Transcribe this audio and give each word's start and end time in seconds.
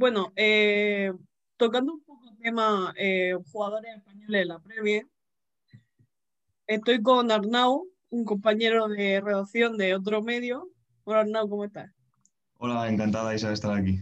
Bueno, 0.00 0.32
eh, 0.34 1.12
tocando 1.58 1.92
un 1.92 2.02
poco 2.02 2.26
el 2.30 2.38
tema 2.38 2.94
eh, 2.96 3.34
jugadores 3.52 3.98
españoles 3.98 4.40
de 4.40 4.44
la 4.46 4.58
Premier, 4.58 5.06
estoy 6.66 7.02
con 7.02 7.30
Arnau, 7.30 7.86
un 8.08 8.24
compañero 8.24 8.88
de 8.88 9.20
redacción 9.20 9.76
de 9.76 9.94
otro 9.94 10.22
medio. 10.22 10.70
Hola 11.04 11.20
Arnau, 11.20 11.50
¿cómo 11.50 11.66
estás? 11.66 11.92
Hola, 12.56 12.88
encantada 12.88 13.34
Isa 13.34 13.48
de 13.48 13.52
estar 13.52 13.76
aquí. 13.76 14.00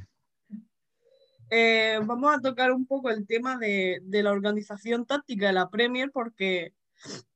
Eh, 1.50 1.98
vamos 2.04 2.32
a 2.32 2.40
tocar 2.42 2.70
un 2.70 2.86
poco 2.86 3.10
el 3.10 3.26
tema 3.26 3.58
de, 3.58 3.98
de, 4.04 4.22
la 4.22 4.30
organización 4.30 5.04
táctica 5.04 5.48
de 5.48 5.52
la 5.52 5.68
Premier 5.68 6.12
porque 6.12 6.74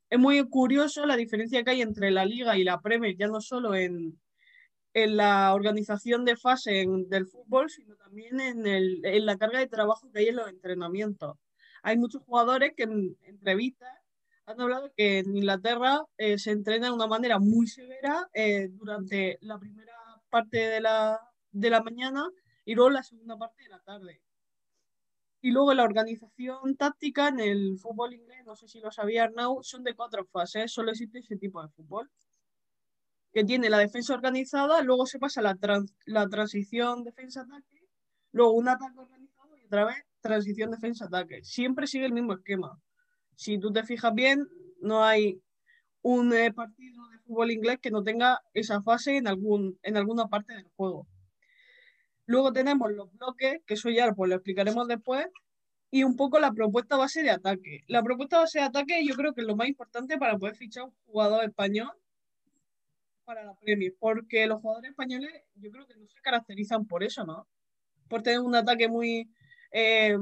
es 0.09 0.19
muy 0.20 0.48
curioso 0.48 1.05
la 1.05 1.16
diferencia 1.16 1.65
que 1.65 1.73
hay 1.73 1.83
entre 1.83 2.12
la 2.12 2.24
liga 2.24 2.56
y 2.56 2.62
la 2.62 2.80
Premier, 2.80 3.16
ya 3.16 3.27
no 3.27 3.41
solo 3.41 3.74
en, 3.74 4.22
en 4.95 5.16
la 5.16 5.55
organización 5.55 6.24
de 6.24 6.37
fase 6.37 6.84
del 7.09 7.27
fútbol, 7.27 7.70
sino 7.70 7.96
también 7.96 8.41
en, 8.41 8.66
el, 8.66 9.05
en, 9.05 9.27
la 9.27 9.38
carga 9.38 9.59
de 9.59 9.66
trabajo 9.66 10.10
que 10.12 10.20
hay 10.20 10.28
en 10.28 10.37
los 10.37 10.48
entrenamientos. 10.48 11.37
Hay 11.83 11.96
muchos 11.96 12.23
jugadores 12.23 12.73
que 12.77 12.84
en 12.84 13.16
entrevistas 13.23 13.91
han 14.45 14.60
hablado 14.60 14.92
que 14.97 15.19
en 15.19 15.36
Inglaterra 15.36 16.05
eh, 16.19 16.38
se 16.38 16.50
entrena 16.50 16.88
de 16.88 16.92
una 16.92 17.06
manera 17.06 17.38
muy 17.38 17.66
severa 17.66 18.28
eh, 18.34 18.69
durante 18.70 19.38
la 19.41 19.59
primera 19.59 19.95
parte 20.30 20.59
de 20.59 20.80
la, 20.80 21.20
de 21.52 21.70
la 21.70 21.83
mañana 21.83 22.28
y 22.64 22.74
luego 22.74 22.91
la 22.91 23.02
segunda 23.02 23.38
parte 23.38 23.62
de 23.62 23.69
la 23.70 23.80
tarde. 23.80 24.20
Y 25.41 25.50
luego 25.50 25.74
la 25.74 25.83
organización 25.83 26.77
táctica 26.77 27.28
en 27.28 27.41
el 27.41 27.78
fútbol 27.78 28.14
inglés, 28.14 28.45
no 28.47 28.55
sé 28.55 28.69
si 28.69 28.80
lo 28.80 28.92
sabía 28.92 29.24
Arnau, 29.24 29.62
son 29.62 29.83
de 29.83 29.95
cuatro 29.95 30.24
fases, 30.27 30.72
solo 30.72 30.92
existe 30.92 31.19
ese 31.19 31.36
tipo 31.36 31.61
de 31.62 31.69
fútbol 31.70 32.11
que 33.33 33.44
tiene 33.44 33.70
la 33.70 33.78
defensa 33.78 34.14
organizada, 34.14 34.83
luego 34.83 35.06
se 35.06 35.19
pasa 35.19 35.41
la, 35.41 35.55
trans, 35.55 35.94
la 36.05 36.28
transición 36.28 37.02
defensa-ataque, 37.02 37.89
luego 38.33 38.52
un 38.52 38.69
ataque 38.69 38.98
organizado 38.98 39.56
y 39.56 39.64
otra 39.64 39.86
vez 39.86 39.97
transición 40.20 40.70
defensa-ataque. 40.70 41.42
Siempre 41.42 41.86
sigue 41.86 42.06
el 42.06 42.12
mismo 42.12 42.34
esquema. 42.34 42.78
Si 43.34 43.58
tú 43.58 43.72
te 43.72 43.83
fijas 43.84 44.14
bien, 44.14 44.47
no 44.80 45.02
hay 45.02 45.41
un 46.02 46.33
eh, 46.33 46.52
partido 46.52 47.08
de 47.08 47.19
fútbol 47.20 47.50
inglés 47.50 47.78
que 47.80 47.91
no 47.91 48.02
tenga 48.02 48.41
esa 48.52 48.83
fase 48.83 49.16
en, 49.16 49.27
algún, 49.27 49.78
en 49.83 49.96
alguna 49.96 50.27
parte 50.28 50.52
del 50.55 50.69
juego. 50.77 51.06
Luego 52.27 52.52
tenemos 52.52 52.92
los 52.92 53.11
bloques, 53.12 53.61
que 53.67 53.74
eso 53.74 53.91
ya 53.91 54.12
pues, 54.12 54.28
lo 54.28 54.36
explicaremos 54.36 54.86
después, 54.86 55.27
y 55.91 56.05
un 56.05 56.17
poco 56.17 56.39
la 56.39 56.52
propuesta 56.52 56.96
base 56.96 57.22
de 57.22 57.30
ataque. 57.30 57.80
La 57.86 58.02
propuesta 58.02 58.39
base 58.39 58.61
de 58.61 58.67
ataque 58.67 59.05
yo 59.06 59.14
creo 59.14 59.33
que 59.33 59.41
es 59.41 59.46
lo 59.46 59.56
más 59.56 59.69
importante 59.69 60.19
para 60.19 60.39
poder 60.39 60.55
fichar 60.55 60.84
un 60.84 60.94
jugador 61.06 61.44
español 61.44 61.91
para 63.33 63.47
la 63.47 63.55
Premier, 63.55 63.94
porque 63.98 64.47
los 64.47 64.61
jugadores 64.61 64.91
españoles 64.91 65.30
yo 65.55 65.70
creo 65.70 65.86
que 65.86 65.97
no 65.97 66.06
se 66.06 66.20
caracterizan 66.20 66.86
por 66.86 67.02
eso, 67.02 67.25
¿no? 67.25 67.48
Por 68.08 68.22
tener 68.22 68.41
un 68.41 68.55
ataque 68.55 68.89
muy 68.89 69.30
eh, 69.72 70.16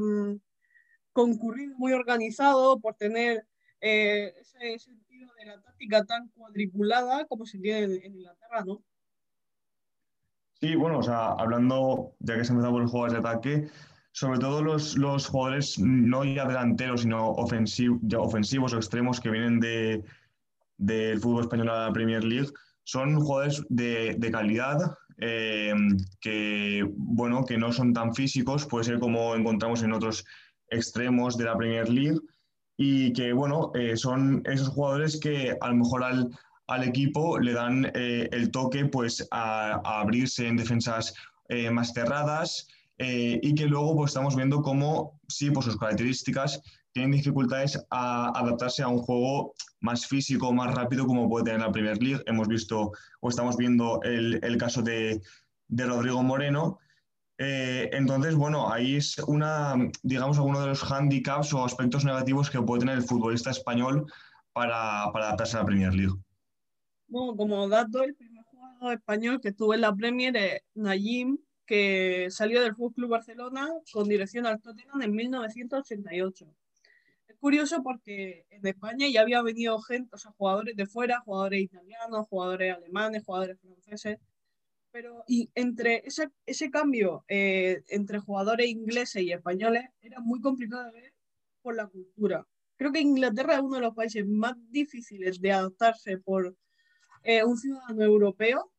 concurrido, 1.12 1.76
muy 1.76 1.92
organizado, 1.92 2.78
por 2.78 2.94
tener 2.94 3.44
eh, 3.80 4.32
ese 4.40 4.78
sentido 4.78 5.32
de 5.38 5.46
la 5.46 5.60
táctica 5.60 6.04
tan 6.04 6.28
cuadriculada 6.28 7.26
como 7.26 7.46
se 7.46 7.58
tiene 7.58 7.96
en, 7.96 8.14
Inglaterra, 8.14 8.64
¿no? 8.64 8.80
Sí, 10.60 10.76
bueno, 10.76 10.98
o 10.98 11.02
sea, 11.02 11.32
hablando, 11.32 12.14
ya 12.20 12.36
que 12.36 12.44
se 12.44 12.52
empezado 12.52 12.74
por 12.74 12.82
los 12.82 12.90
jugadores 12.92 13.14
de 13.14 13.28
ataque, 13.28 13.68
sobre 14.12 14.38
todo 14.38 14.62
los, 14.62 14.96
los 14.96 15.26
jugadores 15.26 15.78
no 15.78 16.24
ya 16.24 16.44
delanteros, 16.46 17.02
sino 17.02 17.34
ya 18.02 18.20
ofensivos 18.20 18.72
o 18.72 18.76
extremos 18.76 19.20
que 19.20 19.30
vienen 19.30 19.58
de, 19.58 20.04
del 20.76 21.18
fútbol 21.18 21.42
español 21.42 21.70
a 21.70 21.86
la 21.86 21.92
Premier 21.92 22.22
League, 22.22 22.50
son 22.84 23.20
jugadores 23.20 23.62
de, 23.68 24.16
de 24.18 24.30
calidad 24.30 24.78
eh, 25.22 25.74
que, 26.20 26.82
bueno, 26.96 27.44
que 27.44 27.58
no 27.58 27.72
son 27.72 27.92
tan 27.92 28.14
físicos, 28.14 28.66
puede 28.66 28.84
ser 28.84 28.98
como 28.98 29.34
encontramos 29.34 29.82
en 29.82 29.92
otros 29.92 30.24
extremos 30.68 31.36
de 31.36 31.44
la 31.44 31.56
Premier 31.58 31.90
League 31.90 32.18
y 32.78 33.12
que, 33.12 33.34
bueno, 33.34 33.70
eh, 33.74 33.96
son 33.98 34.42
esos 34.46 34.68
jugadores 34.68 35.20
que 35.20 35.54
a 35.60 35.68
lo 35.68 35.76
mejor 35.76 36.04
al, 36.04 36.30
al 36.68 36.84
equipo 36.84 37.38
le 37.38 37.52
dan 37.52 37.92
eh, 37.94 38.30
el 38.32 38.50
toque 38.50 38.86
pues, 38.86 39.28
a, 39.30 39.74
abrirse 40.00 40.46
en 40.46 40.56
defensas 40.56 41.14
más 41.72 41.92
cerradas 41.92 42.68
y 42.96 43.56
que 43.56 43.66
luego 43.66 43.96
pues, 43.96 44.10
estamos 44.10 44.36
viendo 44.36 44.62
cómo, 44.62 45.18
sí, 45.26 45.50
por 45.50 45.64
sus 45.64 45.76
características, 45.76 46.62
tienen 46.92 47.12
dificultades 47.12 47.80
a 47.90 48.38
adaptarse 48.38 48.82
a 48.82 48.88
un 48.88 48.98
juego 48.98 49.54
más 49.80 50.06
físico, 50.06 50.52
más 50.52 50.74
rápido 50.74 51.06
como 51.06 51.28
puede 51.28 51.44
tener 51.44 51.60
la 51.60 51.72
Premier 51.72 52.02
League. 52.02 52.22
Hemos 52.26 52.48
visto 52.48 52.92
o 53.20 53.28
estamos 53.28 53.56
viendo 53.56 54.00
el, 54.02 54.40
el 54.42 54.56
caso 54.58 54.82
de, 54.82 55.20
de, 55.68 55.86
Rodrigo 55.86 56.22
Moreno. 56.22 56.78
Eh, 57.38 57.88
entonces, 57.92 58.34
bueno, 58.34 58.70
ahí 58.70 58.96
es 58.96 59.18
una, 59.18 59.76
digamos, 60.02 60.38
uno 60.38 60.60
de 60.60 60.66
los 60.66 60.90
handicaps 60.90 61.54
o 61.54 61.64
aspectos 61.64 62.04
negativos 62.04 62.50
que 62.50 62.60
puede 62.60 62.80
tener 62.80 62.96
el 62.96 63.04
futbolista 63.04 63.50
español 63.50 64.06
para, 64.52 65.10
para 65.12 65.26
adaptarse 65.26 65.56
a 65.56 65.60
la 65.60 65.66
Premier 65.66 65.94
League. 65.94 66.14
Bueno, 67.06 67.36
como 67.36 67.68
dato, 67.68 68.02
el 68.02 68.14
primer 68.14 68.44
jugador 68.44 68.94
español 68.94 69.40
que 69.40 69.48
estuvo 69.48 69.74
en 69.74 69.80
la 69.80 69.94
Premier 69.94 70.36
es 70.36 70.62
Najim, 70.74 71.38
que 71.64 72.26
salió 72.30 72.60
del 72.60 72.74
Fútbol 72.74 72.94
Club 72.94 73.10
Barcelona 73.10 73.68
con 73.92 74.08
dirección 74.08 74.44
al 74.44 74.60
Tottenham 74.60 75.02
en 75.02 75.12
1988 75.12 76.54
curioso 77.40 77.82
porque 77.82 78.46
en 78.50 78.66
España 78.66 79.08
ya 79.08 79.22
había 79.22 79.42
venido 79.42 79.78
gente, 79.80 80.14
o 80.14 80.18
sea, 80.18 80.32
jugadores 80.32 80.76
de 80.76 80.86
fuera, 80.86 81.20
jugadores 81.20 81.62
italianos, 81.62 82.28
jugadores 82.28 82.76
alemanes, 82.76 83.24
jugadores 83.24 83.58
franceses, 83.60 84.18
pero 84.92 85.24
y 85.26 85.50
entre 85.54 86.02
ese, 86.04 86.28
ese 86.46 86.70
cambio 86.70 87.24
eh, 87.28 87.82
entre 87.88 88.18
jugadores 88.18 88.68
ingleses 88.68 89.22
y 89.22 89.32
españoles 89.32 89.84
era 90.02 90.20
muy 90.20 90.40
complicado 90.40 90.84
de 90.84 91.00
ver 91.00 91.12
por 91.62 91.76
la 91.76 91.86
cultura. 91.86 92.46
Creo 92.76 92.92
que 92.92 93.00
Inglaterra 93.00 93.54
es 93.54 93.60
uno 93.60 93.76
de 93.76 93.82
los 93.82 93.94
países 93.94 94.26
más 94.26 94.54
difíciles 94.70 95.40
de 95.40 95.52
adaptarse 95.52 96.18
por 96.18 96.56
eh, 97.22 97.44
un 97.44 97.56
ciudadano 97.56 98.02
europeo 98.02 98.70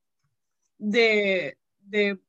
de, 0.77 1.57
de 1.79 2.19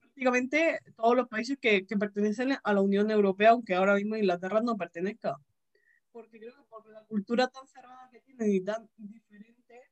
prácticamente 0.00 0.78
todos 0.96 1.16
los 1.16 1.28
países 1.28 1.58
que, 1.60 1.86
que 1.86 1.96
pertenecen 1.96 2.56
a 2.62 2.74
la 2.74 2.82
Unión 2.82 3.10
Europea, 3.10 3.50
aunque 3.50 3.74
ahora 3.74 3.94
mismo 3.94 4.16
Inglaterra 4.16 4.60
no 4.62 4.76
pertenezca 4.76 5.36
porque 6.12 6.38
creo 6.38 6.54
que 6.54 6.62
por 6.64 6.88
la 6.90 7.04
cultura 7.04 7.48
tan 7.48 7.66
cerrada 7.66 8.08
que 8.10 8.20
tienen 8.20 8.52
y 8.52 8.60
tan 8.60 8.88
diferente, 8.96 9.90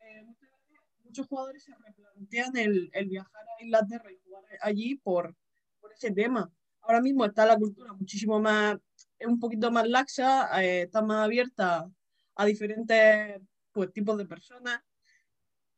eh, 0.00 0.22
muchas 0.24 0.50
veces, 0.50 0.78
muchos 1.02 1.26
jugadores 1.26 1.64
se 1.64 1.74
replantean 1.74 2.56
el, 2.56 2.90
el, 2.92 3.08
viajar 3.08 3.42
a 3.42 3.62
Inglaterra 3.62 4.12
y 4.12 4.18
jugar 4.24 4.44
allí 4.60 4.96
por, 4.96 5.34
por 5.80 5.92
ese 5.92 6.10
tema. 6.10 6.50
Ahora 6.80 7.00
mismo 7.00 7.24
está 7.24 7.46
la 7.46 7.56
cultura 7.56 7.92
muchísimo 7.94 8.38
más, 8.40 8.76
es 9.18 9.26
un 9.26 9.40
poquito 9.40 9.70
más 9.70 9.88
laxa, 9.88 10.62
eh, 10.62 10.82
está 10.82 11.02
más 11.02 11.24
abierta 11.24 11.90
a 12.34 12.44
diferentes 12.44 13.40
pues, 13.72 13.92
tipos 13.92 14.18
de 14.18 14.26
personas 14.26 14.80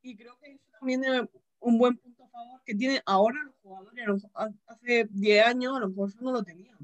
y 0.03 0.17
creo 0.17 0.39
que 0.39 0.53
eso 0.53 0.71
también 0.79 1.05
es 1.05 1.23
un 1.61 1.79
buen 1.79 1.97
punto 1.97 2.25
a 2.25 2.29
favor 2.29 2.63
que 2.65 2.75
tiene 2.75 3.03
ahora 3.07 3.43
los 3.45 3.57
jugadores. 3.63 4.27
Hace 4.67 5.09
10 5.11 5.47
años 5.47 5.77
a 5.77 5.81
lo 5.81 5.89
mejor 5.89 6.23
no 6.23 6.33
lo 6.33 6.43
tenían. 6.43 6.77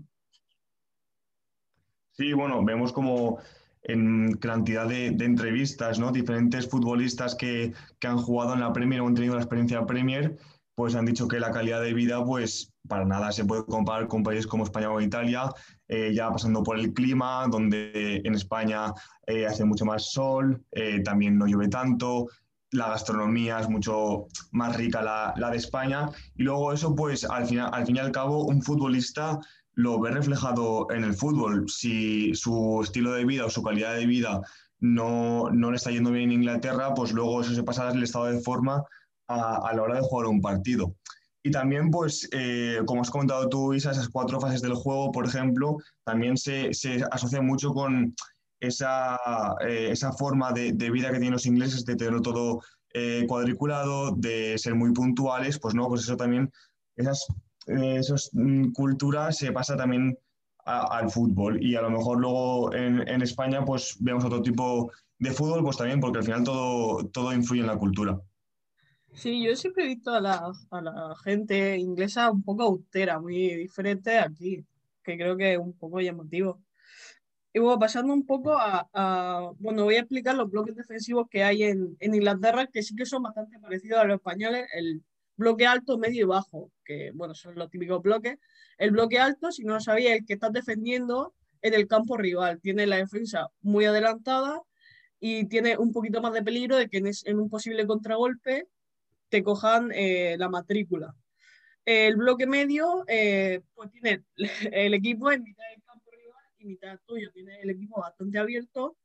Sí, 2.12 2.32
bueno, 2.32 2.64
vemos 2.64 2.92
como 2.92 3.38
en 3.84 4.34
cantidad 4.34 4.86
de, 4.86 5.08
entrevistas, 5.08 5.98
¿no? 5.98 6.12
Diferentes 6.12 6.68
futbolistas 6.68 7.34
que, 7.34 7.72
que, 7.98 8.06
han 8.06 8.18
jugado 8.18 8.54
en 8.54 8.60
la 8.60 8.72
Premier 8.72 9.00
o 9.00 9.08
han 9.08 9.14
tenido 9.14 9.34
la 9.34 9.40
experiencia 9.40 9.86
Premier, 9.86 10.36
pues 10.74 10.94
han 10.94 11.06
dicho 11.06 11.28
que 11.28 11.40
la 11.40 11.50
calidad 11.50 11.82
de 11.82 11.94
vida, 11.94 12.24
pues 12.24 12.72
para 12.88 13.04
nada 13.04 13.32
se 13.32 13.44
puede 13.44 13.64
comparar 13.64 14.08
con 14.08 14.22
países 14.22 14.46
como 14.46 14.64
España 14.64 14.90
o 14.90 15.00
Italia, 15.00 15.50
eh, 15.88 16.12
ya 16.14 16.30
pasando 16.30 16.62
por 16.62 16.78
el 16.78 16.92
clima, 16.92 17.46
donde 17.50 18.20
en 18.24 18.34
España 18.34 18.92
eh, 19.26 19.46
hace 19.46 19.64
mucho 19.64 19.84
más 19.84 20.12
sol, 20.12 20.62
eh, 20.72 21.00
también 21.02 21.38
no 21.38 21.46
llueve 21.46 21.68
tanto, 21.68 22.28
la 22.70 22.88
gastronomía 22.88 23.60
es 23.60 23.68
mucho 23.68 24.26
más 24.50 24.76
rica 24.76 25.02
la, 25.02 25.34
la 25.36 25.50
de 25.50 25.58
España, 25.58 26.08
y 26.34 26.42
luego 26.42 26.72
eso, 26.72 26.94
pues 26.94 27.24
al, 27.24 27.46
final, 27.46 27.70
al 27.72 27.86
fin 27.86 27.96
y 27.96 28.00
al 28.00 28.12
cabo, 28.12 28.44
un 28.44 28.62
futbolista 28.62 29.38
lo 29.74 30.00
ve 30.00 30.10
reflejado 30.10 30.86
en 30.90 31.04
el 31.04 31.14
fútbol. 31.14 31.68
Si 31.68 32.34
su 32.34 32.80
estilo 32.82 33.12
de 33.12 33.24
vida 33.24 33.46
o 33.46 33.50
su 33.50 33.62
calidad 33.62 33.94
de 33.94 34.06
vida 34.06 34.40
no, 34.80 35.50
no 35.50 35.70
le 35.70 35.76
está 35.76 35.90
yendo 35.90 36.10
bien 36.10 36.30
en 36.30 36.38
Inglaterra, 36.38 36.94
pues 36.94 37.12
luego 37.12 37.40
eso 37.40 37.54
se 37.54 37.62
pasa 37.62 37.88
al 37.88 38.02
estado 38.02 38.26
de 38.26 38.40
forma 38.40 38.84
a, 39.28 39.68
a 39.68 39.74
la 39.74 39.82
hora 39.82 39.96
de 39.96 40.02
jugar 40.02 40.26
un 40.26 40.40
partido. 40.40 40.94
Y 41.44 41.50
también, 41.50 41.90
pues, 41.90 42.28
eh, 42.32 42.80
como 42.86 43.02
has 43.02 43.10
comentado 43.10 43.48
tú, 43.48 43.74
Isa, 43.74 43.90
esas 43.90 44.08
cuatro 44.08 44.40
fases 44.40 44.62
del 44.62 44.74
juego, 44.74 45.10
por 45.10 45.26
ejemplo, 45.26 45.76
también 46.04 46.36
se, 46.36 46.72
se 46.72 47.02
asocia 47.10 47.42
mucho 47.42 47.72
con 47.72 48.14
esa, 48.60 49.18
eh, 49.66 49.88
esa 49.90 50.12
forma 50.12 50.52
de, 50.52 50.72
de, 50.72 50.90
vida 50.90 51.08
que 51.08 51.14
tienen 51.14 51.32
los 51.32 51.46
ingleses, 51.46 51.84
de 51.84 51.96
tenerlo 51.96 52.22
todo 52.22 52.62
eh, 52.94 53.24
cuadriculado, 53.26 54.14
de 54.14 54.56
ser 54.56 54.76
muy 54.76 54.92
puntuales, 54.92 55.58
pues 55.58 55.74
no, 55.74 55.88
pues 55.88 56.02
eso 56.02 56.16
también, 56.16 56.48
esas 56.94 57.26
eh, 57.66 57.96
esa 57.98 58.16
mm, 58.32 58.72
cultura 58.72 59.32
se 59.32 59.52
pasa 59.52 59.76
también 59.76 60.18
al 60.64 61.10
fútbol 61.10 61.60
y 61.60 61.74
a 61.74 61.82
lo 61.82 61.90
mejor 61.90 62.20
luego 62.20 62.72
en, 62.72 63.06
en, 63.08 63.20
España 63.20 63.64
pues 63.64 63.96
vemos 63.98 64.24
otro 64.24 64.40
tipo 64.42 64.92
de 65.18 65.32
fútbol 65.32 65.64
pues 65.64 65.76
también 65.76 65.98
porque 65.98 66.18
al 66.18 66.24
final 66.24 66.44
todo, 66.44 67.04
todo 67.08 67.32
influye 67.32 67.62
en 67.62 67.66
la 67.66 67.76
cultura. 67.76 68.20
Sí, 69.14 69.44
yo 69.44 69.54
siempre 69.56 69.84
he 69.84 69.88
visto 69.88 70.12
a 70.12 70.20
la, 70.20 70.52
a 70.70 70.80
la 70.80 71.14
gente 71.22 71.76
inglesa 71.76 72.30
un 72.30 72.42
poco 72.42 72.62
austera, 72.62 73.18
muy 73.20 73.56
diferente 73.56 74.18
aquí, 74.18 74.64
que 75.02 75.16
creo 75.16 75.36
que 75.36 75.52
es 75.52 75.58
un 75.58 75.74
poco 75.74 76.00
llamativo. 76.00 76.62
Y 77.52 77.58
bueno, 77.58 77.78
pasando 77.78 78.14
un 78.14 78.24
poco 78.24 78.54
a, 78.54 78.88
a, 78.94 79.50
bueno, 79.58 79.84
voy 79.84 79.96
a 79.96 80.00
explicar 80.00 80.34
los 80.34 80.50
bloques 80.50 80.74
defensivos 80.74 81.28
que 81.28 81.44
hay 81.44 81.64
en, 81.64 81.96
en, 82.00 82.14
Inglaterra, 82.14 82.66
que 82.66 82.82
sí 82.82 82.96
que 82.96 83.04
son 83.04 83.22
bastante 83.22 83.58
parecidos 83.58 84.00
a 84.00 84.04
los 84.04 84.16
españoles, 84.16 84.66
el 84.74 85.02
bloque 85.36 85.66
alto, 85.66 85.98
medio 85.98 86.22
y 86.22 86.26
bajo, 86.26 86.70
que 86.84 87.10
bueno, 87.14 87.34
son 87.34 87.54
los 87.54 87.70
típicos 87.70 88.02
bloques. 88.02 88.38
El 88.78 88.92
bloque 88.92 89.18
alto, 89.18 89.52
si 89.52 89.64
no 89.64 89.74
lo 89.74 89.80
sabía, 89.80 90.14
el 90.14 90.24
que 90.24 90.34
estás 90.34 90.52
defendiendo 90.52 91.34
en 91.62 91.74
el 91.74 91.86
campo 91.86 92.16
rival, 92.16 92.60
tiene 92.60 92.86
la 92.86 92.96
defensa 92.96 93.48
muy 93.60 93.84
adelantada 93.84 94.60
y 95.20 95.46
tiene 95.46 95.78
un 95.78 95.92
poquito 95.92 96.20
más 96.20 96.32
de 96.32 96.42
peligro 96.42 96.76
de 96.76 96.88
que 96.88 96.98
en, 96.98 97.38
un 97.38 97.48
posible 97.48 97.86
contragolpe 97.86 98.66
te 99.28 99.42
cojan 99.42 99.90
eh, 99.94 100.36
la 100.38 100.48
matrícula. 100.48 101.14
El 101.84 102.16
bloque 102.16 102.46
medio, 102.46 103.04
eh, 103.06 103.60
pues 103.74 103.90
tiene 103.90 104.24
el 104.72 104.94
equipo 104.94 105.30
en 105.30 105.42
mitad 105.42 105.64
del 105.70 105.82
campo 105.84 106.10
rival 106.10 106.44
y 106.58 106.66
mitad 106.66 106.98
tuyo, 107.06 107.30
tiene 107.32 107.60
el 107.60 107.70
equipo 107.70 108.00
bastante 108.00 108.38
abierto. 108.38 108.96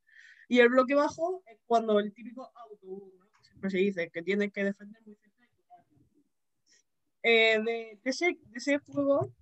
Y 0.48 0.60
el 0.60 0.70
bloque 0.70 0.94
bajo 0.94 1.42
es 1.46 1.58
cuando 1.66 2.00
el 2.00 2.12
típico 2.12 2.50
autobús, 2.54 3.12
¿no? 3.18 3.26
siempre 3.42 3.70
se 3.70 3.78
dice, 3.78 4.10
que 4.10 4.22
tienes 4.22 4.52
que 4.52 4.64
defender 4.64 5.00
muy. 5.04 5.16
Eh, 7.22 7.58
de, 7.64 7.98
ese, 8.04 8.26
de 8.26 8.58
ese 8.58 8.78
juego 8.78 9.32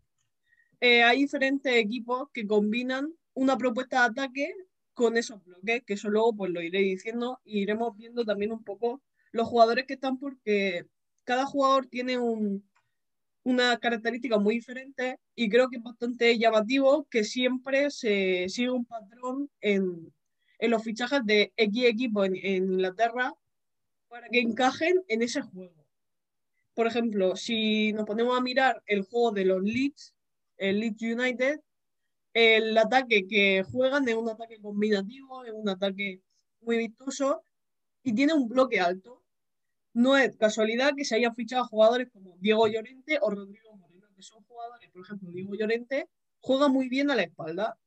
eh, 0.80 1.02
hay 1.02 1.20
diferentes 1.20 1.74
equipos 1.74 2.28
que 2.32 2.46
combinan 2.46 3.14
una 3.34 3.56
propuesta 3.58 4.00
de 4.00 4.06
ataque 4.06 4.54
con 4.94 5.16
esos 5.16 5.44
bloques, 5.44 5.82
que 5.84 5.94
eso 5.94 6.08
luego 6.08 6.34
pues 6.34 6.50
lo 6.50 6.62
iré 6.62 6.80
diciendo 6.80 7.40
y 7.44 7.60
iremos 7.60 7.96
viendo 7.96 8.24
también 8.24 8.52
un 8.52 8.64
poco 8.64 9.02
los 9.30 9.46
jugadores 9.46 9.86
que 9.86 9.94
están 9.94 10.18
porque 10.18 10.86
cada 11.24 11.44
jugador 11.44 11.86
tiene 11.86 12.18
un, 12.18 12.66
una 13.42 13.78
característica 13.78 14.38
muy 14.38 14.56
diferente 14.56 15.18
y 15.34 15.48
creo 15.48 15.68
que 15.68 15.76
es 15.76 15.82
bastante 15.82 16.36
llamativo 16.38 17.06
que 17.10 17.24
siempre 17.24 17.90
se 17.90 18.46
sigue 18.48 18.70
un 18.70 18.86
patrón 18.86 19.50
en, 19.60 20.12
en 20.58 20.70
los 20.70 20.82
fichajes 20.82 21.20
de 21.24 21.52
X 21.56 21.84
equipo 21.84 22.24
en, 22.24 22.36
en, 22.36 22.72
Inglaterra 22.72 23.34
para 24.08 24.28
que 24.28 24.40
encajen 24.40 25.02
en 25.08 25.22
ese 25.22 25.42
juego. 25.42 25.85
Por 26.76 26.86
ejemplo, 26.86 27.34
si 27.34 27.92
nos 27.92 28.04
ponemos 28.04 28.38
a 28.38 28.40
mirar 28.40 28.80
el 28.86 29.02
juego 29.02 29.32
de 29.32 29.44
los 29.46 29.62
Leeds, 29.62 30.14
el 30.58 30.78
Leeds 30.78 31.02
United, 31.02 31.60
el 32.34 32.78
ataque 32.78 33.26
que 33.26 33.64
juegan 33.64 34.08
es 34.08 34.14
un 34.14 34.28
ataque 34.28 34.60
combinativo, 34.60 35.44
es 35.44 35.52
un 35.52 35.68
ataque 35.68 36.20
muy 36.60 36.76
vistoso 36.78 37.42
y 38.04 38.14
tiene 38.14 38.34
un 38.34 38.46
bloque 38.46 38.78
alto 38.78 39.26
no 39.96 40.14
es 40.18 40.36
casualidad 40.36 40.92
que 40.94 41.06
se 41.06 41.16
hayan 41.16 41.34
fichado 41.34 41.64
jugadores 41.64 42.10
como 42.12 42.36
Diego 42.38 42.68
Llorente 42.68 43.18
o 43.22 43.30
Rodrigo 43.30 43.74
Moreno, 43.76 44.06
que 44.14 44.22
son 44.22 44.44
jugadores, 44.44 44.90
por 44.90 45.00
ejemplo, 45.00 45.30
Diego 45.30 45.54
Llorente 45.54 46.10
juega 46.40 46.68
muy 46.68 46.90
bien 46.90 47.10
a 47.10 47.16
la 47.16 47.22
espalda 47.22 47.78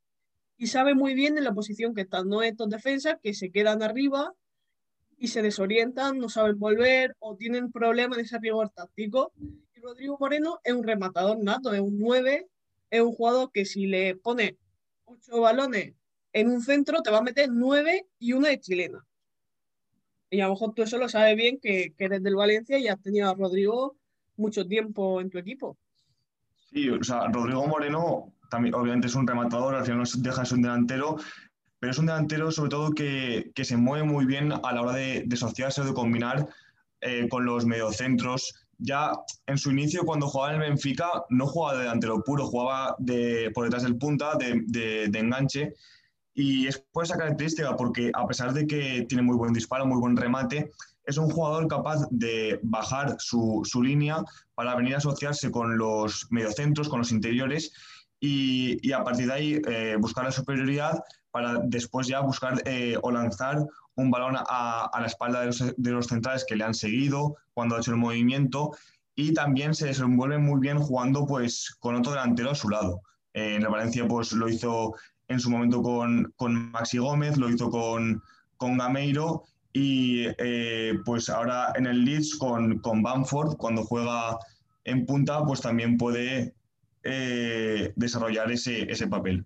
y 0.57 0.65
sabe 0.65 0.95
muy 0.95 1.13
bien 1.13 1.37
en 1.37 1.43
la 1.43 1.53
posición 1.53 1.93
que 1.93 2.01
están. 2.01 2.27
No 2.27 2.41
estos 2.41 2.67
defensas 2.67 3.17
que 3.21 3.35
se 3.35 3.51
quedan 3.51 3.83
arriba 3.83 4.33
y 5.19 5.27
se 5.27 5.41
desorientan, 5.41 6.17
no 6.17 6.29
saben 6.29 6.57
volver 6.57 7.15
o 7.19 7.35
tienen 7.35 7.71
problemas 7.71 8.17
ese 8.17 8.39
rigor 8.39 8.69
táctico. 8.69 9.33
Y 9.75 9.81
Rodrigo 9.81 10.17
Moreno 10.19 10.59
es 10.63 10.73
un 10.73 10.83
rematador 10.83 11.37
nato, 11.43 11.73
es 11.73 11.81
un 11.81 11.99
9, 11.99 12.47
es 12.89 13.01
un 13.01 13.11
jugador 13.11 13.51
que 13.51 13.65
si 13.65 13.85
le 13.85 14.15
pone 14.15 14.57
8 15.05 15.41
balones 15.41 15.93
en 16.31 16.49
un 16.49 16.61
centro 16.61 17.01
te 17.01 17.11
va 17.11 17.19
a 17.19 17.23
meter 17.23 17.49
9 17.51 18.07
y 18.19 18.33
una 18.33 18.49
de 18.49 18.59
chilena. 18.59 19.05
Y 20.29 20.41
a 20.41 20.45
lo 20.45 20.53
mejor 20.53 20.73
tú 20.73 20.83
eso 20.83 20.97
lo 20.97 21.09
sabes 21.09 21.35
bien, 21.35 21.59
que, 21.59 21.93
que 21.97 22.05
eres 22.05 22.23
del 22.23 22.35
Valencia 22.35 22.77
y 22.77 22.87
has 22.87 23.01
tenido 23.01 23.29
a 23.29 23.33
Rodrigo 23.33 23.97
mucho 24.37 24.65
tiempo 24.65 25.21
en 25.21 25.29
tu 25.29 25.37
equipo. 25.37 25.77
Sí, 26.71 26.89
o 26.89 27.03
sea, 27.03 27.27
Rodrigo 27.27 27.65
Moreno 27.67 28.33
también 28.49 28.75
obviamente 28.75 29.07
es 29.07 29.15
un 29.15 29.27
rematador, 29.27 29.75
al 29.75 29.83
final 29.83 29.99
no 29.99 30.21
deja 30.21 30.43
de 30.43 30.55
un 30.55 30.61
delantero, 30.61 31.17
pero 31.79 31.91
es 31.91 31.97
un 31.97 32.07
delantero 32.07 32.51
sobre 32.51 32.69
todo 32.69 32.91
que, 32.91 33.51
que 33.55 33.65
se 33.65 33.77
mueve 33.77 34.05
muy 34.05 34.25
bien 34.25 34.51
a 34.51 34.73
la 34.73 34.81
hora 34.81 34.93
de, 34.93 35.23
de 35.25 35.35
asociarse 35.35 35.81
o 35.81 35.85
de 35.85 35.93
combinar 35.93 36.47
eh, 37.01 37.27
con 37.29 37.45
los 37.45 37.65
mediocentros. 37.65 38.53
Ya 38.77 39.11
en 39.45 39.57
su 39.57 39.71
inicio, 39.71 40.03
cuando 40.03 40.27
jugaba 40.27 40.53
en 40.53 40.61
el 40.61 40.69
Benfica, 40.69 41.09
no 41.29 41.47
jugaba 41.47 41.77
de 41.77 41.83
delantero 41.83 42.21
puro, 42.23 42.45
jugaba 42.45 42.95
de, 42.99 43.51
por 43.53 43.65
detrás 43.65 43.83
del 43.83 43.97
punta, 43.97 44.35
de, 44.37 45.09
enganche, 45.13 45.73
y 46.33 46.67
es 46.67 46.79
por 46.91 47.03
esa 47.05 47.17
característica, 47.17 47.75
porque 47.75 48.11
a 48.13 48.27
pesar 48.27 48.53
de 48.53 48.67
que 48.67 49.05
tiene 49.07 49.21
muy 49.21 49.37
buen 49.37 49.53
disparo, 49.53 49.85
muy 49.85 49.99
buen 49.99 50.15
remate, 50.15 50.71
es 51.05 51.17
un 51.17 51.29
jugador 51.29 51.67
capaz 51.67 52.05
de 52.11 52.59
bajar 52.63 53.15
su, 53.19 53.61
su 53.63 53.81
línea 53.81 54.23
para 54.55 54.75
venir 54.75 54.95
a 54.95 54.97
asociarse 54.97 55.51
con 55.51 55.77
los 55.77 56.27
mediocentros, 56.29 56.89
con 56.89 56.99
los 56.99 57.11
interiores 57.11 57.71
y, 58.19 58.77
y 58.87 58.91
a 58.91 59.03
partir 59.03 59.27
de 59.27 59.33
ahí 59.33 59.61
eh, 59.67 59.95
buscar 59.99 60.25
la 60.25 60.31
superioridad 60.31 60.99
para 61.31 61.59
después 61.63 62.07
ya 62.07 62.21
buscar 62.21 62.61
eh, 62.65 62.97
o 63.01 63.11
lanzar 63.11 63.65
un 63.95 64.11
balón 64.11 64.35
a, 64.37 64.89
a 64.91 65.01
la 65.01 65.07
espalda 65.07 65.41
de 65.41 65.47
los, 65.47 65.75
de 65.77 65.91
los, 65.91 66.07
centrales 66.07 66.45
que 66.47 66.55
le 66.55 66.63
han 66.63 66.73
seguido 66.73 67.35
cuando 67.53 67.75
ha 67.75 67.79
hecho 67.79 67.91
el 67.91 67.97
movimiento 67.97 68.71
y 69.15 69.33
también 69.33 69.75
se 69.75 69.87
desenvuelve 69.87 70.37
muy 70.37 70.59
bien 70.59 70.79
jugando 70.79 71.25
pues 71.25 71.75
con 71.79 71.95
otro 71.95 72.13
delantero 72.13 72.51
a 72.51 72.55
su 72.55 72.69
lado. 72.69 73.01
Eh, 73.33 73.55
en 73.55 73.63
el 73.63 73.67
Valencia 73.67 74.07
pues 74.07 74.31
lo 74.31 74.49
hizo 74.49 74.93
en 75.27 75.39
su 75.39 75.49
momento 75.49 75.81
con, 75.81 76.33
con 76.35 76.71
Maxi 76.71 76.97
Gómez, 76.97 77.37
lo 77.37 77.49
hizo 77.49 77.69
con, 77.69 78.23
con 78.57 78.77
Gameiro 78.77 79.43
y 79.73 80.25
eh, 80.37 80.93
pues 81.05 81.29
ahora 81.29 81.73
en 81.75 81.85
el 81.85 82.03
Leeds 82.03 82.35
con, 82.37 82.79
con 82.79 83.03
Bamford, 83.03 83.57
cuando 83.57 83.83
juega 83.83 84.37
en 84.85 85.05
punta, 85.05 85.45
pues 85.45 85.61
también 85.61 85.97
puede 85.97 86.55
desarrollar 87.95 88.51
ese, 88.51 88.91
ese 88.91 89.07
papel. 89.07 89.45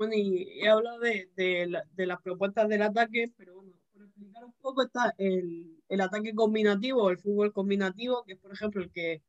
Bueno, 0.00 0.14
y 0.16 0.48
he 0.62 0.66
hablado 0.66 0.98
de, 0.98 1.28
de, 1.36 1.66
la, 1.66 1.84
de, 1.92 2.06
las 2.06 2.22
propuestas 2.22 2.66
del 2.70 2.80
ataque, 2.80 3.30
pero 3.36 3.56
bueno, 3.56 3.72
por 3.92 4.02
explicar 4.02 4.46
un 4.46 4.54
poco 4.54 4.82
está 4.82 5.14
el, 5.18 5.76
el 5.90 6.00
ataque 6.00 6.34
combinativo, 6.34 7.10
el 7.10 7.18
fútbol 7.18 7.52
combinativo, 7.52 8.24
que 8.24 8.32
es 8.32 8.38
por 8.38 8.50
ejemplo 8.50 8.82
el 8.82 8.90
que, 8.90 9.20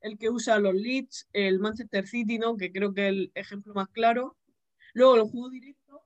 el 0.00 0.16
que 0.18 0.30
usa 0.30 0.60
los 0.60 0.76
Leeds, 0.76 1.28
el 1.32 1.58
Manchester 1.58 2.06
City, 2.06 2.38
¿no? 2.38 2.56
que 2.56 2.70
creo 2.70 2.94
que 2.94 3.08
es 3.08 3.08
el 3.08 3.32
ejemplo 3.34 3.74
más 3.74 3.88
claro, 3.88 4.36
Luego, 4.92 5.16
el 5.16 5.22
juego 5.22 5.50
directo, 5.50 6.04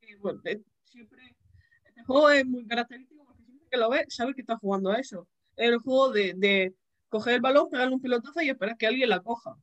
eh, 0.00 0.16
bueno, 0.16 0.40
siempre, 0.82 1.36
este 1.84 2.02
juego 2.02 2.30
es 2.30 2.44
muy 2.44 2.66
característico 2.66 3.24
porque 3.24 3.44
siempre 3.44 3.68
que 3.70 3.76
lo 3.76 3.88
ves, 3.88 4.06
sabes 4.08 4.34
que 4.34 4.40
estás 4.40 4.58
jugando 4.58 4.90
a 4.90 4.98
eso. 4.98 5.28
Es 5.54 5.68
el 5.68 5.78
juego 5.78 6.10
de, 6.10 6.34
de 6.36 6.74
coger 7.08 7.34
el 7.34 7.40
balón, 7.40 7.70
pegarle 7.70 7.94
un 7.94 8.00
pelotazo 8.00 8.40
y 8.42 8.48
esperar 8.48 8.76
que 8.76 8.88
alguien 8.88 9.10
la 9.10 9.20
coja. 9.20 9.56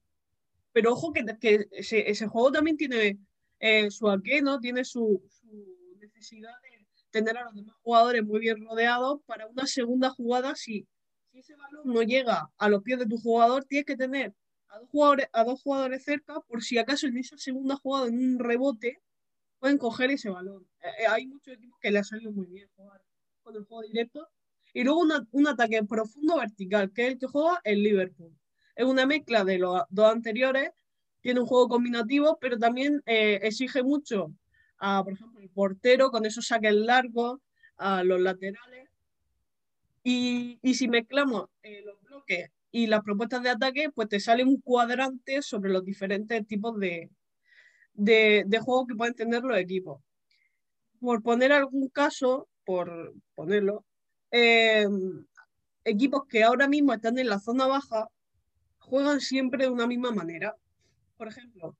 Pero 0.72 0.94
ojo 0.94 1.12
que, 1.12 1.26
que 1.42 1.68
ese, 1.72 2.28
juego 2.28 2.54
también 2.54 2.78
tiene 2.78 3.20
eh, 3.62 3.92
su 3.92 4.10
aqué, 4.10 4.42
¿no? 4.42 4.60
Tiene 4.60 4.84
su, 4.84 5.24
su, 5.30 5.96
necesidad 6.00 6.52
de 6.64 6.86
tener 7.12 7.38
a 7.38 7.44
los 7.44 7.54
demás 7.54 7.76
jugadores 7.84 8.24
muy 8.24 8.40
bien 8.40 8.66
rodeados 8.66 9.22
para 9.26 9.46
una 9.48 9.68
segunda 9.68 10.10
jugada. 10.10 10.56
Si, 10.56 10.88
si 11.32 11.40
ese 11.40 11.56
balón 11.56 11.84
no 11.86 12.02
llega 12.02 12.50
a 12.58 12.70
los 12.70 12.82
pies 12.82 12.98
de 12.98 13.06
tu 13.06 13.18
jugador, 13.18 13.64
tienes 13.66 13.86
que 13.86 13.96
tener 13.96 14.34
a 14.70 14.80
dos, 14.80 14.90
jugadores, 14.90 15.28
a 15.32 15.44
dos 15.44 15.62
jugadores 15.62 16.04
cerca 16.04 16.42
por 16.42 16.64
si 16.64 16.80
acaso 16.80 17.06
en 17.06 17.18
esa 17.18 17.38
segunda 17.38 17.76
jugada, 17.76 18.08
en 18.08 18.18
un 18.18 18.40
rebote, 18.40 19.00
pueden 19.60 19.78
coger 19.78 20.10
ese 20.10 20.30
balón. 20.30 20.68
Eh, 20.82 21.06
hay 21.08 21.28
muchos 21.28 21.54
equipos 21.54 21.80
que 21.80 21.92
le 21.92 22.00
ha 22.00 22.04
salido 22.04 22.32
muy 22.32 22.48
bien 22.48 22.68
jugar 22.76 23.04
con 23.44 23.56
el 23.56 23.64
juego 23.66 23.84
directo. 23.84 24.28
Y 24.74 24.84
luego 24.84 25.02
una, 25.02 25.28
un 25.32 25.48
ataque 25.48 25.84
profundo 25.84 26.38
vertical, 26.38 26.92
que 26.94 27.06
es 27.06 27.14
el 27.14 27.20
que 27.20 27.28
juega 27.28 27.62
el 27.64 27.84
Liverpool. 27.84 28.36
Es 28.76 28.86
una 28.86 29.06
mezcla 29.06 29.44
de 29.44 29.60
los 29.60 29.84
dos 29.90 30.12
anteriores, 30.12 30.72
tiene 31.22 31.40
un 31.40 31.46
juego 31.46 31.68
combinativo, 31.70 32.38
pero 32.42 32.58
también 32.58 33.02
eh, 33.06 33.40
exige 33.44 33.84
mucho 33.84 34.34
a, 34.78 35.04
por 35.04 35.14
ejemplo, 35.14 35.40
el 35.40 35.50
portero 35.50 36.12
con 36.12 36.26
esos 36.26 36.48
saques 36.48 36.74
largos, 36.74 37.40
a 37.78 38.04
los 38.04 38.20
laterales. 38.22 38.90
Y, 40.04 40.60
y 40.62 40.74
si 40.76 40.88
mezclamos 40.88 41.50
eh, 41.64 41.82
los 41.84 42.00
bloques 42.02 42.50
y 42.72 42.88
las 42.88 43.02
propuestas 43.02 43.44
de 43.44 43.50
ataque, 43.50 43.90
pues 43.94 44.08
te 44.10 44.20
sale 44.20 44.44
un 44.44 44.62
cuadrante 44.62 45.42
sobre 45.42 45.72
los 45.72 45.84
diferentes 45.84 46.46
tipos 46.48 46.80
de, 46.80 47.10
de, 47.94 48.44
de 48.46 48.60
juegos 48.60 48.88
que 48.88 48.96
pueden 48.96 49.14
tener 49.16 49.44
los 49.44 49.58
equipos. 49.58 50.02
Por 51.00 51.22
poner 51.22 51.52
algún 51.52 51.90
caso, 51.90 52.48
por 52.64 53.14
ponerlo, 53.36 53.84
eh, 54.32 54.88
equipos 55.84 56.26
que 56.28 56.44
ahora 56.44 56.68
mismo 56.68 56.94
están 56.94 57.18
en 57.18 57.30
la 57.30 57.40
zona 57.40 57.68
baja 57.68 58.08
juegan 58.80 59.20
siempre 59.20 59.66
de 59.66 59.72
una 59.72 59.88
misma 59.88 60.12
manera. 60.12 60.56
Por 61.22 61.28
ejemplo, 61.28 61.78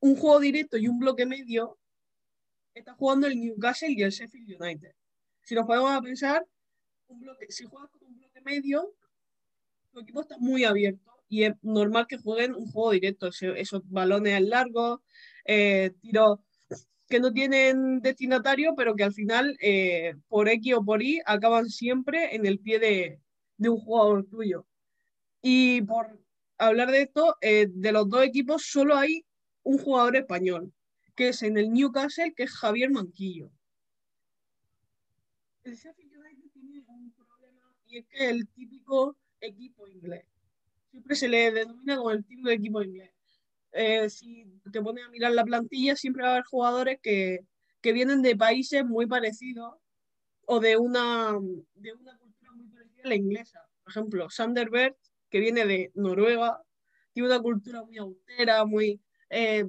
un 0.00 0.16
juego 0.16 0.38
directo 0.38 0.76
y 0.76 0.86
un 0.86 0.98
bloque 0.98 1.24
medio 1.24 1.78
está 2.74 2.92
jugando 2.92 3.26
el 3.26 3.40
Newcastle 3.40 3.88
y 3.90 4.02
el 4.02 4.10
Sheffield 4.10 4.60
United. 4.60 4.92
Si 5.40 5.54
nos 5.54 5.66
podemos 5.66 5.98
pensar, 6.02 6.46
un 7.06 7.20
bloque, 7.20 7.46
si 7.48 7.64
juegas 7.64 7.88
con 7.88 8.06
un 8.06 8.18
bloque 8.18 8.42
medio, 8.42 8.94
tu 9.92 10.00
equipo 10.00 10.20
está 10.20 10.36
muy 10.36 10.64
abierto 10.64 11.10
y 11.26 11.44
es 11.44 11.54
normal 11.62 12.06
que 12.06 12.18
jueguen 12.18 12.54
un 12.54 12.70
juego 12.70 12.90
directo, 12.90 13.30
esos 13.56 13.80
balones 13.88 14.42
largos, 14.42 15.00
eh, 15.46 15.92
tiros 16.02 16.40
que 17.08 17.18
no 17.18 17.32
tienen 17.32 18.00
destinatario, 18.02 18.74
pero 18.76 18.94
que 18.94 19.04
al 19.04 19.14
final, 19.14 19.56
eh, 19.62 20.16
por 20.28 20.50
X 20.50 20.74
o 20.74 20.84
por 20.84 21.02
Y, 21.02 21.22
acaban 21.24 21.70
siempre 21.70 22.36
en 22.36 22.44
el 22.44 22.58
pie 22.58 22.78
de, 22.78 23.20
de 23.56 23.68
un 23.70 23.78
jugador 23.78 24.26
tuyo. 24.26 24.66
Y 25.40 25.80
por 25.80 26.21
hablar 26.58 26.90
de 26.90 27.02
esto, 27.02 27.36
eh, 27.40 27.68
de 27.70 27.92
los 27.92 28.08
dos 28.08 28.24
equipos 28.24 28.64
solo 28.64 28.96
hay 28.96 29.24
un 29.62 29.78
jugador 29.78 30.16
español, 30.16 30.72
que 31.14 31.28
es 31.28 31.42
en 31.42 31.58
el 31.58 31.72
Newcastle, 31.72 32.34
que 32.34 32.44
es 32.44 32.52
Javier 32.52 32.90
Manquillo. 32.90 33.50
El 35.64 35.76
Sheffield 35.76 36.16
United 36.16 36.50
tiene 36.52 36.84
un 36.88 37.12
problema 37.12 37.76
y 37.86 37.98
es 37.98 38.06
que 38.06 38.28
el 38.28 38.48
típico 38.48 39.16
equipo 39.40 39.86
inglés. 39.86 40.26
Siempre 40.90 41.14
se 41.16 41.28
le 41.28 41.52
denomina 41.52 41.96
como 41.96 42.10
el 42.10 42.24
típico 42.24 42.50
equipo 42.50 42.82
inglés. 42.82 43.10
Eh, 43.72 44.10
si 44.10 44.46
te 44.70 44.82
pones 44.82 45.04
a 45.04 45.08
mirar 45.08 45.32
la 45.32 45.44
plantilla, 45.44 45.96
siempre 45.96 46.22
va 46.22 46.30
a 46.30 46.32
haber 46.32 46.44
jugadores 46.44 46.98
que, 47.02 47.46
que 47.80 47.92
vienen 47.92 48.22
de 48.22 48.36
países 48.36 48.84
muy 48.84 49.06
parecidos 49.06 49.74
o 50.46 50.60
de 50.60 50.76
una, 50.76 51.38
de 51.74 51.92
una 51.92 52.18
cultura 52.18 52.52
muy 52.52 52.66
parecida 52.68 53.02
a 53.04 53.08
la 53.08 53.14
inglesa. 53.14 53.60
Por 53.82 53.90
ejemplo, 53.90 54.30
Sanderberg, 54.30 54.96
que 55.32 55.40
viene 55.40 55.66
de 55.66 55.90
Noruega, 55.94 56.62
tiene 57.12 57.30
una 57.30 57.40
cultura 57.40 57.82
muy 57.82 57.96
austera, 57.96 58.64
muy... 58.66 59.00
Eh, 59.30 59.64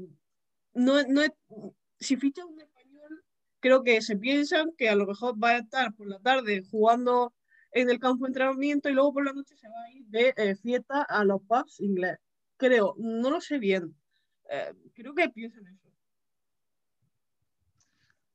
no, 0.73 1.01
no 1.03 1.21
si 1.97 2.17
ficha 2.17 2.45
un 2.45 2.59
español, 2.59 3.23
creo 3.61 3.81
que 3.81 4.01
se 4.01 4.17
piensan 4.17 4.73
que 4.77 4.89
a 4.89 4.95
lo 4.95 5.05
mejor 5.05 5.41
va 5.41 5.51
a 5.51 5.57
estar 5.59 5.93
por 5.93 6.07
la 6.07 6.19
tarde 6.19 6.63
jugando 6.69 7.33
en 7.71 7.89
el 7.89 7.97
campo 7.97 8.25
de 8.25 8.31
entrenamiento 8.31 8.89
y 8.89 8.93
luego 8.93 9.13
por 9.13 9.25
la 9.25 9.31
noche 9.31 9.55
se 9.55 9.69
va 9.69 9.83
a 9.85 9.91
ir 9.91 10.05
de 10.07 10.33
eh, 10.35 10.55
fiesta 10.55 11.03
a 11.03 11.23
los 11.23 11.41
pubs 11.43 11.79
inglés. 11.79 12.17
Creo, 12.57 12.95
no 12.97 13.29
lo 13.29 13.39
sé 13.39 13.57
bien. 13.57 13.95
Eh, 14.49 14.73
creo 14.93 15.15
que 15.15 15.29
piensan 15.29 15.65
eso. 15.65 15.89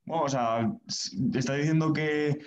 Bueno, 0.07 0.25
o 0.25 0.29
sea, 0.31 0.73
está 1.35 1.57
diciendo 1.57 1.93
que, 1.93 2.39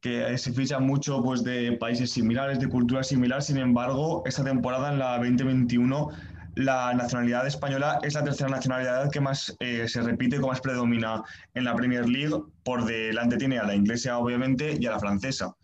que 0.00 0.36
se 0.38 0.52
ficha 0.52 0.78
mucho 0.78 1.22
pues, 1.22 1.44
de 1.44 1.72
países 1.72 2.10
similares, 2.10 2.58
de 2.58 2.68
culturas 2.68 3.08
similares. 3.08 3.46
Sin 3.46 3.58
embargo, 3.58 4.22
esta 4.26 4.42
temporada, 4.42 4.92
en 4.92 4.98
la 4.98 5.18
2021, 5.18 6.10
la 6.56 6.92
nacionalidad 6.94 7.46
española 7.46 7.98
es 8.02 8.14
la 8.14 8.24
tercera 8.24 8.50
nacionalidad 8.50 9.10
que 9.10 9.20
más 9.20 9.54
eh, 9.60 9.86
se 9.88 10.02
repite, 10.02 10.36
que 10.36 10.46
más 10.46 10.60
predomina 10.60 11.22
en 11.54 11.64
la 11.64 11.74
Premier 11.74 12.08
League. 12.08 12.34
Por 12.64 12.84
delante 12.84 13.36
tiene 13.36 13.58
a 13.58 13.64
la 13.64 13.74
inglesa, 13.74 14.18
obviamente, 14.18 14.76
y 14.78 14.86
a 14.86 14.92
la 14.92 14.98
francesa. 14.98 15.54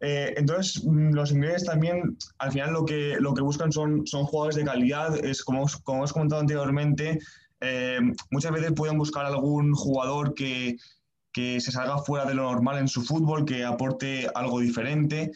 Eh, 0.00 0.34
entonces, 0.36 0.84
mm, 0.84 1.12
los 1.12 1.30
ingleses 1.32 1.64
también, 1.64 2.16
al 2.38 2.52
final, 2.52 2.72
lo 2.72 2.84
que, 2.84 3.16
lo 3.20 3.34
que 3.34 3.42
buscan 3.42 3.72
son, 3.72 4.06
son 4.06 4.24
jugadores 4.24 4.56
de 4.56 4.64
calidad. 4.64 5.24
Es 5.24 5.42
como, 5.42 5.66
como 5.84 5.98
hemos 5.98 6.12
comentado 6.12 6.40
anteriormente, 6.40 7.18
eh, 7.60 7.98
muchas 8.30 8.52
veces 8.52 8.72
pueden 8.72 8.98
buscar 8.98 9.26
algún 9.26 9.74
jugador 9.74 10.34
que, 10.34 10.76
que, 11.36 11.60
se 11.60 11.70
salga 11.70 11.98
fuera 11.98 12.24
de 12.24 12.34
lo 12.34 12.50
normal 12.50 12.78
en 12.78 12.88
su 12.88 13.02
fútbol, 13.02 13.44
que 13.44 13.62
aporte 13.62 14.26
algo 14.34 14.60
diferente, 14.60 15.32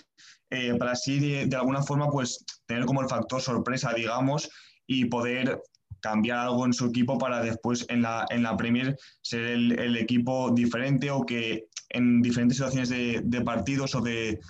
eh, 0.48 0.74
para 0.78 0.92
así, 0.92 1.20
de, 1.46 1.54
alguna 1.54 1.82
forma, 1.82 2.08
pues 2.10 2.42
tener 2.64 2.86
como 2.86 3.02
el 3.02 3.08
factor 3.08 3.42
sorpresa, 3.42 3.92
digamos, 3.92 4.48
y 4.86 5.04
poder 5.04 5.60
cambiar 6.00 6.38
algo 6.38 6.64
en 6.64 6.72
su 6.72 6.86
equipo 6.86 7.18
para 7.18 7.42
después 7.42 7.84
en 7.90 8.00
la, 8.00 8.24
en 8.30 8.42
la 8.42 8.56
Premier 8.56 8.96
ser 9.20 9.42
el, 9.42 9.96
equipo 9.98 10.50
diferente 10.50 11.10
o 11.10 11.26
que 11.26 11.66
en 11.90 12.22
diferentes 12.22 12.56
situaciones 12.56 12.88
de, 12.88 13.20
de 13.22 13.42
partidos 13.42 13.94
o 13.94 14.00
de, 14.00 14.40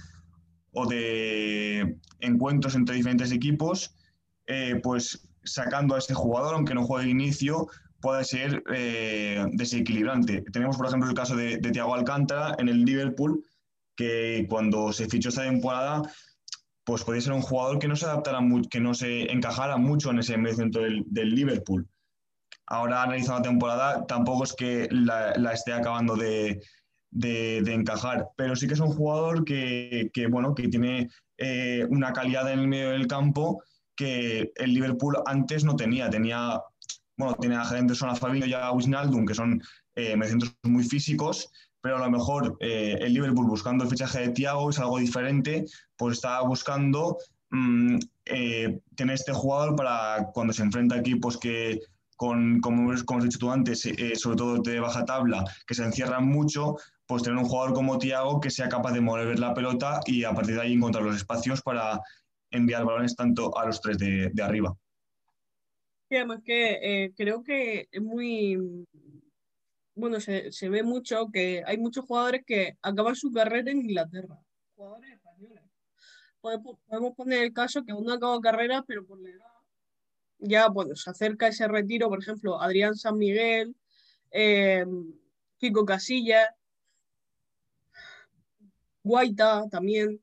o 0.73 0.87
de 0.87 1.99
encuentros 2.21 2.77
entre 2.77 2.95
diferentes 2.95 3.33
equipos, 3.33 3.97
eh, 4.47 4.79
pues 4.81 5.29
sacando 5.43 5.97
a 5.97 5.99
ese 5.99 6.15
jugador, 6.15 6.55
aunque 6.55 6.75
no 6.75 6.85
juegue 6.85 7.07
de 7.07 7.11
inicio, 7.11 7.67
puede 8.01 8.25
ser 8.25 8.63
eh, 8.73 9.45
desequilibrante. 9.53 10.43
Tenemos, 10.53 10.77
por 10.77 10.87
ejemplo, 10.87 11.09
el 11.09 11.15
caso 11.15 11.37
de, 11.37 11.59
de 11.59 11.71
Thiago 11.71 11.95
Alcántara 11.95 12.55
en 12.59 12.69
el 12.69 12.85
Liverpool, 12.85 13.45
que 13.97 14.47
cuando 14.49 14.93
se 14.93 15.09
fichó 15.09 15.29
esta 15.29 15.43
temporada, 15.43 16.03
pues 16.85 17.05
podía 17.05 17.21
ser 17.21 17.33
un 17.33 17.43
jugador 17.43 17.79
que 17.79 17.89
no 17.89 17.97
se 17.97 18.07
adaptara, 18.07 18.41
que 18.71 18.81
no 18.81 18.95
se 18.95 19.31
encajara 19.31 19.77
mucho 19.77 20.11
en 20.11 20.19
ese 20.19 20.37
medio 20.37 20.57
centro 20.57 20.83
del, 20.83 21.05
del 21.07 21.35
Liverpool. 21.35 21.87
Ahora, 22.67 23.03
analizando 23.03 23.41
la 23.41 23.49
temporada, 23.49 24.07
tampoco 24.07 24.45
es 24.45 24.55
que 24.55 24.89
la, 24.91 25.35
la 25.37 25.53
esté 25.53 25.73
acabando 25.73 26.17
de, 26.17 26.61
de, 27.11 27.63
de, 27.63 27.75
encajar, 27.75 28.29
pero 28.37 28.55
sí 28.57 28.67
que 28.67 28.75
es 28.75 28.81
un 28.81 28.93
jugador 28.93 29.45
que, 29.45 30.11
que 30.13 30.29
bueno, 30.29 30.55
que 30.55 30.69
tiene 30.69 31.11
eh, 31.37 31.85
una 31.91 32.13
calidad 32.13 32.51
en 32.51 32.61
el 32.61 32.69
medio 32.69 32.91
del 32.91 33.07
campo 33.07 33.63
que 33.97 34.53
el 34.57 34.73
Liverpool 34.73 35.17
antes 35.27 35.65
no 35.65 35.77
tenía. 35.77 36.09
Tenía, 36.09 36.61
bueno, 37.21 37.37
tiene 37.39 37.57
a 37.57 37.63
Henderson, 37.63 38.11
a 38.11 38.17
Fabinho 38.17 38.47
y 38.47 38.55
a 38.55 38.73
Wijnaldum, 38.73 39.27
que 39.27 39.35
son 39.35 39.63
eh, 39.95 40.17
muy 40.65 40.83
físicos, 40.83 41.51
pero 41.81 41.97
a 41.97 42.01
lo 42.01 42.11
mejor 42.11 42.57
eh, 42.61 42.99
el 43.01 43.15
Liverpool 43.15 43.47
buscando 43.47 43.85
el 43.85 43.91
fichaje 43.91 44.21
de 44.21 44.29
Thiago 44.31 44.71
es 44.71 44.79
algo 44.79 44.99
diferente, 44.99 45.65
pues 45.97 46.17
está 46.17 46.41
buscando 46.43 47.19
mmm, 47.51 47.99
eh, 48.27 48.81
tener 48.97 49.15
este 49.15 49.33
jugador 49.33 49.77
para 49.77 50.31
cuando 50.33 50.53
se 50.53 50.63
enfrenta 50.63 50.95
a 50.95 50.99
equipos 50.99 51.39
que, 51.39 51.81
con, 52.17 52.61
como, 52.61 52.93
como 53.05 53.19
has 53.19 53.25
dicho 53.25 53.39
tú 53.39 53.51
antes, 53.51 53.87
eh, 53.87 54.15
sobre 54.15 54.37
todo 54.37 54.63
de 54.63 54.81
baja 54.81 55.05
tabla, 55.05 55.45
que 55.67 55.75
se 55.75 55.85
encierran 55.85 56.27
mucho, 56.27 56.77
pues 57.07 57.23
tener 57.23 57.39
un 57.39 57.45
jugador 57.45 57.75
como 57.75 57.99
Thiago 57.99 58.41
que 58.41 58.51
sea 58.51 58.69
capaz 58.69 58.93
de 58.93 59.01
mover 59.01 59.39
la 59.39 59.55
pelota 59.55 60.01
y 60.07 60.25
a 60.25 60.33
partir 60.33 60.55
de 60.55 60.63
ahí 60.63 60.73
encontrar 60.73 61.05
los 61.05 61.17
espacios 61.17 61.61
para 61.63 62.01
enviar 62.51 62.85
balones 62.85 63.17
tanto 63.17 63.57
a 63.59 63.67
los 63.67 63.81
tres 63.81 63.99
de 63.99 64.43
arriba. 64.43 64.75
Sí, 66.11 66.17
además 66.17 66.41
que 66.45 67.05
eh, 67.05 67.13
creo 67.17 67.45
que 67.45 67.89
es 67.93 68.03
muy, 68.03 68.59
bueno, 69.95 70.19
se, 70.19 70.51
se, 70.51 70.69
ve 70.69 70.83
mucho 70.83 71.29
que 71.33 71.63
hay 71.65 71.79
muchos 71.79 72.05
jugadores 72.05 72.43
que 72.45 72.77
acaban 72.83 73.15
su 73.15 73.31
carrera 73.31 73.71
en 73.71 73.79
Inglaterra, 73.79 74.37
jugadores 74.75 75.13
españoles. 75.13 75.63
Podemos, 76.41 76.79
podemos 76.89 77.15
poner 77.15 77.45
el 77.45 77.53
caso 77.53 77.85
que 77.85 77.93
uno 77.93 78.13
acaba 78.13 78.41
carrera, 78.41 78.83
pero 78.85 79.07
por 79.07 79.21
la 79.21 79.31
edad 79.31 79.47
ya 80.41 80.69
bueno, 80.69 80.97
se 80.97 81.11
acerca 81.11 81.47
ese 81.47 81.69
retiro, 81.69 82.09
por 82.09 82.21
ejemplo, 82.21 82.61
Adrián 82.61 82.97
San 82.97 83.17
Miguel, 83.17 83.77
eh, 84.33 84.85
Kiko 85.59 85.85
Casillas, 85.85 86.49
Guaita 89.05 89.69
también, 89.71 90.21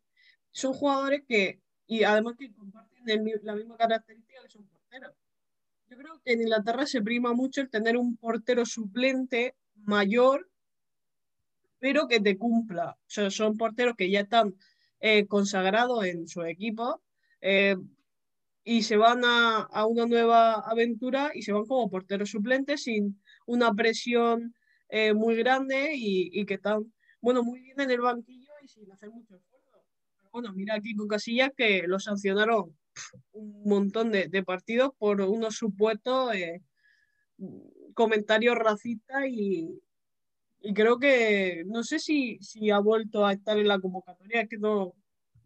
son 0.52 0.74
jugadores 0.74 1.24
que, 1.26 1.62
y 1.86 2.04
además 2.04 2.36
que 2.38 2.52
comparten 2.52 3.32
la 3.44 3.56
misma 3.56 3.78
característica 3.78 4.42
que 4.42 4.50
son 4.50 4.66
porteros. 4.66 5.14
Yo 5.98 6.04
creo 6.04 6.22
que 6.24 6.34
en 6.34 6.42
Inglaterra 6.42 6.86
se 6.86 7.02
prima 7.02 7.34
mucho 7.34 7.60
el 7.60 7.72
tener 7.72 7.98
un 7.98 8.18
portero 8.18 8.68
suplente 8.68 9.56
mayor, 9.78 10.48
pero 11.80 12.08
que 12.08 12.20
te 12.20 12.38
cumpla. 12.38 12.92
O 12.92 13.10
sea, 13.10 13.32
son 13.32 13.58
porteros 13.58 13.96
que 13.96 14.12
ya 14.12 14.20
están 14.20 14.54
eh, 15.00 15.26
consagrados 15.26 16.06
en 16.06 16.28
su 16.28 16.44
equipo 16.44 17.02
eh, 17.42 17.78
y 18.64 18.84
se 18.84 18.96
van 18.96 19.26
a, 19.26 19.62
a, 19.62 19.88
una 19.88 20.06
nueva 20.06 20.60
aventura 20.70 21.32
y 21.34 21.42
se 21.42 21.52
van 21.52 21.66
como 21.66 21.90
porteros 21.90 22.30
suplentes 22.30 22.84
sin 22.84 23.20
una 23.48 23.74
presión 23.74 24.54
eh, 24.90 25.14
muy 25.16 25.36
grande 25.36 25.94
y, 25.96 26.30
y 26.32 26.46
que 26.46 26.56
están, 26.56 26.94
bueno, 27.22 27.44
muy 27.44 27.60
bien 27.62 27.80
en 27.80 27.90
el 27.90 28.02
banquillo 28.02 28.52
sin 28.68 28.92
hacer 28.92 29.10
mucho 29.10 29.36
esfuerzo. 29.36 29.84
Bueno, 30.32 30.54
mira 30.54 30.76
aquí 30.76 30.96
con 30.96 31.08
Casillas 31.08 31.50
que 31.58 31.88
lo 31.88 32.00
sancionaron 32.00 32.78
un 33.34 33.64
montón 33.64 34.12
de, 34.12 34.44
partidos 34.44 34.92
por 34.98 35.22
unos 35.22 35.56
supuestos 35.56 36.34
eh, 36.36 36.62
comentarios 37.94 38.56
racistas 38.56 39.26
y, 39.28 39.82
y, 40.62 40.74
creo 40.74 41.00
que 41.00 41.64
no 41.68 41.84
sé 41.84 42.00
si, 42.00 42.38
si, 42.40 42.72
ha 42.72 42.80
vuelto 42.80 43.26
a 43.26 43.34
estar 43.34 43.58
en 43.58 43.68
la 43.68 43.80
convocatoria, 43.80 44.42
es 44.42 44.50
que 44.50 44.58
no, 44.58 44.94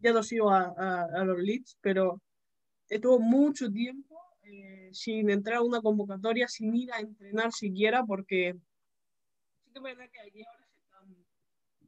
ya 0.00 0.12
no 0.12 0.22
sigo 0.22 0.50
a, 0.50 0.74
a, 0.76 1.04
a 1.04 1.24
los 1.24 1.38
Leeds, 1.38 1.78
pero 1.80 2.20
estuvo 2.88 3.18
mucho 3.18 3.70
tiempo 3.70 4.20
eh, 4.44 4.90
sin 4.92 5.30
entrar 5.30 5.58
a 5.58 5.62
una 5.62 5.80
convocatoria, 5.80 6.48
sin 6.48 6.74
ir 6.74 6.92
a 6.92 7.00
entrenar 7.00 7.52
siquiera, 7.52 8.04
porque 8.04 8.54
sí 9.64 9.70
que 9.72 9.78
es 9.78 9.82
verdad 9.82 10.10
que 10.12 10.20
aquí 10.20 10.44
ahora 10.44 10.62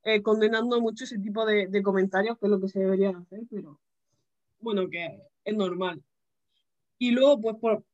eh, 0.04 0.22
condenando 0.22 0.80
mucho 0.80 1.04
ese 1.04 1.18
tipo 1.18 1.46
de, 1.46 1.66
de, 1.66 1.82
comentarios, 1.82 2.38
que 2.38 2.46
es 2.46 2.50
lo 2.50 2.60
que 2.60 2.68
se 2.68 2.78
debería 2.78 3.10
hacer, 3.10 3.40
pero 3.50 3.80
bueno, 4.60 4.88
que 4.88 5.18
es 5.44 5.54
normal. 5.54 6.02
Y 6.98 7.10
luego, 7.10 7.40
pues, 7.40 7.56
por, 7.60 7.84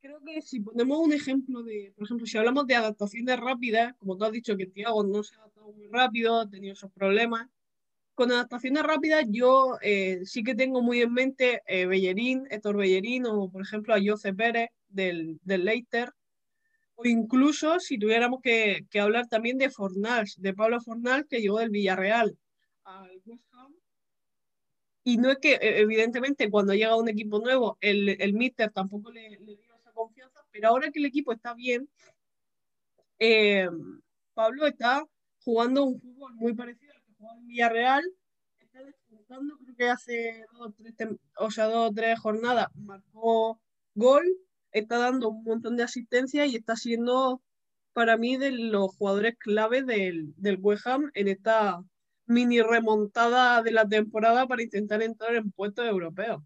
creo 0.00 0.20
que 0.24 0.40
si 0.42 0.60
ponemos 0.60 0.98
un 0.98 1.12
ejemplo 1.12 1.62
de, 1.62 1.92
por 1.96 2.04
ejemplo, 2.04 2.26
si 2.26 2.38
hablamos 2.38 2.66
de 2.66 2.76
adaptaciones 2.76 3.38
rápidas, 3.38 3.94
como 3.98 4.16
tú 4.16 4.24
has 4.24 4.32
dicho 4.32 4.56
que 4.56 4.66
Tiago 4.66 5.04
no 5.04 5.22
se 5.22 5.34
ha 5.36 5.38
adaptado 5.40 5.72
muy 5.72 5.88
rápido, 5.88 6.40
ha 6.40 6.48
tenido 6.48 6.74
esos 6.74 6.90
problemas, 6.92 7.48
con 8.14 8.32
adaptaciones 8.32 8.82
rápidas 8.82 9.26
yo 9.28 9.76
eh, 9.82 10.20
sí 10.24 10.42
que 10.42 10.54
tengo 10.54 10.80
muy 10.80 11.02
en 11.02 11.12
mente 11.12 11.60
eh, 11.66 11.84
Bellerín, 11.84 12.46
Héctor 12.50 12.78
Bellerín, 12.78 13.26
o 13.26 13.50
por 13.50 13.60
ejemplo 13.60 13.94
a 13.94 13.98
Jose 14.02 14.32
Pérez 14.32 14.70
del, 14.88 15.38
del 15.42 15.64
Leicester, 15.66 16.10
o 16.94 17.04
incluso 17.04 17.78
si 17.78 17.98
tuviéramos 17.98 18.40
que, 18.40 18.86
que, 18.90 19.00
hablar 19.00 19.28
también 19.28 19.58
de 19.58 19.68
Fornals, 19.68 20.40
de 20.40 20.54
Pablo 20.54 20.80
Fornals, 20.80 21.26
que 21.28 21.42
llegó 21.42 21.58
del 21.58 21.68
Villarreal 21.68 22.38
al 22.84 23.20
West. 23.26 23.44
Y 25.08 25.18
no 25.18 25.30
es 25.30 25.38
que, 25.38 25.52
e, 25.54 25.78
evidentemente, 25.82 26.50
cuando 26.50 26.74
llega 26.74 26.96
un 26.96 27.08
equipo 27.08 27.38
nuevo, 27.38 27.78
el, 27.80 28.20
el 28.20 28.32
Mister 28.32 28.72
tampoco 28.72 29.12
le, 29.12 29.38
le, 29.38 29.56
dio 29.56 29.76
esa 29.76 29.92
confianza, 29.92 30.40
pero 30.50 30.66
ahora 30.66 30.90
que 30.90 30.98
el 30.98 31.04
equipo 31.04 31.32
está 31.32 31.54
bien, 31.54 31.88
eh, 33.20 33.68
Pablo 34.34 34.66
está 34.66 35.06
jugando 35.44 35.84
un 35.84 36.00
fútbol 36.00 36.34
muy 36.34 36.54
parecido 36.54 36.92
al 36.92 37.02
que 37.04 37.12
jugaba 37.12 37.38
en 37.38 37.46
Villarreal. 37.46 38.04
Está 38.58 38.82
despuntando, 38.82 39.56
creo 39.58 39.76
que 39.76 39.88
hace 39.88 40.44
dos, 40.54 40.74
tres, 40.74 40.94
o 41.38 41.52
sea, 41.52 41.66
dos 41.66 41.94
tres 41.94 42.18
jornadas 42.18 42.66
marcó 42.74 43.60
gol, 43.94 44.26
está 44.72 44.98
dando 44.98 45.28
un 45.28 45.44
montón 45.44 45.76
de 45.76 45.84
asistencia 45.84 46.46
y 46.46 46.56
está 46.56 46.74
siendo 46.74 47.40
para 47.92 48.16
mí 48.16 48.36
de 48.38 48.50
los 48.50 48.88
jugadores 48.96 49.36
clave 49.38 49.84
del, 49.84 50.34
del 50.36 50.58
West 50.60 50.84
Ham 50.88 51.12
en 51.14 51.28
esta 51.28 51.80
mini 52.26 52.60
remontada 52.62 53.62
de 53.62 53.70
la 53.72 53.86
temporada 53.86 54.46
para 54.46 54.62
intentar 54.62 55.02
entrar 55.02 55.34
en 55.34 55.50
puestos 55.50 55.86
europeos. 55.86 56.42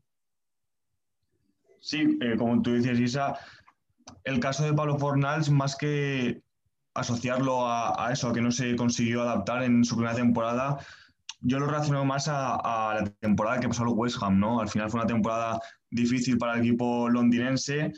Sí, 1.80 2.18
eh, 2.20 2.36
como 2.36 2.60
tú 2.60 2.74
dices, 2.74 3.00
Isa, 3.00 3.38
el 4.24 4.38
caso 4.40 4.64
de 4.64 4.74
Pablo 4.74 4.98
Fornals, 4.98 5.50
más 5.50 5.76
que 5.76 6.42
asociarlo 6.94 7.66
a, 7.66 8.10
eso, 8.12 8.32
que 8.32 8.40
no 8.40 8.50
se 8.50 8.76
consiguió 8.76 9.22
adaptar 9.22 9.62
en 9.62 9.84
su 9.84 9.96
primera 9.96 10.14
temporada, 10.14 10.78
yo 11.40 11.58
lo 11.58 11.66
relaciono 11.66 12.04
más 12.04 12.28
a, 12.28 13.00
la 13.00 13.04
temporada 13.20 13.60
que 13.60 13.68
pasó 13.68 13.84
el 13.84 13.90
West 13.90 14.22
Ham, 14.22 14.38
¿no? 14.38 14.60
Al 14.60 14.68
final 14.68 14.90
fue 14.90 15.00
una 15.00 15.06
temporada 15.06 15.58
difícil 15.90 16.36
para 16.36 16.54
el 16.54 16.60
equipo 16.60 17.08
londinense 17.08 17.92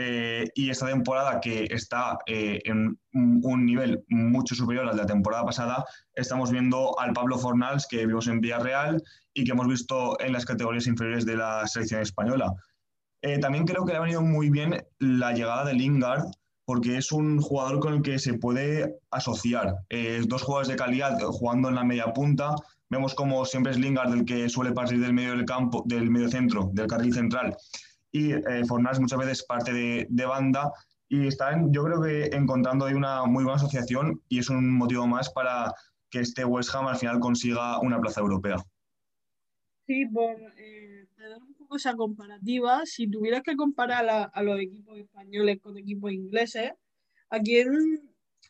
eh, 0.00 0.48
y 0.54 0.70
esta 0.70 0.86
temporada 0.86 1.40
que 1.40 1.64
está 1.70 2.18
eh, 2.26 2.60
en 2.64 2.96
un 3.12 3.66
nivel 3.66 4.04
mucho 4.08 4.54
superior 4.54 4.86
al 4.86 4.94
de 4.94 5.02
la 5.02 5.08
temporada 5.08 5.44
pasada, 5.44 5.84
estamos 6.14 6.52
viendo 6.52 6.96
al 7.00 7.12
Pablo 7.12 7.36
Fornals 7.36 7.84
que 7.88 8.06
vimos 8.06 8.28
en 8.28 8.40
Villarreal 8.40 9.02
y 9.34 9.42
que 9.42 9.50
hemos 9.50 9.66
visto 9.66 10.20
en 10.20 10.32
las 10.32 10.44
categorías 10.44 10.86
inferiores 10.86 11.26
de 11.26 11.36
la 11.36 11.66
selección 11.66 12.00
española. 12.00 12.54
Eh, 13.22 13.40
también 13.40 13.66
creo 13.66 13.84
que 13.84 13.90
le 13.90 13.98
ha 13.98 14.02
venido 14.02 14.22
muy 14.22 14.50
bien 14.50 14.80
la 15.00 15.32
llegada 15.32 15.64
de 15.64 15.74
Lingard, 15.74 16.26
porque 16.64 16.96
es 16.96 17.10
un 17.10 17.40
jugador 17.40 17.80
con 17.80 17.94
el 17.94 18.02
que 18.02 18.20
se 18.20 18.34
puede 18.34 19.00
asociar. 19.10 19.78
Eh, 19.88 20.22
dos 20.28 20.42
jugadores 20.42 20.68
de 20.68 20.76
calidad 20.76 21.18
jugando 21.22 21.70
en 21.70 21.74
la 21.74 21.82
media 21.82 22.12
punta. 22.12 22.54
Vemos 22.88 23.14
como 23.14 23.44
siempre 23.44 23.72
es 23.72 23.78
Lingard 23.78 24.12
el 24.12 24.24
que 24.24 24.48
suele 24.48 24.70
partir 24.70 25.00
del 25.00 25.12
medio 25.12 25.30
del 25.32 25.44
campo, 25.44 25.82
del 25.86 26.08
medio 26.08 26.28
centro, 26.28 26.70
del 26.72 26.86
carril 26.86 27.12
central. 27.12 27.56
Y 28.18 28.32
eh, 28.32 28.62
muchas 29.00 29.18
veces 29.18 29.44
parte 29.44 29.72
de, 29.72 30.06
de, 30.08 30.26
banda. 30.26 30.72
Y 31.08 31.26
están, 31.26 31.72
yo 31.72 31.84
creo 31.84 32.02
que 32.02 32.36
encontrando 32.36 32.84
ahí 32.84 32.94
una 32.94 33.24
muy 33.24 33.44
buena 33.44 33.56
asociación 33.56 34.20
y 34.28 34.40
es 34.40 34.50
un 34.50 34.70
motivo 34.70 35.06
más 35.06 35.30
para 35.30 35.72
que 36.10 36.20
este 36.20 36.44
West 36.44 36.74
Ham 36.74 36.86
al 36.86 36.96
final 36.96 37.20
consiga 37.20 37.80
una 37.80 38.00
plaza 38.00 38.20
europea. 38.20 38.56
Sí, 39.86 40.04
por, 40.06 40.36
esa 41.76 41.94
comparativa, 41.94 42.82
si 42.84 43.08
tuvieras 43.08 43.42
que 43.42 43.56
comparar 43.56 44.30
a, 44.32 44.42
los 44.42 44.60
equipos 44.60 44.98
españoles 44.98 45.58
con 45.60 45.76
equipos 45.76 46.12
ingleses, 46.12 46.72
¿a 47.30 47.40
quién, 47.40 47.68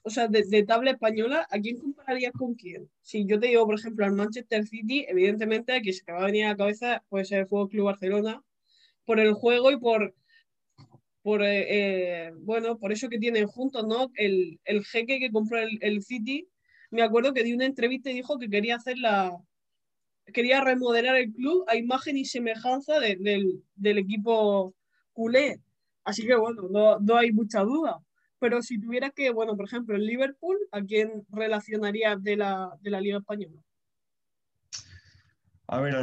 o 0.02 0.10
sea, 0.10 0.28
de, 0.28 0.62
tabla 0.64 0.92
española, 0.92 1.46
¿a 1.50 1.58
quién 1.58 1.78
compararías 1.78 2.32
con 2.32 2.54
quién? 2.54 2.88
Si 3.02 3.26
yo 3.26 3.40
te 3.40 3.48
digo, 3.48 3.66
por 3.66 3.78
ejemplo, 3.78 4.04
al 4.04 4.12
Manchester 4.12 4.66
City, 4.66 5.04
evidentemente 5.08 5.72
aquí 5.72 5.92
se 5.92 6.04
te 6.04 6.12
va 6.12 6.20
a 6.20 6.26
venir 6.26 6.46
a 6.46 6.50
la 6.50 6.56
cabeza 6.56 7.04
puede 7.08 7.24
ser 7.24 7.40
el 7.40 7.46
Fútbol 7.46 7.68
Club 7.68 7.86
Barcelona, 7.86 8.42
por 9.08 9.20
el 9.20 9.32
juego 9.32 9.70
y 9.70 9.78
por, 9.78 10.14
por 11.22 11.42
eh, 11.42 12.26
eh, 12.26 12.32
bueno, 12.40 12.78
por 12.78 12.92
eso 12.92 13.08
que 13.08 13.18
tienen 13.18 13.46
juntos, 13.46 13.86
¿no? 13.86 14.10
El, 14.16 14.60
el 14.66 14.84
jeque 14.84 15.18
que 15.18 15.32
compró 15.32 15.58
el, 15.60 15.78
el 15.80 16.02
City, 16.02 16.46
me 16.90 17.00
acuerdo 17.00 17.32
que 17.32 17.42
dio 17.42 17.56
una 17.56 17.64
entrevista 17.64 18.10
dijo 18.10 18.38
que 18.38 18.50
quería 18.50 18.76
hacer 18.76 18.98
la, 18.98 19.34
quería 20.30 20.62
remodelar 20.62 21.16
el 21.16 21.32
club 21.32 21.64
a 21.68 21.76
imagen 21.76 22.18
y 22.18 22.26
semejanza 22.26 23.00
del, 23.00 23.62
equipo 23.82 24.74
culé. 25.14 25.62
Así 26.04 26.26
que 26.26 26.36
bueno, 26.36 26.98
no, 27.00 27.16
hay 27.16 27.32
mucha 27.32 27.62
duda. 27.62 28.02
Pero 28.38 28.60
si 28.60 28.78
tuviera 28.78 29.08
que, 29.08 29.30
bueno, 29.30 29.56
por 29.56 29.64
ejemplo, 29.64 29.96
el 29.96 30.04
Liverpool, 30.04 30.58
¿a 30.70 30.82
quién 30.82 31.24
relacionaría 31.30 32.16
de 32.16 32.36
la, 32.36 32.78
Liga 32.82 33.20
Española? 33.20 33.62
A 35.66 35.80
ver, 35.80 35.96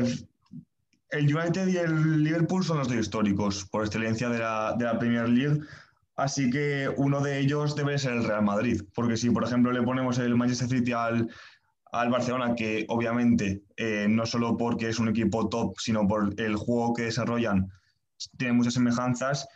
el, 1.18 1.36
United 1.36 1.68
y 1.68 1.78
el 1.78 2.24
Liverpool 2.24 2.64
son 2.64 2.78
los 2.80 2.88
dos 2.88 2.98
históricos 2.98 3.66
por 3.66 3.86
excelencia 3.86 4.30
de 4.30 4.40
la, 4.40 4.76
de 4.78 4.86
la 4.86 5.00
Premier 5.00 5.30
League. 5.30 5.62
Así 6.16 6.50
que 6.50 6.90
uno 6.96 7.20
de 7.20 7.40
ellos 7.40 7.76
debe 7.76 7.98
ser 7.98 8.14
el 8.14 8.24
Real 8.24 8.44
Madrid, 8.44 8.82
porque 8.94 9.18
si 9.18 9.30
por 9.30 9.44
ejemplo 9.44 9.72
le 9.72 9.82
ponemos 9.82 10.18
el 10.18 10.36
Manchester 10.36 10.70
City 10.70 10.94
al, 10.94 11.30
al 11.92 12.10
Barcelona, 12.10 12.56
que 12.56 12.86
obviamente 12.90 13.64
eh, 13.78 14.08
no 14.10 14.26
solo 14.26 14.58
porque 14.58 14.90
es 14.90 15.00
un 15.00 15.10
equipo 15.10 15.50
top, 15.50 15.76
sino 15.78 16.08
por 16.08 16.34
el 16.38 16.56
juego 16.56 16.94
que 16.94 17.04
desarrollan, 17.04 17.70
tiene 18.38 18.54
muchas 18.54 18.74
semejanzas. 18.74 19.48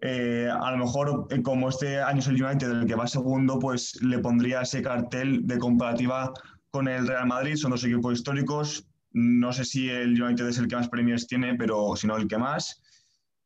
Eh, 0.00 0.48
a 0.48 0.70
lo 0.70 0.78
mejor, 0.78 1.26
eh, 1.30 1.42
como 1.42 1.68
este 1.68 2.00
año 2.00 2.20
es 2.20 2.28
el 2.28 2.42
United 2.42 2.70
el 2.70 2.86
que 2.86 2.94
va 2.94 3.06
segundo, 3.06 3.58
pues 3.58 4.00
le 4.02 4.18
pondría 4.18 4.62
ese 4.62 4.80
cartel 4.82 5.46
de 5.46 5.58
comparativa 5.58 6.32
con 6.70 6.88
el 6.88 7.06
Real 7.06 7.26
Madrid. 7.26 7.56
Son 7.56 7.72
dos 7.72 7.84
equipos 7.84 8.14
históricos. 8.14 8.86
No 9.18 9.52
sé 9.52 9.64
si 9.64 9.90
el 9.90 10.20
United 10.20 10.46
es 10.46 10.58
el 10.58 10.68
que 10.68 10.76
más 10.76 10.88
premios 10.88 11.26
tiene, 11.26 11.54
pero 11.54 11.96
si 11.96 12.06
no, 12.06 12.16
el 12.16 12.28
que 12.28 12.38
más. 12.38 12.82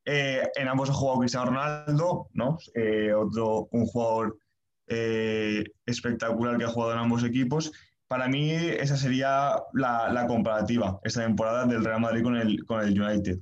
en 0.04 0.68
ambos 0.68 0.90
ha 0.90 0.92
jugado 0.92 1.20
Cristiano 1.20 1.46
Ronaldo, 1.46 2.28
¿no? 2.34 2.58
otro, 3.16 3.68
un 3.70 3.86
jugador 3.86 4.38
espectacular 5.86 6.58
que 6.58 6.64
ha 6.64 6.68
jugado 6.68 6.92
en 6.92 6.98
ambos 6.98 7.24
equipos 7.24 7.72
para 8.12 8.28
mí 8.28 8.50
esa 8.52 8.98
sería 8.98 9.56
la, 9.72 10.26
comparativa 10.28 11.00
esta 11.02 11.24
temporada 11.24 11.64
del 11.64 11.82
Real 11.82 11.98
Madrid 11.98 12.22
con 12.22 12.36
el, 12.36 12.62
con 12.66 12.82
el 12.82 13.00
United. 13.00 13.38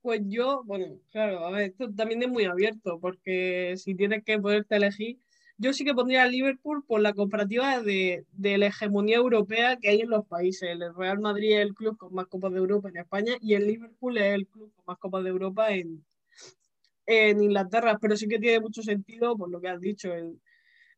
Pues 0.00 0.20
yo, 0.26 0.62
bueno, 0.64 0.86
claro, 1.10 1.44
a 1.44 1.50
ver, 1.50 1.70
esto 1.70 1.92
también 1.92 2.22
es 2.22 2.28
muy 2.28 2.44
abierto, 2.44 3.00
porque 3.00 3.74
si 3.78 3.96
tienes 3.96 4.22
que 4.22 4.38
poderte 4.38 4.76
elegir, 4.76 5.18
yo 5.62 5.72
sí 5.72 5.84
que 5.84 5.94
pondría 5.94 6.24
a 6.24 6.26
Liverpool 6.26 6.84
por 6.84 7.00
la 7.00 7.14
comparativa 7.14 7.80
de, 7.80 8.26
la 8.36 8.66
hegemonía 8.66 9.16
europea 9.16 9.76
que 9.76 9.90
hay 9.90 10.00
en 10.00 10.10
los 10.10 10.26
países. 10.26 10.68
El 10.70 10.92
Real 10.92 11.20
Madrid 11.20 11.52
es 11.52 11.60
el 11.60 11.74
club 11.74 11.96
con 11.96 12.12
más 12.12 12.26
Copas 12.26 12.52
de 12.52 12.58
Europa 12.58 12.88
en 12.88 12.96
España 12.96 13.34
y 13.40 13.54
el 13.54 13.68
Liverpool 13.68 14.18
es 14.18 14.34
el 14.34 14.48
club 14.48 14.72
con 14.74 14.84
más 14.86 14.98
Copas 14.98 15.22
de 15.22 15.30
Europa 15.30 15.70
en, 15.70 16.04
en 17.06 17.42
Inglaterra, 17.44 17.96
pero 18.00 18.16
sí 18.16 18.26
que 18.26 18.40
tiene 18.40 18.58
mucho 18.58 18.82
sentido 18.82 19.36
por 19.36 19.50
lo 19.50 19.60
que 19.60 19.68
has 19.68 19.80
dicho, 19.80 20.12
el, 20.12 20.40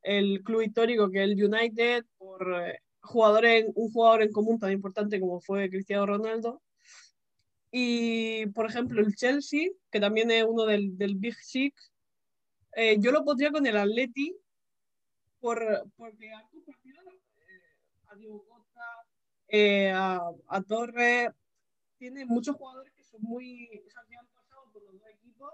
el 0.02 0.42
club 0.42 0.62
histórico 0.62 1.10
que 1.10 1.22
es 1.22 1.30
el 1.30 1.44
United, 1.44 2.06
por 2.16 2.54
eh, 2.64 2.80
jugadores, 3.02 3.66
un 3.74 3.92
jugador 3.92 4.22
en 4.22 4.32
común 4.32 4.58
tan 4.58 4.72
importante 4.72 5.20
como 5.20 5.40
fue 5.40 5.68
Cristiano 5.68 6.06
Ronaldo. 6.06 6.62
Y, 7.70 8.46
por 8.46 8.64
ejemplo, 8.64 9.02
el 9.02 9.14
Chelsea, 9.14 9.68
que 9.90 10.00
también 10.00 10.30
es 10.30 10.44
uno 10.48 10.64
del, 10.64 10.96
del 10.96 11.16
Big 11.16 11.34
Six, 11.34 11.92
eh, 12.76 12.96
yo 12.98 13.12
lo 13.12 13.24
pondría 13.24 13.52
con 13.52 13.66
el 13.66 13.76
Atleti, 13.76 14.34
por, 15.44 15.90
porque 15.98 16.28
eh, 16.28 16.32
a 18.06 18.14
Diego 18.16 18.46
Costa, 18.48 18.80
a, 19.94 20.30
a 20.48 20.62
Torres, 20.62 21.28
tiene 21.98 22.24
muchos 22.24 22.56
jugadores 22.56 22.90
que 22.94 23.04
son 23.04 23.20
muy, 23.20 23.68
que 23.68 24.16
han 24.16 24.26
pasado 24.28 24.70
por 24.72 24.82
los 24.84 24.94
dos 24.94 25.08
equipos. 25.12 25.52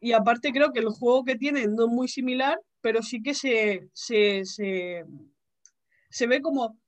Y 0.00 0.12
aparte 0.12 0.52
creo 0.52 0.72
que 0.72 0.80
el 0.80 0.88
juego 0.88 1.22
que 1.22 1.36
tienen 1.36 1.74
no 1.74 1.84
es 1.84 1.90
muy 1.90 2.08
similar, 2.08 2.58
pero 2.80 3.02
sí 3.02 3.22
que 3.22 3.34
se, 3.34 3.90
se, 3.92 4.46
se, 4.46 6.26
ve 6.26 6.40
como 6.40 6.78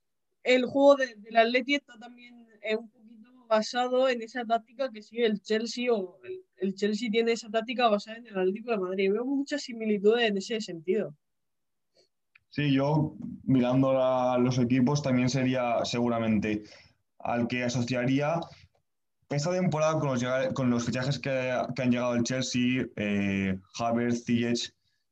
el 0.42 0.64
juego 0.64 0.96
de, 0.96 1.16
del 1.16 1.36
Atleti 1.36 1.74
está 1.74 1.98
también 1.98 2.48
es 2.62 2.78
un 2.78 2.88
poquito 2.88 3.46
basado 3.46 4.08
en 4.08 4.22
esa 4.22 4.42
táctica 4.46 4.90
que 4.90 5.02
sigue 5.02 5.26
el 5.26 5.42
Chelsea 5.42 5.92
o 5.92 6.18
el, 6.56 6.74
Chelsea 6.74 7.10
tiene 7.10 7.32
esa 7.32 7.50
táctica 7.50 7.88
basada 7.88 8.16
en 8.16 8.26
el 8.26 8.38
Atlético 8.38 8.70
de 8.70 8.78
Madrid. 8.78 9.12
Veo 9.12 9.26
muchas 9.26 9.62
similitudes 9.62 10.30
en 10.30 10.38
ese 10.38 10.62
sentido. 10.62 11.14
Sí, 12.50 12.72
yo 12.72 13.14
mirando 13.44 14.02
a 14.02 14.38
los 14.38 14.58
equipos 14.58 15.02
también 15.02 15.28
sería 15.28 15.84
seguramente 15.84 16.62
al 17.18 17.48
que 17.48 17.64
asociaría 17.64 18.40
esta 19.28 19.50
temporada 19.52 19.98
con 19.98 20.10
los, 20.10 20.24
con 20.54 20.70
los 20.70 20.84
fichajes 20.84 21.18
que, 21.18 21.50
han 21.50 21.90
llegado 21.90 22.14
el 22.14 22.22
Chelsea, 22.22 22.86
eh, 22.96 23.58
Havertz, 23.78 24.24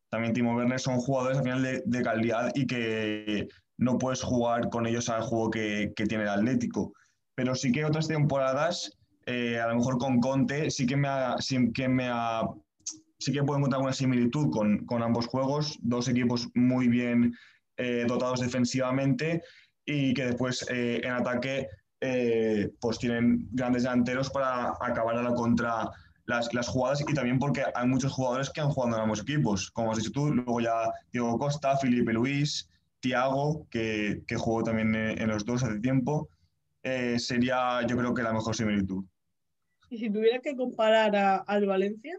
también 0.09 0.33
Timo 0.33 0.55
Werner 0.55 0.79
son 0.79 1.01
jugadores 1.01 1.39
al 1.39 1.45
final 1.45 1.83
de, 1.85 2.03
calidad 2.03 2.53
y 2.55 2.67
que 2.67 3.49
no 3.77 3.99
puedes 3.99 4.23
jugar 4.23 4.71
con 4.71 4.87
ellos 4.87 5.09
al 5.09 5.23
juego 5.23 5.51
que, 5.51 5.93
tiene 6.09 6.23
el 6.23 6.29
Atlético. 6.29 6.93
Pero 7.35 7.57
sí 7.57 7.73
que 7.73 7.85
otras 7.85 8.07
temporadas, 8.07 8.93
eh, 9.27 9.59
a 9.59 9.67
lo 9.67 9.75
mejor 9.75 9.99
con 9.99 10.21
Conte, 10.21 10.71
sí 10.71 10.87
que 10.87 10.97
me 10.97 11.09
ha, 11.09 11.37
sí 11.41 11.73
que 11.73 11.89
me 11.89 12.07
sí 13.25 13.33
que 13.33 13.43
puedo 13.43 13.59
encontrar 13.59 13.83
una 13.83 13.93
similitud 13.93 14.51
con, 14.51 15.03
ambos 15.03 15.27
juegos, 15.27 15.79
dos 15.83 16.09
equipos 16.09 16.49
muy 16.55 16.89
bien 16.89 17.35
eh, 17.77 18.05
dotados 18.07 18.41
defensivamente 18.41 19.43
y 19.85 20.15
que 20.15 20.27
después 20.27 20.67
eh, 20.71 21.01
en 21.03 21.13
ataque 21.13 21.69
pues 22.81 22.99
tienen 22.99 23.49
grandes 23.53 23.85
delanteros 23.85 24.29
para 24.29 24.75
acabar 24.79 25.17
a 25.17 25.23
la 25.23 25.33
contra 25.33 25.91
las, 26.27 26.53
las, 26.53 26.69
jugadas 26.69 27.01
y 27.01 27.15
también 27.15 27.39
porque 27.39 27.65
hay 27.75 27.87
muchos 27.87 28.13
jugadores 28.13 28.51
que 28.51 28.61
han 28.61 28.69
jugado 28.69 28.97
en 28.97 29.03
ambos 29.03 29.23
equipos, 29.23 29.71
como 29.71 29.91
has 29.91 29.99
dicho 29.99 30.13
tú, 30.13 30.35
luego 30.35 30.61
ya 30.61 30.93
Diego 31.13 31.39
Costa, 31.39 31.79
Felipe 31.79 32.13
Luis, 32.13 32.69
Tiago, 33.05 33.67
que, 33.71 34.23
que 34.27 34.37
jugó 34.37 34.63
también 34.63 34.95
en, 34.95 35.29
los 35.29 35.45
dos 35.45 35.63
hace 35.63 35.79
tiempo, 35.81 36.31
eh, 36.83 37.19
sería 37.19 37.87
yo 37.87 37.97
creo 37.99 38.15
que 38.15 38.23
la 38.23 38.33
mejor 38.33 38.57
similitud. 38.57 39.05
¿Y 39.91 39.99
si 39.99 40.11
tuviera 40.11 40.41
que 40.41 40.57
comparar 40.57 41.45
al 41.47 41.67
Valencia? 41.67 42.19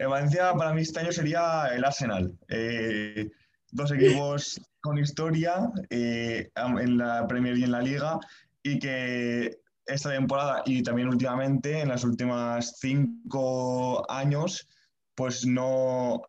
El 0.00 0.08
Valencia 0.08 0.54
para 0.54 0.72
mí 0.72 0.80
este 0.80 1.00
año 1.00 1.12
sería 1.12 1.66
el 1.74 1.84
Arsenal. 1.84 2.34
Eh, 2.48 3.30
dos 3.70 3.92
equipos 3.92 4.58
con 4.80 4.96
historia 4.96 5.70
eh, 5.90 6.48
en 6.56 6.96
la 6.96 7.26
Premier 7.26 7.58
y 7.58 7.64
en 7.64 7.72
la 7.72 7.82
Liga 7.82 8.18
y 8.62 8.78
que 8.78 9.58
esta 9.84 10.10
temporada 10.10 10.62
y 10.64 10.82
también 10.82 11.08
últimamente, 11.08 11.80
en 11.80 11.88
las 11.88 12.02
últimas 12.02 12.78
cinco 12.78 14.10
años, 14.10 14.66
pues 15.14 15.44
no, 15.44 16.22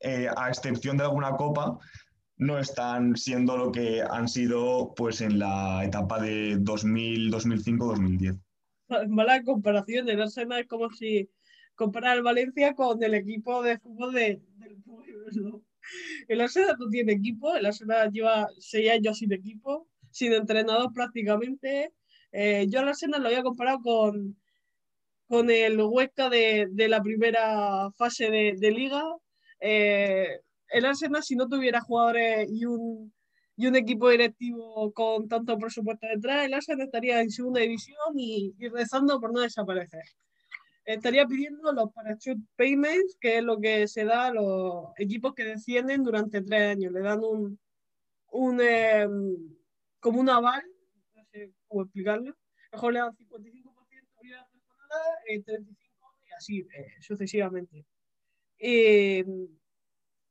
eh, 0.00 0.30
a 0.34 0.48
excepción 0.48 0.96
de 0.96 1.04
alguna 1.04 1.32
copa, 1.32 1.78
no 2.38 2.58
están 2.58 3.14
siendo 3.14 3.58
lo 3.58 3.72
que 3.72 4.02
han 4.10 4.26
sido 4.26 4.94
pues 4.96 5.20
en 5.20 5.38
la 5.38 5.84
etapa 5.84 6.18
de 6.18 6.56
2000, 6.60 7.30
2005, 7.30 7.86
2010. 7.88 8.36
Mala 9.08 9.42
comparación, 9.42 10.08
el 10.08 10.22
Arsenal 10.22 10.60
es 10.60 10.66
como 10.66 10.88
si 10.88 11.28
comparar 11.76 12.16
el 12.16 12.22
Valencia 12.24 12.74
con 12.74 13.00
el 13.02 13.14
equipo 13.14 13.62
de 13.62 13.78
fútbol 13.78 14.12
de, 14.12 14.40
del 14.56 14.82
pueblo. 14.82 15.62
El 16.26 16.40
Arsenal 16.40 16.76
no 16.78 16.88
tiene 16.88 17.12
equipo, 17.12 17.54
el 17.54 17.66
Arsenal 17.66 18.10
lleva 18.10 18.48
seis 18.58 18.90
años 18.90 19.18
sin 19.18 19.32
equipo, 19.32 19.86
sin 20.10 20.32
entrenador 20.32 20.92
prácticamente. 20.92 21.92
Eh, 22.32 22.66
yo 22.68 22.80
al 22.80 22.88
Arsenal 22.88 23.22
lo 23.22 23.28
había 23.28 23.44
comparado 23.44 23.80
con, 23.82 24.36
con 25.28 25.48
el 25.50 25.80
Huesca 25.80 26.28
de, 26.28 26.66
de 26.70 26.88
la 26.88 27.00
primera 27.02 27.90
fase 27.92 28.30
de, 28.30 28.56
de 28.58 28.70
liga. 28.72 29.02
Eh, 29.60 30.40
el 30.70 30.84
Arsenal, 30.84 31.22
si 31.22 31.36
no 31.36 31.46
tuviera 31.46 31.80
jugadores 31.80 32.48
y 32.50 32.64
un, 32.64 33.12
y 33.56 33.68
un 33.68 33.76
equipo 33.76 34.10
directivo 34.10 34.92
con 34.92 35.28
tanto 35.28 35.56
presupuesto 35.56 36.06
detrás, 36.08 36.46
el 36.46 36.54
Arsenal 36.54 36.86
estaría 36.86 37.20
en 37.20 37.30
segunda 37.30 37.60
división 37.60 38.18
y, 38.18 38.54
y 38.58 38.68
rezando 38.68 39.20
por 39.20 39.32
no 39.32 39.40
desaparecer. 39.40 40.02
Estaría 40.86 41.26
pidiendo 41.26 41.72
los 41.72 41.92
parachute 41.92 42.40
payments, 42.54 43.16
que 43.20 43.38
es 43.38 43.42
lo 43.42 43.58
que 43.58 43.88
se 43.88 44.04
da 44.04 44.26
a 44.26 44.32
los 44.32 44.90
equipos 44.96 45.34
que 45.34 45.42
descienden 45.44 46.04
durante 46.04 46.42
tres 46.42 46.76
años. 46.76 46.92
Le 46.92 47.00
dan 47.00 47.24
un, 47.24 47.58
un 48.30 48.60
eh, 48.60 49.08
como 49.98 50.20
un 50.20 50.30
aval, 50.30 50.62
no 51.16 51.24
sé 51.24 51.52
cómo 51.66 51.82
explicarlo. 51.82 52.36
Mejor 52.70 52.92
le 52.92 52.98
dan 53.00 53.16
55% 53.16 54.22
de 54.22 54.28
la 54.28 54.46
temporada, 54.46 55.04
eh, 55.28 55.42
35% 55.42 55.76
y 56.24 56.32
así 56.32 56.58
eh, 56.60 56.86
sucesivamente. 57.00 57.84
Eh, 58.60 59.24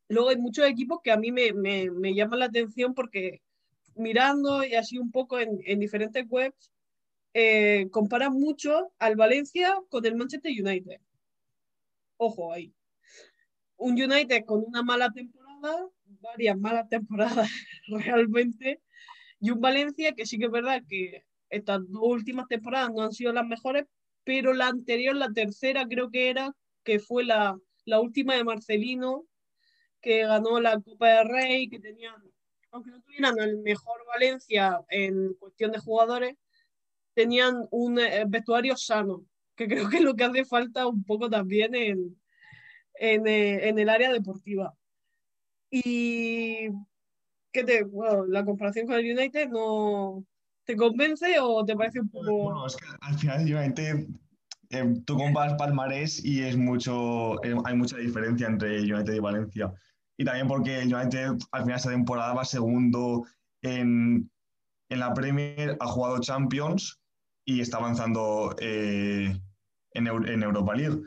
luego 0.07 0.29
hay 0.29 0.37
muchos 0.37 0.65
equipos 0.65 0.99
que 1.03 1.11
a 1.11 1.17
mí 1.17 1.33
me, 1.33 1.51
me, 1.51 1.91
me, 1.91 2.15
llaman 2.15 2.39
la 2.39 2.45
atención 2.45 2.93
porque 2.93 3.41
mirando 3.95 4.63
y 4.63 4.75
así 4.75 4.97
un 4.97 5.11
poco 5.11 5.37
en, 5.37 5.59
en 5.65 5.79
diferentes 5.79 6.25
webs, 6.29 6.71
eh, 7.37 7.89
comparan 7.91 8.31
mucho 8.31 8.93
al 8.97 9.17
Valencia 9.17 9.77
con 9.89 10.05
el 10.05 10.15
Manchester 10.15 10.53
United. 10.53 11.01
Ojo 12.15 12.53
ahí. 12.53 12.73
Un 13.75 14.01
United 14.01 14.45
con 14.45 14.63
una 14.65 14.81
mala 14.83 15.11
temporada, 15.11 15.85
varias 16.05 16.57
malas 16.57 16.87
temporadas 16.87 17.49
realmente, 17.89 18.81
y 19.41 19.51
un 19.51 19.59
Valencia 19.59 20.13
que 20.13 20.25
sí 20.25 20.39
que 20.39 20.45
es 20.45 20.51
verdad 20.51 20.81
que 20.87 21.25
estas 21.49 21.81
dos 21.89 22.03
últimas 22.03 22.47
temporadas 22.47 22.91
no 22.93 23.01
han 23.01 23.11
sido 23.11 23.33
las 23.33 23.45
mejores, 23.45 23.83
pero 24.23 24.53
la 24.53 24.69
anterior, 24.69 25.13
la 25.13 25.33
tercera 25.33 25.85
creo 25.89 26.09
que 26.09 26.29
era, 26.29 26.55
que 26.85 26.99
fue 26.99 27.25
la, 27.25 27.59
la 27.83 27.99
última 27.99 28.35
de 28.35 28.45
Marcelino, 28.45 29.25
que 29.99 30.25
ganó 30.25 30.61
la 30.61 30.79
Copa 30.79 31.09
del 31.09 31.27
Rey, 31.27 31.67
que 31.67 31.81
tenían, 31.81 32.15
aunque 32.71 32.91
no 32.91 33.01
tuvieran 33.01 33.37
el 33.39 33.57
mejor 33.57 34.05
Valencia 34.07 34.79
en 34.87 35.33
cuestión 35.33 35.73
de 35.73 35.79
jugadores, 35.79 36.37
tenían 37.15 37.65
un 37.71 37.97
eh, 37.99 38.25
vestuario 38.27 38.77
sano, 38.77 39.23
que 39.55 39.67
creo 39.67 39.89
que 39.89 39.97
es 39.97 40.03
lo 40.03 40.15
que 40.15 40.25
hace 40.25 40.45
falta 40.45 40.85
un 40.85 41.03
poco 41.03 41.29
también 41.29 41.73
en, 41.73 42.15
en, 42.95 43.25
eh, 43.25 43.69
en 43.69 43.79
el 43.79 43.89
área 43.89 44.11
deportiva. 44.11 44.75
Y 45.71 46.69
¿qué 47.51 47.63
te, 47.63 47.83
bueno, 47.83 48.25
la 48.25 48.43
comparación 48.43 48.85
con 48.85 48.97
el 48.97 49.17
United 49.17 49.49
no 49.49 50.25
te 50.65 50.75
convence 50.75 51.39
o 51.39 51.63
te 51.65 51.75
parece 51.75 52.01
un 52.01 52.09
poco... 52.09 52.31
Bueno, 52.43 52.67
es 52.67 52.75
que 52.75 52.85
al 53.01 53.17
final 53.17 53.47
el 53.47 53.55
United 53.55 54.07
eh, 54.71 54.93
tú 55.05 55.15
comparas 55.15 55.53
palmarés 55.55 56.23
y 56.23 56.43
es 56.43 56.57
mucho, 56.57 57.41
eh, 57.43 57.55
hay 57.63 57.75
mucha 57.75 57.97
diferencia 57.97 58.47
entre 58.47 58.81
United 58.81 59.13
y 59.13 59.19
Valencia. 59.19 59.73
Y 60.17 60.25
también 60.25 60.47
porque 60.47 60.79
el 60.79 60.93
United 60.93 61.33
al 61.51 61.63
final 61.63 61.77
esta 61.77 61.91
temporada 61.91 62.33
va 62.33 62.45
segundo 62.45 63.25
en, 63.61 64.29
en 64.89 64.99
la 64.99 65.13
Premier, 65.13 65.77
ha 65.79 65.87
jugado 65.87 66.19
Champions 66.19 66.99
y 67.45 67.61
está 67.61 67.77
avanzando 67.77 68.55
eh, 68.59 69.39
en, 69.91 70.07
en, 70.07 70.43
Europa 70.43 70.75
League. 70.75 71.01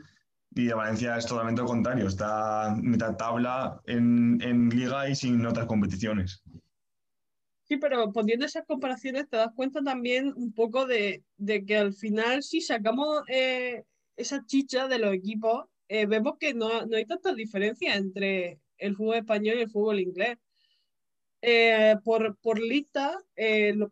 Y 0.55 0.65
de 0.65 0.73
Valencia 0.73 1.17
es 1.17 1.27
totalmente 1.27 1.61
lo 1.61 1.67
contrario, 1.67 2.07
está 2.07 2.75
mitad 2.81 3.15
tabla 3.17 3.79
en, 3.85 4.41
en 4.41 4.69
liga 4.69 5.07
y 5.07 5.15
sin 5.15 5.45
otras 5.45 5.67
competiciones. 5.67 6.41
Sí, 7.65 7.77
pero 7.77 8.11
poniendo 8.11 8.47
esas 8.47 8.65
comparaciones 8.65 9.29
te 9.29 9.37
das 9.37 9.51
cuenta 9.55 9.83
también 9.83 10.33
un 10.35 10.51
poco 10.53 10.87
de, 10.87 11.23
de 11.37 11.65
que 11.65 11.77
al 11.77 11.93
final 11.93 12.41
si 12.41 12.61
sacamos 12.61 13.21
eh, 13.27 13.83
esa 14.15 14.43
chicha 14.45 14.87
de 14.87 14.97
los 14.97 15.13
equipos, 15.13 15.65
eh, 15.87 16.07
vemos 16.07 16.33
que 16.39 16.55
no, 16.55 16.85
no, 16.87 16.97
hay 16.97 17.05
tanta 17.05 17.33
diferencia 17.33 17.95
entre 17.95 18.59
el 18.77 18.95
fútbol 18.95 19.17
español 19.17 19.57
y 19.57 19.61
el 19.61 19.69
fútbol 19.69 19.99
inglés. 19.99 20.37
Por, 22.03 22.37
por 22.39 22.59
lista, 22.59 23.17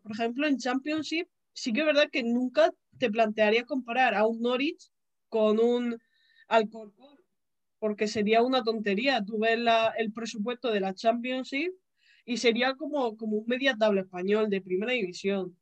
por 0.02 0.12
ejemplo, 0.12 0.46
en 0.46 0.58
Championship, 0.58 1.28
sí 1.58 1.72
que 1.72 1.80
es 1.80 1.86
verdad 1.86 2.08
que 2.10 2.22
nunca 2.22 2.72
te 2.98 3.10
plantearía 3.10 3.64
comparar 3.64 4.14
a 4.14 4.26
un 4.26 4.40
Norwich 4.40 4.90
con 5.28 5.58
un 5.58 5.98
Alcorcón, 6.46 7.18
porque 7.78 8.06
sería 8.06 8.42
una 8.42 8.62
tontería. 8.62 9.24
Tú 9.24 9.38
ves 9.38 9.58
el 9.98 10.12
presupuesto 10.12 10.70
de 10.70 10.80
la 10.80 10.94
Championship 10.94 11.72
y 12.24 12.36
sería 12.36 12.74
como, 12.74 13.16
como 13.16 13.38
un 13.38 13.46
media 13.46 13.76
tabla 13.76 14.02
español 14.02 14.48
de 14.50 14.60
primera 14.60 14.92
división. 14.92 15.58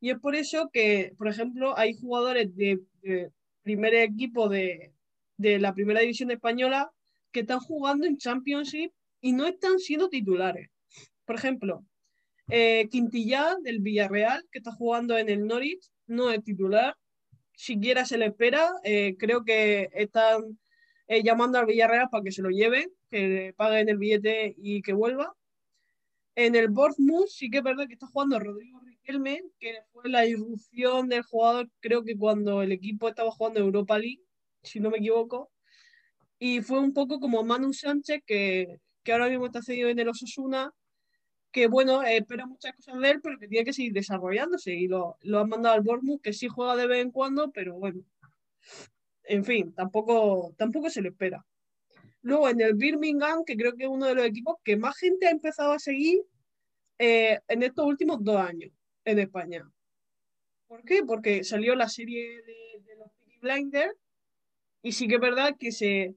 Y 0.00 0.10
es 0.10 0.18
por 0.18 0.34
eso 0.34 0.70
que, 0.72 1.14
por 1.16 1.28
ejemplo, 1.28 1.76
hay 1.78 1.94
jugadores 1.94 2.54
de, 2.56 2.80
de 3.02 3.30
primer 3.62 3.94
equipo 3.94 4.48
de, 4.48 4.92
de, 5.36 5.58
la 5.58 5.74
primera 5.74 6.00
división 6.00 6.30
española 6.30 6.90
que 7.32 7.40
están 7.40 7.60
jugando 7.60 8.06
en 8.06 8.18
Championship 8.18 8.92
y 9.20 9.32
no 9.32 9.46
están 9.46 9.78
siendo 9.78 10.08
titulares. 10.08 10.70
Por 11.24 11.36
ejemplo, 11.36 11.84
eh, 12.48 12.88
Quintilla 12.90 13.56
del 13.62 13.80
Villarreal, 13.80 14.46
que 14.50 14.58
está 14.58 14.72
jugando 14.72 15.16
en 15.16 15.28
el 15.28 15.46
Norwich, 15.46 15.90
no 16.06 16.30
es 16.30 16.42
titular. 16.44 16.96
Siquiera 17.54 18.04
se 18.04 18.18
le 18.18 18.26
espera. 18.26 18.70
Eh, 18.84 19.16
creo 19.18 19.44
que 19.44 19.90
están 19.94 20.58
eh, 21.06 21.22
llamando 21.22 21.58
al 21.58 21.66
Villarreal 21.66 22.08
para 22.10 22.24
que 22.24 22.32
se 22.32 22.42
lo 22.42 22.50
lleven, 22.50 22.90
que 23.10 23.54
paguen 23.56 23.88
el 23.88 23.98
billete 23.98 24.54
y 24.58 24.82
que 24.82 24.92
vuelva. 24.92 25.34
En 26.36 26.56
el 26.56 26.68
Bournemouth 26.68 27.28
sí 27.28 27.48
que 27.48 27.58
es 27.58 27.64
verdad 27.64 27.86
que 27.86 27.94
está 27.94 28.06
jugando 28.08 28.40
Rodrigo 28.40 28.80
Riquelme, 28.80 29.42
que 29.60 29.78
fue 29.92 30.08
la 30.10 30.26
irrupción 30.26 31.08
del 31.08 31.22
jugador, 31.22 31.70
creo 31.80 32.02
que 32.02 32.16
cuando 32.16 32.62
el 32.62 32.72
equipo 32.72 33.08
estaba 33.08 33.30
jugando 33.30 33.60
Europa 33.60 33.98
League, 33.98 34.22
si 34.62 34.80
no 34.80 34.90
me 34.90 34.98
equivoco. 34.98 35.52
Y 36.38 36.60
fue 36.60 36.80
un 36.80 36.92
poco 36.92 37.20
como 37.20 37.44
Manu 37.44 37.72
Sánchez, 37.72 38.22
que, 38.26 38.80
que 39.04 39.12
ahora 39.12 39.28
mismo 39.28 39.46
está 39.46 39.62
cedido 39.62 39.88
en 39.88 39.98
el 40.00 40.08
Osasuna, 40.08 40.72
que 41.54 41.68
bueno, 41.68 42.02
espera 42.02 42.46
muchas 42.46 42.74
cosas 42.74 42.98
de 42.98 43.10
él, 43.10 43.20
pero 43.22 43.38
que 43.38 43.46
tiene 43.46 43.64
que 43.64 43.72
seguir 43.72 43.92
desarrollándose. 43.92 44.74
Y 44.74 44.88
lo, 44.88 45.16
lo 45.22 45.38
han 45.38 45.48
mandado 45.48 45.76
al 45.76 45.82
Bournemouth, 45.82 46.20
que 46.20 46.32
sí 46.32 46.48
juega 46.48 46.74
de 46.74 46.88
vez 46.88 47.00
en 47.00 47.12
cuando, 47.12 47.52
pero 47.52 47.74
bueno. 47.74 48.02
En 49.22 49.44
fin, 49.44 49.72
tampoco, 49.72 50.52
tampoco 50.58 50.90
se 50.90 51.00
le 51.00 51.10
espera. 51.10 51.46
Luego 52.22 52.48
en 52.48 52.60
el 52.60 52.74
Birmingham, 52.74 53.44
que 53.46 53.56
creo 53.56 53.76
que 53.76 53.84
es 53.84 53.88
uno 53.88 54.06
de 54.06 54.16
los 54.16 54.26
equipos 54.26 54.56
que 54.64 54.76
más 54.76 54.96
gente 54.96 55.28
ha 55.28 55.30
empezado 55.30 55.70
a 55.70 55.78
seguir 55.78 56.22
eh, 56.98 57.38
en 57.46 57.62
estos 57.62 57.86
últimos 57.86 58.24
dos 58.24 58.36
años 58.36 58.72
en 59.04 59.20
España. 59.20 59.64
¿Por 60.66 60.82
qué? 60.82 61.04
Porque 61.04 61.44
salió 61.44 61.76
la 61.76 61.88
serie 61.88 62.42
de, 62.42 62.82
de 62.82 62.96
los 62.96 63.12
Peaky 63.12 63.38
Blinders 63.38 63.94
y 64.82 64.90
sí 64.90 65.06
que 65.06 65.14
es 65.14 65.20
verdad 65.20 65.54
que 65.56 65.70
se, 65.70 66.16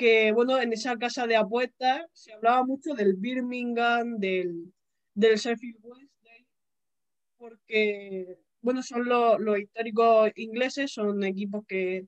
que, 0.00 0.32
bueno, 0.32 0.58
en 0.58 0.72
esa 0.72 0.96
casa 0.96 1.26
de 1.26 1.36
apuestas 1.36 2.06
se 2.14 2.32
hablaba 2.32 2.64
mucho 2.64 2.94
del 2.94 3.16
Birmingham, 3.16 4.16
del, 4.16 4.72
del 5.12 5.36
Sheffield 5.36 5.76
Wednesday, 5.82 6.46
porque, 7.36 8.38
bueno, 8.62 8.82
son 8.82 9.04
los, 9.04 9.38
los 9.38 9.58
históricos 9.58 10.32
ingleses, 10.36 10.90
son 10.90 11.22
equipos 11.22 11.66
que, 11.68 12.06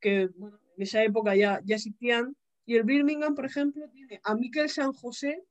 que, 0.00 0.22
en 0.22 0.32
esa 0.78 1.04
época 1.04 1.36
ya, 1.36 1.60
ya 1.66 1.76
existían. 1.76 2.34
Y 2.64 2.76
el 2.76 2.84
Birmingham, 2.84 3.34
por 3.34 3.44
ejemplo, 3.44 3.86
tiene 3.90 4.20
a 4.24 4.34
Miquel 4.34 4.70
San 4.70 4.94
José, 4.94 5.44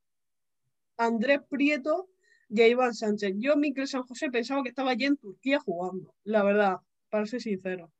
Andrés 0.97 1.41
Prieto 1.47 2.09
y 2.49 2.61
a 2.61 2.67
Iván 2.67 2.95
Sánchez. 2.95 3.33
Yo, 3.37 3.55
Miquel 3.55 3.87
San 3.87 4.01
José, 4.01 4.31
pensaba 4.31 4.63
que 4.63 4.69
estaba 4.69 4.89
allí 4.89 5.05
en 5.05 5.17
Turquía 5.17 5.59
jugando, 5.59 6.15
la 6.23 6.41
verdad, 6.43 6.77
para 7.11 7.27
ser 7.27 7.39
sincero. 7.39 7.91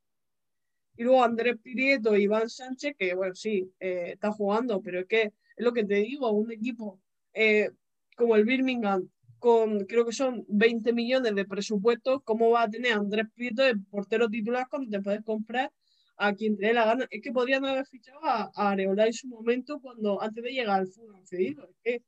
Y 0.97 1.03
luego 1.03 1.23
Andrés 1.23 1.57
Prieto 1.61 2.15
y 2.15 2.23
Iván 2.23 2.49
Sánchez, 2.49 2.95
que 2.97 3.13
bueno, 3.13 3.35
sí, 3.35 3.71
eh, 3.79 4.11
está 4.13 4.31
jugando, 4.31 4.81
pero 4.81 4.99
es 4.99 5.05
que 5.05 5.21
es 5.21 5.33
lo 5.57 5.73
que 5.73 5.83
te 5.83 5.95
digo, 5.95 6.31
un 6.31 6.51
equipo 6.51 6.99
eh, 7.33 7.69
como 8.15 8.35
el 8.35 8.45
Birmingham, 8.45 9.07
con 9.39 9.85
creo 9.85 10.05
que 10.05 10.11
son 10.11 10.43
20 10.47 10.93
millones 10.93 11.35
de 11.35 11.45
presupuesto, 11.45 12.21
¿cómo 12.21 12.49
va 12.49 12.63
a 12.63 12.69
tener 12.69 12.93
Andrés 12.93 13.27
Prieto 13.35 13.63
de 13.63 13.75
portero 13.75 14.27
titular 14.27 14.67
cuando 14.69 14.89
te 14.89 15.03
puedes 15.03 15.23
comprar 15.23 15.71
a 16.17 16.33
quien 16.33 16.57
te 16.57 16.67
dé 16.67 16.73
la 16.73 16.85
gana? 16.85 17.07
Es 17.11 17.21
que 17.21 17.31
podrían 17.31 17.63
haber 17.63 17.85
fichado 17.85 18.19
a, 18.23 18.51
a 18.55 18.71
Areola 18.71 19.05
en 19.05 19.13
su 19.13 19.27
momento 19.27 19.79
cuando 19.79 20.21
antes 20.21 20.43
de 20.43 20.51
llegar 20.51 20.79
al 20.79 20.87
fútbol 20.87 21.21
cedido. 21.27 21.69
Es 21.83 22.01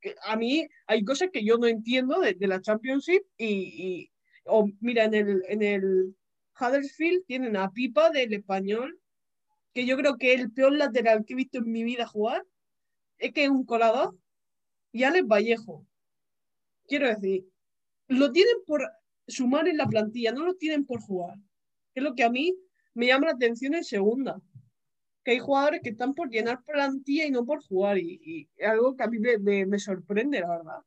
que 0.00 0.16
a 0.24 0.36
mí 0.36 0.66
hay 0.86 1.04
cosas 1.04 1.30
que 1.32 1.44
yo 1.44 1.58
no 1.58 1.66
entiendo 1.66 2.20
de, 2.20 2.36
la 2.40 2.60
Championship 2.60 3.22
y, 3.38 4.10
o 4.44 4.68
mira, 4.80 5.04
en 5.04 5.14
el, 5.14 5.42
en 5.48 5.62
el 5.62 6.16
Huddersfield 6.58 7.24
tienen 7.26 7.56
a 7.56 7.70
Pipa 7.70 8.10
del 8.10 8.32
español, 8.32 8.98
que 9.72 9.86
yo 9.86 9.96
creo 9.96 10.16
que 10.16 10.34
el 10.34 10.50
peor 10.50 10.72
lateral 10.72 11.24
que 11.24 11.34
he 11.34 11.36
visto 11.36 11.58
en 11.58 11.70
mi 11.70 11.84
vida 11.84 12.06
jugar 12.06 12.44
es 13.18 13.32
que 13.32 13.44
es 13.44 13.50
un 13.50 13.64
colador, 13.64 14.16
y 14.92 15.04
Alex 15.04 15.26
Vallejo. 15.26 15.86
Quiero 16.86 17.08
decir, 17.08 17.44
lo 18.08 18.32
tienen 18.32 18.56
por 18.66 18.82
sumar 19.26 19.68
en 19.68 19.76
la 19.76 19.86
plantilla, 19.86 20.32
no 20.32 20.44
lo 20.44 20.54
tienen 20.54 20.86
por 20.86 21.00
jugar. 21.00 21.36
Es 21.94 22.02
lo 22.02 22.14
que 22.14 22.24
a 22.24 22.30
mí 22.30 22.56
me 22.94 23.06
llama 23.06 23.26
la 23.26 23.32
atención 23.32 23.74
en 23.74 23.84
segunda. 23.84 24.40
Que 25.24 25.32
hay 25.32 25.38
jugadores 25.38 25.80
que 25.82 25.90
están 25.90 26.14
por 26.14 26.30
llenar 26.30 26.62
plantilla 26.64 27.26
y 27.26 27.30
no 27.30 27.44
por 27.44 27.62
jugar. 27.62 27.98
Y, 27.98 28.48
es 28.56 28.68
algo 28.68 28.96
que 28.96 29.02
a 29.02 29.08
mí 29.08 29.18
me, 29.18 29.78
sorprende, 29.78 30.40
la 30.40 30.48
verdad. 30.48 30.78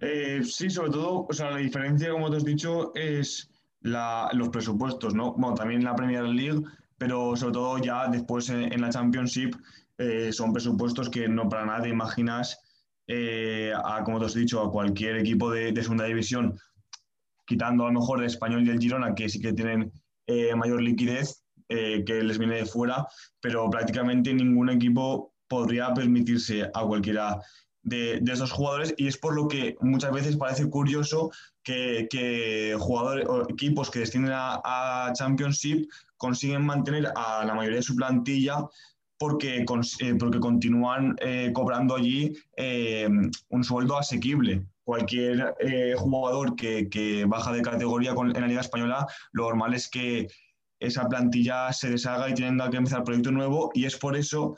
Eh, 0.00 0.40
sí, 0.44 0.70
sobre 0.70 0.90
todo, 0.90 1.26
o 1.28 1.32
sea, 1.32 1.50
la 1.50 1.58
diferencia, 1.58 2.10
como 2.10 2.30
te 2.30 2.36
has 2.36 2.44
dicho, 2.44 2.92
es 2.94 3.50
los 3.80 4.48
presupuestos, 4.48 5.14
¿no? 5.14 5.34
Bueno, 5.34 5.54
también 5.54 5.80
en 5.80 5.86
la 5.86 5.94
Premier 5.94 6.24
League, 6.24 6.62
pero 6.96 7.36
sobre 7.36 7.52
todo 7.52 7.78
ya 7.78 8.08
después 8.08 8.48
en, 8.48 8.80
la 8.80 8.88
Championship 8.88 9.54
eh, 9.98 10.32
son 10.32 10.52
presupuestos 10.52 11.10
que 11.10 11.28
no 11.28 11.48
para 11.48 11.66
nada 11.66 11.86
imaginas 11.86 12.58
eh, 13.06 13.72
a, 13.84 14.02
como 14.02 14.18
te 14.18 14.26
has 14.26 14.34
dicho, 14.34 14.62
a 14.62 14.70
cualquier 14.70 15.16
equipo 15.16 15.50
de, 15.50 15.74
segunda 15.82 16.04
división, 16.04 16.58
quitando 17.46 17.84
a 17.84 17.92
lo 17.92 18.00
mejor 18.00 18.20
el 18.20 18.26
Español 18.26 18.66
y 18.66 18.70
el 18.70 18.80
Girona, 18.80 19.14
que 19.14 19.28
sí 19.28 19.40
que 19.40 19.52
tienen 19.52 19.92
mayor 20.56 20.80
liquidez, 20.80 21.42
que 21.68 22.22
les 22.22 22.38
viene 22.38 22.56
de 22.56 22.64
fuera, 22.64 23.06
pero 23.40 23.68
prácticamente 23.68 24.32
ningún 24.32 24.70
equipo 24.70 25.34
podría 25.48 25.92
permitirse 25.92 26.64
a 26.72 26.86
cualquiera 26.86 27.38
de, 27.84 28.20
esos 28.26 28.50
jugadores 28.50 28.94
y 28.96 29.06
es 29.06 29.16
por 29.16 29.34
lo 29.34 29.46
que 29.46 29.76
muchas 29.80 30.12
veces 30.12 30.36
parece 30.36 30.68
curioso 30.68 31.30
que, 31.62 32.76
jugadores 32.78 33.26
o 33.28 33.48
equipos 33.48 33.90
que 33.90 34.00
descienden 34.00 34.32
a, 34.34 35.12
Championship 35.14 35.88
consiguen 36.16 36.64
mantener 36.64 37.12
a 37.14 37.44
la 37.44 37.54
mayoría 37.54 37.78
de 37.78 37.82
su 37.82 37.94
plantilla 37.94 38.66
porque, 39.18 39.64
eh, 40.00 40.14
porque 40.18 40.40
continúan 40.40 41.14
eh, 41.20 41.50
cobrando 41.54 41.94
allí 41.94 42.32
eh, 42.56 43.08
un 43.48 43.64
sueldo 43.64 43.98
asequible. 43.98 44.66
Cualquier 44.82 45.54
jugador 45.96 46.56
que, 46.56 47.24
baja 47.26 47.52
de 47.52 47.62
categoría 47.62 48.10
en 48.10 48.32
la 48.32 48.46
Liga 48.46 48.60
Española, 48.60 49.06
lo 49.32 49.44
normal 49.44 49.72
es 49.72 49.88
que 49.88 50.28
esa 50.78 51.08
plantilla 51.08 51.72
se 51.72 51.88
deshaga 51.88 52.28
y 52.28 52.34
tenga 52.34 52.68
que 52.68 52.76
empezar 52.76 53.02
proyecto 53.02 53.30
nuevo 53.30 53.70
y 53.72 53.86
es 53.86 53.96
por 53.96 54.14
eso 54.14 54.56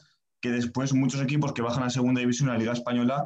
después 0.51 0.93
muchos 0.95 1.21
equipos 1.23 1.53
que 1.53 1.63
bajan 1.63 1.85
a 1.85 1.91
segunda 1.91 2.21
división 2.21 2.49
en 2.49 2.55
la 2.55 2.59
Liga 2.59 2.73
Española 2.73 3.25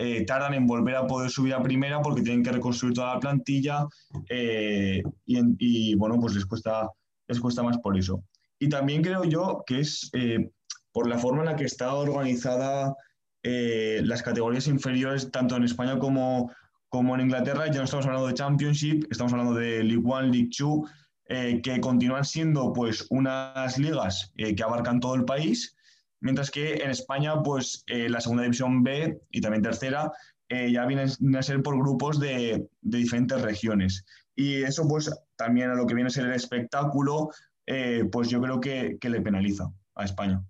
eh, 0.00 0.24
tardan 0.24 0.54
en 0.54 0.64
volver 0.64 0.94
a 0.94 1.08
poder 1.08 1.28
subir 1.28 1.52
a 1.54 1.60
primera 1.60 2.00
porque 2.00 2.22
tienen 2.22 2.44
que 2.44 2.52
reconstruir 2.52 2.94
toda 2.94 3.14
la 3.14 3.20
plantilla 3.20 3.84
eh, 4.28 5.02
y, 5.26 5.94
bueno, 5.96 6.20
pues 6.20 6.36
les 6.36 6.46
cuesta, 6.46 6.88
les 7.26 7.40
cuesta 7.40 7.64
más 7.64 7.78
por 7.78 7.98
eso. 7.98 8.22
Y 8.60 8.68
también 8.68 9.02
creo 9.02 9.24
yo 9.24 9.64
que 9.66 9.80
es 9.80 10.08
eh, 10.12 10.50
por 10.92 11.08
la 11.08 11.18
forma 11.18 11.40
en 11.40 11.46
la 11.46 11.56
que 11.56 11.64
está 11.64 11.92
organizada 11.94 12.94
las 13.42 14.22
categorías 14.22 14.66
inferiores, 14.66 15.30
tanto 15.30 15.56
en 15.56 15.64
España 15.64 15.98
como, 15.98 16.52
como 16.90 17.14
en 17.14 17.22
Inglaterra, 17.22 17.66
ya 17.66 17.78
no 17.78 17.84
estamos 17.84 18.04
hablando 18.04 18.26
de 18.26 18.34
Championship, 18.34 19.06
estamos 19.10 19.32
hablando 19.32 19.54
de 19.54 19.82
League 19.82 20.02
One, 20.04 20.28
League 20.28 20.50
Two, 20.54 20.86
que 21.26 21.80
continúan 21.80 22.26
siendo 22.26 22.74
pues 22.74 23.06
unas 23.08 23.78
ligas 23.78 24.34
que 24.36 24.62
abarcan 24.62 25.00
todo 25.00 25.14
el 25.14 25.24
país 25.24 25.77
mientras 26.20 26.50
que 26.50 26.74
en 26.74 26.90
España, 26.90 27.42
pues 27.42 27.84
eh, 27.86 28.08
la 28.08 28.20
segunda 28.20 28.42
división 28.42 28.82
B 28.82 29.20
y 29.30 29.40
también 29.40 29.62
tercera 29.62 30.12
eh, 30.48 30.72
ya 30.72 30.86
vienen, 30.86 31.10
a 31.36 31.42
ser 31.42 31.62
por 31.62 31.78
grupos 31.78 32.18
de, 32.18 32.68
diferentes 32.80 33.40
regiones. 33.42 34.04
Y 34.34 34.62
eso, 34.62 34.86
pues 34.88 35.10
también 35.36 35.70
a 35.70 35.74
lo 35.74 35.86
que 35.86 35.94
viene 35.94 36.08
a 36.08 36.10
ser 36.10 36.26
el 36.26 36.32
espectáculo, 36.32 37.30
eh, 37.66 38.04
pues 38.10 38.28
yo 38.30 38.40
creo 38.40 38.60
que, 38.60 38.98
le 39.00 39.20
penaliza 39.20 39.70
a 39.94 40.04
España. 40.04 40.42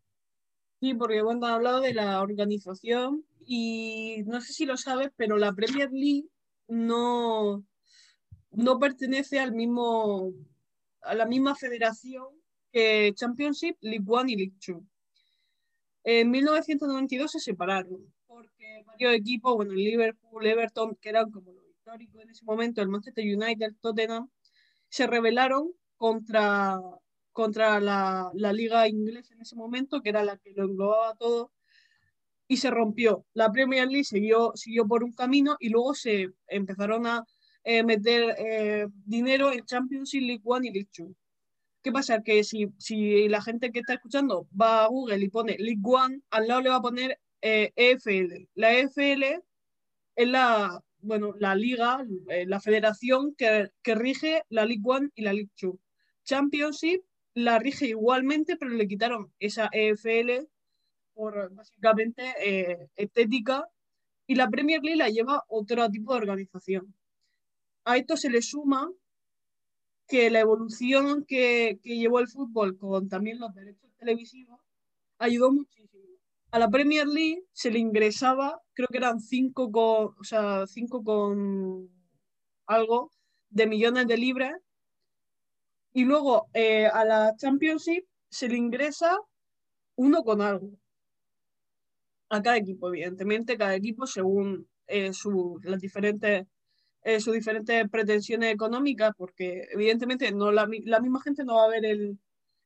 Sí, 0.81 0.95
porque 0.95 1.23
bueno, 1.23 1.47
han 1.47 1.55
hablado 1.55 1.81
de 1.81 1.95
la 1.95 2.21
organización 2.21 3.25
y 3.45 4.23
no 4.27 4.41
sé 4.41 4.53
si 4.53 4.67
lo 4.67 4.77
sabes, 4.77 5.11
pero 5.17 5.37
la 5.37 5.53
Premier 5.53 5.91
League 5.91 6.29
no, 6.69 7.65
no 8.53 8.79
pertenece 8.79 9.41
al 9.41 9.53
mismo, 9.53 10.33
a 11.01 11.15
la 11.15 11.27
misma 11.27 11.57
federación 11.57 12.27
que 12.71 13.13
Championship, 13.17 13.77
League 13.81 14.05
One 14.07 14.33
y 14.33 14.37
League 14.37 14.57
Two. 14.65 14.87
En 16.11 16.31
1992 16.31 17.33
se 17.33 17.39
separaron 17.39 18.11
porque 18.27 18.83
varios 18.87 19.13
equipos, 19.13 19.57
bueno, 19.57 19.75
Liverpool, 19.75 20.47
Everton, 20.47 20.97
que 20.97 21.11
eran 21.11 21.31
como 21.31 21.53
los 21.53 21.69
históricos 21.69 22.23
en 22.23 22.31
ese 22.31 22.47
momento, 22.47 22.81
el 22.81 22.89
Manchester 22.89 23.23
United, 23.27 23.75
Tottenham, 23.79 24.31
se 24.89 25.07
rebelaron 25.07 25.71
contra, 25.99 26.81
contra 27.31 27.79
la, 27.79 28.31
la 28.33 28.55
liga 28.55 28.89
inglesa 28.89 29.35
en 29.35 29.43
ese 29.43 29.55
momento, 29.55 30.01
que 30.01 30.09
era 30.09 30.25
la 30.25 30.39
que 30.39 30.55
lo 30.57 30.65
englobaba 30.65 31.15
todo, 31.17 31.53
y 32.47 32.57
se 32.57 32.71
rompió. 32.71 33.27
La 33.35 33.53
Premier 33.53 33.87
League 33.87 34.05
siguió, 34.05 34.53
siguió 34.55 34.87
por 34.87 35.05
un 35.05 35.13
camino 35.13 35.59
y 35.61 35.69
luego 35.69 35.93
se 35.93 36.31
empezaron 36.47 37.07
a 37.07 37.27
eh, 37.65 37.83
meter 37.83 38.35
eh, 38.39 38.87
dinero 39.05 39.53
en 39.53 39.63
Championship 39.67 40.23
League 40.23 40.43
One 40.43 40.69
y 40.69 40.73
League 40.73 40.89
Two. 40.91 41.15
¿Qué 41.83 41.93
pasa? 41.93 42.23
Que 42.23 42.45
si, 42.45 42.69
si, 42.79 43.29
la 43.29 43.41
gente 43.43 43.71
que 43.71 43.81
está 43.81 43.95
escuchando 43.95 44.49
va 44.61 44.85
a 44.85 44.89
Google 44.89 45.25
y 45.25 45.29
pone 45.31 45.57
League 45.59 45.83
One, 45.83 46.21
al 46.31 46.49
lado 46.49 46.61
le 46.63 46.71
va 46.71 46.77
a 46.77 46.83
poner 46.83 47.21
EFL. 47.41 48.33
Eh, 48.33 48.43
e 48.43 48.49
la 48.55 48.73
EFL 48.79 49.25
es 50.17 50.29
la, 50.29 50.83
bueno, 51.01 51.35
la 51.39 51.55
liga, 51.55 52.05
eh, 52.29 52.47
la 52.47 52.61
federación 52.61 53.35
que, 53.37 53.71
que, 53.83 53.95
rige 53.95 54.43
la 54.49 54.65
League 54.65 54.83
One 54.85 55.11
y 55.15 55.23
la 55.23 55.33
League 55.33 55.51
Two. 55.57 55.79
Championship 56.25 57.03
la 57.39 57.59
rige 57.59 57.87
igualmente, 57.87 58.57
pero 58.57 58.73
le 58.73 58.89
quitaron 58.89 59.33
esa 59.39 59.69
EFL 59.73 60.49
por 61.15 61.53
básicamente 61.55 62.35
eh, 62.43 62.89
estética 62.97 63.69
y 64.27 64.35
la 64.35 64.49
Premier 64.49 64.83
League 64.83 64.99
la 64.99 65.09
lleva 65.09 65.45
otro 65.49 65.89
tipo 65.91 66.13
de 66.13 66.21
organización. 66.21 66.95
A 67.85 67.97
esto 67.97 68.17
se 68.17 68.31
le 68.31 68.43
suma 68.43 68.91
que 70.09 70.31
la 70.31 70.41
evolución 70.41 71.25
que, 71.27 71.79
que, 71.83 71.97
llevó 71.99 72.19
el 72.19 72.29
fútbol 72.29 72.79
con 72.79 73.09
también 73.09 73.39
los 73.39 73.55
derechos 73.55 73.91
televisivos 73.99 74.59
ayudó 75.19 75.53
muchísimo. 75.53 76.05
A 76.51 76.59
la 76.59 76.71
Premier 76.71 77.07
League 77.07 77.45
se 77.53 77.71
le 77.71 77.79
ingresaba, 77.79 78.61
creo 78.73 78.89
que 78.89 78.97
eran 78.99 79.21
5 79.21 79.71
con, 79.71 80.15
o 80.19 80.25
sea, 80.25 80.67
cinco 80.67 81.05
con 81.05 81.91
algo 82.67 83.11
de 83.51 83.67
millones 83.67 84.07
de 84.07 84.17
libras. 84.17 84.55
Y 85.93 86.05
luego 86.05 86.49
eh, 86.55 86.87
a 86.87 87.05
la 87.05 87.35
Championship 87.37 88.07
se 88.31 88.49
le 88.49 88.57
ingresa 88.57 89.19
uno 89.97 90.23
con 90.23 90.41
algo. 90.41 90.71
A 92.31 92.43
cada 92.43 92.57
equipo, 92.57 92.89
evidentemente, 92.89 93.59
cada 93.59 93.75
equipo 93.75 94.07
según 94.07 94.69
eh, 94.87 95.13
su, 95.13 95.59
las 95.65 95.81
diferentes 95.81 96.47
eh, 97.03 97.21
sus 97.21 97.35
diferentes 97.35 97.89
pretensiones 97.91 98.53
económicas, 98.53 99.13
porque 99.17 99.69
evidentemente 99.73 100.33
no 100.33 100.51
la, 100.51 100.69
la, 100.85 101.01
misma 101.01 101.23
gente 101.23 101.45
no 101.45 101.57
va 101.57 101.65
a 101.65 101.69
ver 101.69 101.85
el, 101.85 102.19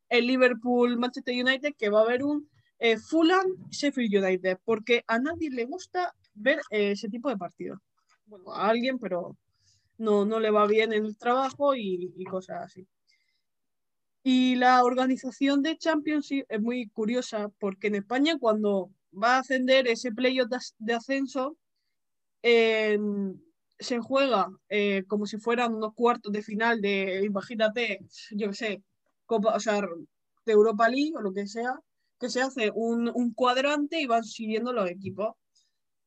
el 0.09 0.27
Liverpool 0.27 0.99
Manchester 0.99 1.35
United 1.35 1.75
que 1.77 1.91
va 1.91 2.03
a 2.03 2.07
ver 2.07 2.25
un 2.25 2.49
eh, 2.79 2.99
Fulham 2.99 3.47
Sheffield 3.71 4.25
United, 4.25 4.59
porque 4.65 5.05
a 5.07 5.19
nadie 5.19 5.51
le 5.51 5.65
gusta 5.67 6.15
ver 6.35 6.61
eh, 6.71 6.93
ese 6.93 7.09
tipo 7.09 7.29
de 7.29 7.37
partidos. 7.37 7.79
Bueno, 8.27 8.53
a 8.53 8.69
alguien, 8.69 8.99
pero 8.99 9.37
no, 9.99 10.25
no 10.25 10.41
le 10.41 10.51
va 10.51 10.67
bien 10.67 10.93
en 10.93 11.05
el 11.05 11.17
trabajo 11.17 11.75
y, 11.75 12.13
y 12.17 12.25
cosas 12.25 12.63
así. 12.65 12.87
Y 14.25 14.55
la 14.57 14.83
organización 14.85 15.63
de 15.63 15.77
Championship 15.77 16.47
es 16.49 16.61
muy 16.61 16.89
curiosa 16.89 17.51
porque 17.59 17.89
en 17.89 17.97
España 17.97 18.39
cuando 18.39 18.91
va 19.13 19.37
a 19.37 19.39
ascender 19.41 19.87
ese 19.89 20.13
playoff 20.13 20.49
de 20.79 20.95
ascenso, 20.95 21.57
se 23.83 24.01
juega 24.01 24.49
eh, 24.69 25.05
como 25.07 25.27
si 25.27 25.39
fueran 25.39 25.75
unos 25.75 25.95
cuartos 25.95 26.33
de 26.33 26.43
final 26.43 26.81
de, 26.81 27.25
imagínate, 27.25 28.01
yo 28.33 28.49
qué 28.49 28.55
sé, 28.55 28.83
Copa, 29.27 29.55
o 29.55 29.61
sea, 29.61 29.81
de 29.81 30.53
Europa 30.53 30.89
League 30.89 31.13
o 31.17 31.21
lo 31.21 31.33
que 31.33 31.47
sea, 31.47 31.79
que 32.19 32.29
se 32.31 32.41
hace 32.41 32.71
un, 32.75 33.33
cuadrante 33.35 34.01
y 34.01 34.07
van 34.07 34.25
siguiendo 34.25 34.73
los 34.73 34.91
equipos. 34.91 35.35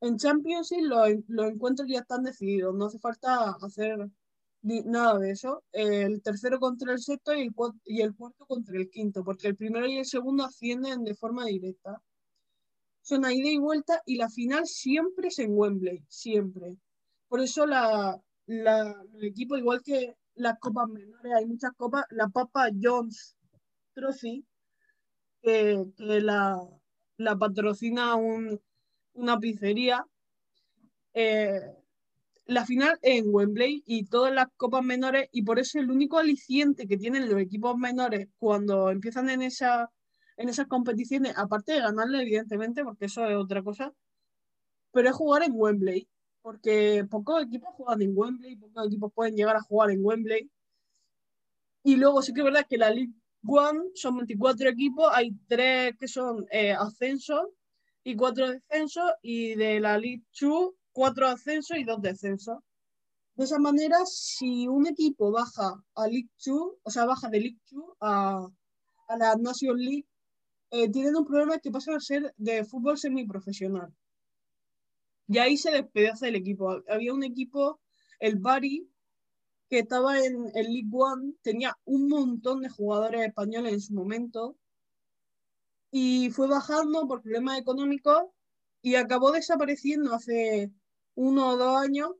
En 0.02 0.18
Champions 0.18 0.72
League 0.72 1.24
los, 1.28 1.48
encuentros 1.48 1.90
ya 1.90 2.00
están 2.00 2.24
decididos, 2.24 2.76
no 2.76 2.86
hace 2.86 3.00
falta 3.00 3.56
hacer 3.62 3.98
nada 4.62 5.20
de 5.20 5.32
eso. 5.32 5.64
El 5.72 6.22
tercero 6.22 6.60
contra 6.60 6.94
el 6.94 7.00
sexto 7.00 7.34
y 7.34 7.42
el, 7.42 7.54
y 7.86 8.02
el 8.02 8.16
cuarto 8.16 8.46
contra 8.46 8.78
el 8.78 8.90
quinto, 8.90 9.24
porque 9.24 9.48
el 9.48 9.56
primero 9.56 9.88
y 9.88 9.98
el 9.98 10.06
segundo 10.06 10.46
ascienden 10.46 11.04
de 11.04 11.16
forma 11.16 11.46
directa. 11.46 12.02
Son 13.02 13.24
a 13.26 13.34
ida 13.34 13.50
y 13.50 13.58
vuelta 13.58 14.02
y 14.06 14.18
la 14.18 14.30
final 14.30 14.66
siempre 14.66 15.28
es 15.28 15.40
en 15.40 15.52
Wembley, 15.54 16.04
siempre. 16.08 16.78
Por 17.36 17.43
eso 17.43 17.65
la, 17.65 18.17
el 18.48 19.26
equipo, 19.26 19.58
igual 19.58 19.82
que 19.84 20.15
las 20.36 20.58
copas 20.58 20.88
menores, 20.88 21.34
hay 21.36 21.45
muchas 21.45 21.74
copas, 21.76 22.06
la 22.12 22.30
Papa 22.30 22.69
Jones 22.82 23.36
Trophy, 23.93 24.45
que, 25.41 25.86
la 25.98 27.38
patrocina 27.38 28.15
una 28.15 29.38
pizzería. 29.38 30.08
Eh, 31.13 31.60
la 32.45 32.65
final 32.65 32.98
es 33.02 33.19
en 33.19 33.26
Wembley 33.28 33.84
y 33.86 34.06
todas 34.06 34.34
las 34.34 34.48
copas 34.56 34.86
menores, 34.86 35.28
y 35.34 35.41
por 35.41 35.60
eso 35.60 35.78
el 35.78 35.91
único 35.91 36.17
aliciente 36.17 36.88
que 36.88 36.95
tienen 36.95 37.30
los 37.30 37.41
equipos 37.41 37.78
menores 37.78 38.30
cuando 38.38 38.91
empiezan 38.91 39.30
en, 39.30 39.41
esa, 39.41 39.91
en 40.38 40.48
esas 40.48 40.67
competiciones, 40.67 41.38
aparte 41.38 41.74
de 41.74 41.82
ganarle, 41.82 42.21
evidentemente, 42.21 42.86
porque 42.86 43.08
eso 43.08 43.26
es 43.26 43.36
otra 43.36 43.62
cosa, 43.62 43.91
pero 44.93 45.10
es 45.10 45.15
jugar 45.17 45.43
en 45.43 45.52
Wembley, 45.54 46.08
porque 46.46 47.04
pocos 47.10 47.42
equipos 47.42 47.74
juegan 47.74 48.04
en 48.04 48.14
Wembley, 48.16 48.56
pocos 48.56 48.86
equipos 48.86 49.12
pueden 49.16 49.36
llegar 49.36 49.56
a 49.56 49.64
jugar 49.64 49.90
en 49.90 50.06
Wembley. 50.06 50.52
Y 51.84 51.96
luego 51.96 52.22
sí 52.22 52.34
que 52.34 52.42
es 52.42 52.46
verdad 52.46 52.68
que 52.70 52.78
la 52.78 52.92
League 52.92 53.16
One 53.48 53.90
son 53.96 54.18
24 54.18 54.70
equipos, 54.70 55.10
hay 55.12 55.36
tres 55.48 55.96
que 55.98 56.08
son 56.08 56.46
eh, 56.52 56.72
ascensos 56.72 57.48
y 58.04 58.16
cuatro 58.16 58.48
descensos, 58.48 59.12
y 59.24 59.56
de 59.56 59.80
la 59.80 59.98
League 59.98 60.22
Two 60.40 60.76
cuatro 60.92 61.28
ascensos 61.28 61.80
y 61.80 61.84
dos 61.84 62.00
descensos. 62.00 62.60
De 63.34 63.46
esa 63.46 63.58
manera, 63.58 63.98
si 64.06 64.68
un 64.68 64.86
equipo 64.86 65.32
baja 65.32 65.84
a 65.96 66.08
League 66.08 66.30
Two, 66.44 66.78
o 66.84 66.92
sea, 66.92 67.06
baja 67.06 67.28
de 67.28 67.40
League 67.40 67.62
Two 67.68 67.98
a, 68.02 68.48
la 69.18 69.36
Nation 69.36 69.80
League, 69.80 70.06
eh, 70.70 70.92
tienen 70.92 71.16
un 71.16 71.26
problema 71.26 71.58
que 71.58 71.72
pasan 71.72 71.96
a 71.96 72.00
ser 72.00 72.36
de 72.38 72.64
fútbol 72.66 73.00
semiprofesional. 73.00 73.92
Y 75.28 75.38
ahí 75.40 75.58
se 75.58 75.72
despedaza 75.72 76.28
el 76.28 76.36
equipo. 76.36 76.84
Había 76.88 77.14
un 77.14 77.24
equipo, 77.24 77.80
el 78.20 78.38
Bari, 78.38 78.90
que 79.70 79.80
estaba 79.80 80.20
en 80.20 80.52
el 80.54 80.74
League 80.74 80.90
One, 80.92 81.34
tenía 81.42 81.78
un 81.86 82.08
montón 82.08 82.62
de 82.62 82.70
jugadores 82.70 83.22
españoles 83.28 83.74
en 83.74 83.82
su 83.82 83.94
momento 83.94 84.58
y 85.92 86.30
fue 86.32 86.48
bajando 86.48 87.08
por 87.08 87.22
problemas 87.22 87.58
económicos 87.58 88.26
y 88.82 88.96
acabó 88.96 89.32
desapareciendo 89.32 90.14
hace 90.14 90.72
uno 91.16 91.50
o 91.52 91.58
dos 91.58 91.78
años 91.78 92.12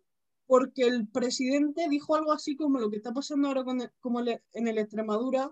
porque 0.48 0.84
el 0.84 1.08
presidente 1.08 1.90
dijo 1.90 2.16
algo 2.16 2.32
así 2.32 2.56
como 2.56 2.80
lo 2.80 2.90
que 2.90 2.98
está 2.98 3.12
pasando 3.14 3.48
ahora 3.48 3.64
como 4.00 4.22
en 4.22 4.68
el 4.68 4.78
Extremadura, 4.78 5.52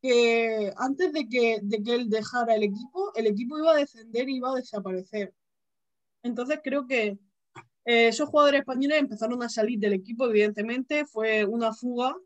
que 0.00 0.72
antes 0.76 1.12
de 1.12 1.28
que, 1.28 1.60
de 1.62 1.82
que 1.82 1.94
él 1.94 2.10
dejara 2.10 2.54
el 2.54 2.64
equipo, 2.64 3.14
el 3.14 3.26
equipo 3.28 3.58
iba 3.58 3.72
a 3.72 3.76
descender 3.76 4.28
y 4.28 4.36
iba 4.36 4.50
a 4.50 4.56
desaparecer. 4.56 5.34
Entonces 6.22 6.60
creo 6.62 6.86
que 6.86 7.18
eh, 7.84 8.08
esos 8.08 8.28
jugadores 8.28 8.60
españoles 8.60 8.98
empezaron 8.98 9.42
a 9.42 9.48
salir 9.48 9.78
del 9.78 9.94
equipo, 9.94 10.26
evidentemente, 10.26 11.04
fue 11.06 11.44
una 11.44 11.72
fuga. 11.72 12.16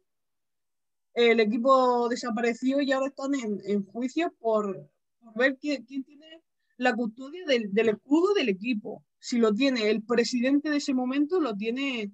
El 1.14 1.40
equipo 1.40 2.08
desapareció 2.08 2.80
y 2.82 2.92
ahora 2.92 3.08
están 3.08 3.34
en, 3.34 3.84
juicio 3.86 4.34
por, 4.38 4.88
ver 5.34 5.56
quién, 5.58 5.84
tiene 5.86 6.42
la 6.76 6.94
custodia 6.94 7.46
del, 7.46 7.72
del 7.72 7.88
escudo 7.88 8.34
del 8.34 8.50
equipo 8.50 9.02
si 9.26 9.38
lo 9.38 9.52
tiene 9.52 9.90
el 9.90 10.04
presidente 10.04 10.70
de 10.70 10.76
ese 10.76 10.94
momento, 10.94 11.40
lo 11.40 11.56
tiene 11.56 12.12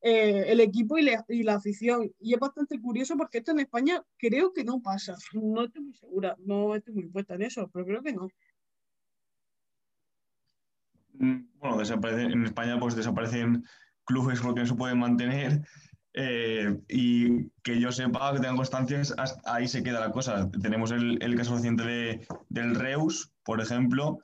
eh, 0.00 0.44
el 0.46 0.60
equipo 0.60 0.96
y, 0.96 1.06
y, 1.28 1.42
la 1.42 1.56
afición. 1.56 2.10
Y 2.18 2.32
es 2.32 2.40
bastante 2.40 2.80
curioso 2.80 3.14
porque 3.14 3.38
esto 3.38 3.50
en 3.50 3.60
España 3.60 4.02
creo 4.16 4.50
que 4.54 4.64
no 4.64 4.80
pasa. 4.80 5.16
No 5.34 5.64
estoy 5.64 5.82
muy 5.82 5.94
segura, 5.94 6.36
no 6.38 6.74
estoy 6.74 6.94
muy 6.94 7.08
puesta 7.08 7.34
en 7.34 7.42
eso, 7.42 7.68
pero 7.70 7.84
creo 7.84 8.02
que 8.02 8.14
no. 8.14 8.28
Bueno, 11.20 11.80
en 11.80 12.44
España 12.44 12.80
pues 12.80 12.96
desaparecen 12.96 13.64
clubes 14.04 14.40
porque 14.40 14.60
no 14.60 14.66
se 14.66 14.74
pueden 14.74 14.98
mantener. 14.98 15.62
Eh, 16.12 16.76
y 16.88 17.50
que 17.62 17.78
yo 17.78 17.92
sepa, 17.92 18.32
que 18.32 18.40
tengan 18.40 18.56
constancias, 18.56 19.14
ahí 19.44 19.68
se 19.68 19.82
queda 19.82 20.00
la 20.00 20.10
cosa. 20.10 20.50
Tenemos 20.62 20.90
el, 20.90 21.22
el 21.22 21.36
caso 21.36 21.54
reciente 21.54 21.84
de, 21.84 22.26
del 22.48 22.74
Reus, 22.74 23.30
por 23.44 23.60
ejemplo, 23.60 24.18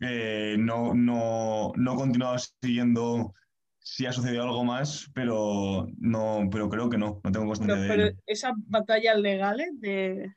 eh, 0.00 0.56
no, 0.58 0.94
no, 0.94 1.72
no 1.74 1.92
he 1.92 1.96
continuado 1.96 2.36
siguiendo 2.62 3.34
si 3.80 4.06
ha 4.06 4.12
sucedido 4.12 4.44
algo 4.44 4.64
más, 4.64 5.10
pero 5.14 5.88
no, 5.98 6.48
pero 6.52 6.68
creo 6.68 6.88
que 6.88 6.98
no, 6.98 7.20
no 7.24 7.32
tengo 7.32 7.46
constancia 7.46 7.76
de 7.76 7.88
pero 7.88 8.18
esas 8.26 8.52
batallas 8.66 9.18
legales 9.18 9.68
de 9.80 10.34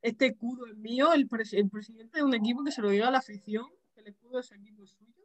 este 0.00 0.26
escudo 0.26 0.66
es 0.66 0.76
mío, 0.76 1.12
el, 1.12 1.28
el, 1.52 1.68
presidente 1.68 2.18
de 2.18 2.24
un 2.24 2.34
equipo 2.34 2.62
que 2.62 2.70
se 2.70 2.80
lo 2.80 2.90
diga 2.90 3.08
a 3.08 3.10
la 3.10 3.18
afición, 3.18 3.66
el 4.06 4.12
escudo 4.12 4.38
ese 4.38 4.54
equipo 4.54 4.84
es 4.84 4.90
suyo. 4.90 5.24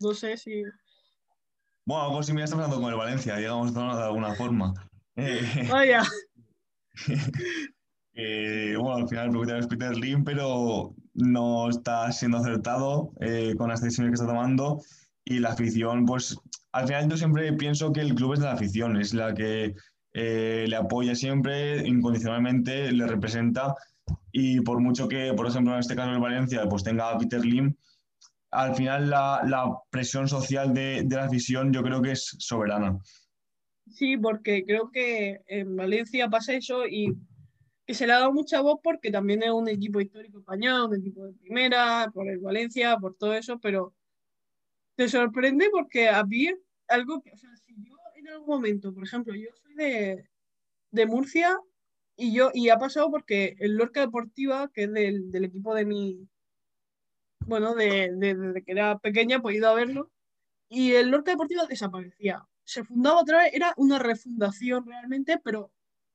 No 0.00 0.12
sé 0.12 0.36
si. 0.36 0.62
Bueno, 1.86 2.04
algo 2.04 2.20
me 2.34 2.42
está 2.42 2.56
pasando 2.56 2.80
con 2.80 2.90
el 2.90 2.98
Valencia, 2.98 3.36
digamos 3.36 3.72
de 3.72 3.80
alguna 3.80 4.34
forma. 4.34 4.74
Vaya. 5.68 6.02
Eh, 8.20 8.74
bueno, 8.76 8.96
al 8.96 9.08
final 9.08 9.28
el 9.28 9.58
es 9.58 9.68
Peter 9.68 9.96
Lim, 9.96 10.24
pero 10.24 10.92
no 11.14 11.70
está 11.70 12.10
siendo 12.10 12.38
acertado 12.38 13.12
eh, 13.20 13.54
con 13.56 13.68
las 13.68 13.80
decisiones 13.80 14.10
que 14.10 14.14
está 14.14 14.26
tomando 14.26 14.82
y 15.24 15.38
la 15.38 15.50
afición, 15.50 16.04
pues 16.04 16.36
al 16.72 16.88
final 16.88 17.08
yo 17.08 17.16
siempre 17.16 17.52
pienso 17.52 17.92
que 17.92 18.00
el 18.00 18.16
club 18.16 18.32
es 18.32 18.40
de 18.40 18.46
la 18.46 18.54
afición, 18.54 19.00
es 19.00 19.14
la 19.14 19.34
que 19.34 19.76
eh, 20.14 20.64
le 20.66 20.74
apoya 20.74 21.14
siempre, 21.14 21.86
incondicionalmente, 21.86 22.90
le 22.90 23.06
representa 23.06 23.76
y 24.32 24.60
por 24.60 24.80
mucho 24.80 25.08
que, 25.08 25.32
por 25.34 25.46
ejemplo, 25.46 25.72
en 25.72 25.80
este 25.80 25.96
caso 25.96 26.10
el 26.10 26.20
Valencia, 26.20 26.68
pues 26.68 26.82
tenga 26.82 27.10
a 27.10 27.18
Peter 27.18 27.44
Lim, 27.44 27.74
al 28.50 28.74
final 28.74 29.10
la, 29.10 29.42
la 29.46 29.78
presión 29.90 30.28
social 30.28 30.72
de, 30.72 31.02
de, 31.04 31.16
la 31.16 31.24
afición 31.24 31.72
yo 31.72 31.82
creo 31.82 32.00
que 32.00 32.12
es 32.12 32.36
soberana. 32.38 32.98
Sí, 33.90 34.16
porque 34.16 34.64
creo 34.64 34.90
que 34.90 35.42
en 35.46 35.76
Valencia 35.76 36.28
pasa 36.28 36.54
eso 36.54 36.86
y 36.86 37.14
que 37.86 37.94
se 37.94 38.06
le 38.06 38.12
ha 38.12 38.18
dado 38.18 38.32
mucha 38.32 38.60
voz 38.60 38.80
porque 38.82 39.10
también 39.10 39.42
es 39.42 39.50
un 39.50 39.68
equipo 39.68 40.00
histórico 40.00 40.40
español, 40.40 40.90
un 40.90 40.96
equipo 40.96 41.24
de 41.24 41.32
primera, 41.32 42.10
por 42.12 42.28
el 42.28 42.38
Valencia, 42.38 42.98
por 42.98 43.16
todo 43.16 43.32
eso, 43.32 43.58
pero 43.58 43.94
te 44.94 45.08
sorprende 45.08 45.68
porque 45.70 46.08
a 46.08 46.22
mí 46.24 46.48
algo 46.88 47.22
que, 47.22 47.32
o 47.32 47.36
sea, 47.36 47.50
si 47.56 47.74
yo 47.82 47.94
en 48.16 48.28
algún 48.28 48.46
momento, 48.46 48.92
por 48.92 49.04
ejemplo, 49.04 49.34
yo 49.34 49.48
soy 49.62 49.74
de, 49.74 50.28
de 50.90 51.06
Murcia 51.06 51.58
y 52.18 52.32
yo 52.32 52.50
y 52.52 52.68
ha 52.68 52.78
pasado 52.78 53.10
porque 53.12 53.54
el 53.60 53.76
Lorca 53.76 54.00
Deportiva, 54.00 54.68
que 54.74 54.84
es 54.84 54.92
del, 54.92 55.30
del 55.30 55.44
equipo 55.44 55.72
de 55.72 55.86
mi, 55.86 56.28
bueno, 57.46 57.76
de, 57.76 58.10
de, 58.12 58.62
que 58.64 58.72
era 58.72 58.98
pequeña, 58.98 59.40
pues 59.40 59.54
he 59.54 59.58
ido 59.58 59.72
verlo, 59.76 60.10
y 60.68 60.94
el 60.94 61.10
Lorca 61.10 61.30
Deportiva 61.30 61.64
desaparecía. 61.66 62.44
Se 62.64 62.82
fundaba 62.82 63.20
otra 63.20 63.38
vez, 63.38 63.54
era 63.54 63.72
una 63.76 64.00
refundación 64.00 64.84
realmente, 64.84 65.40
pero 65.44 65.70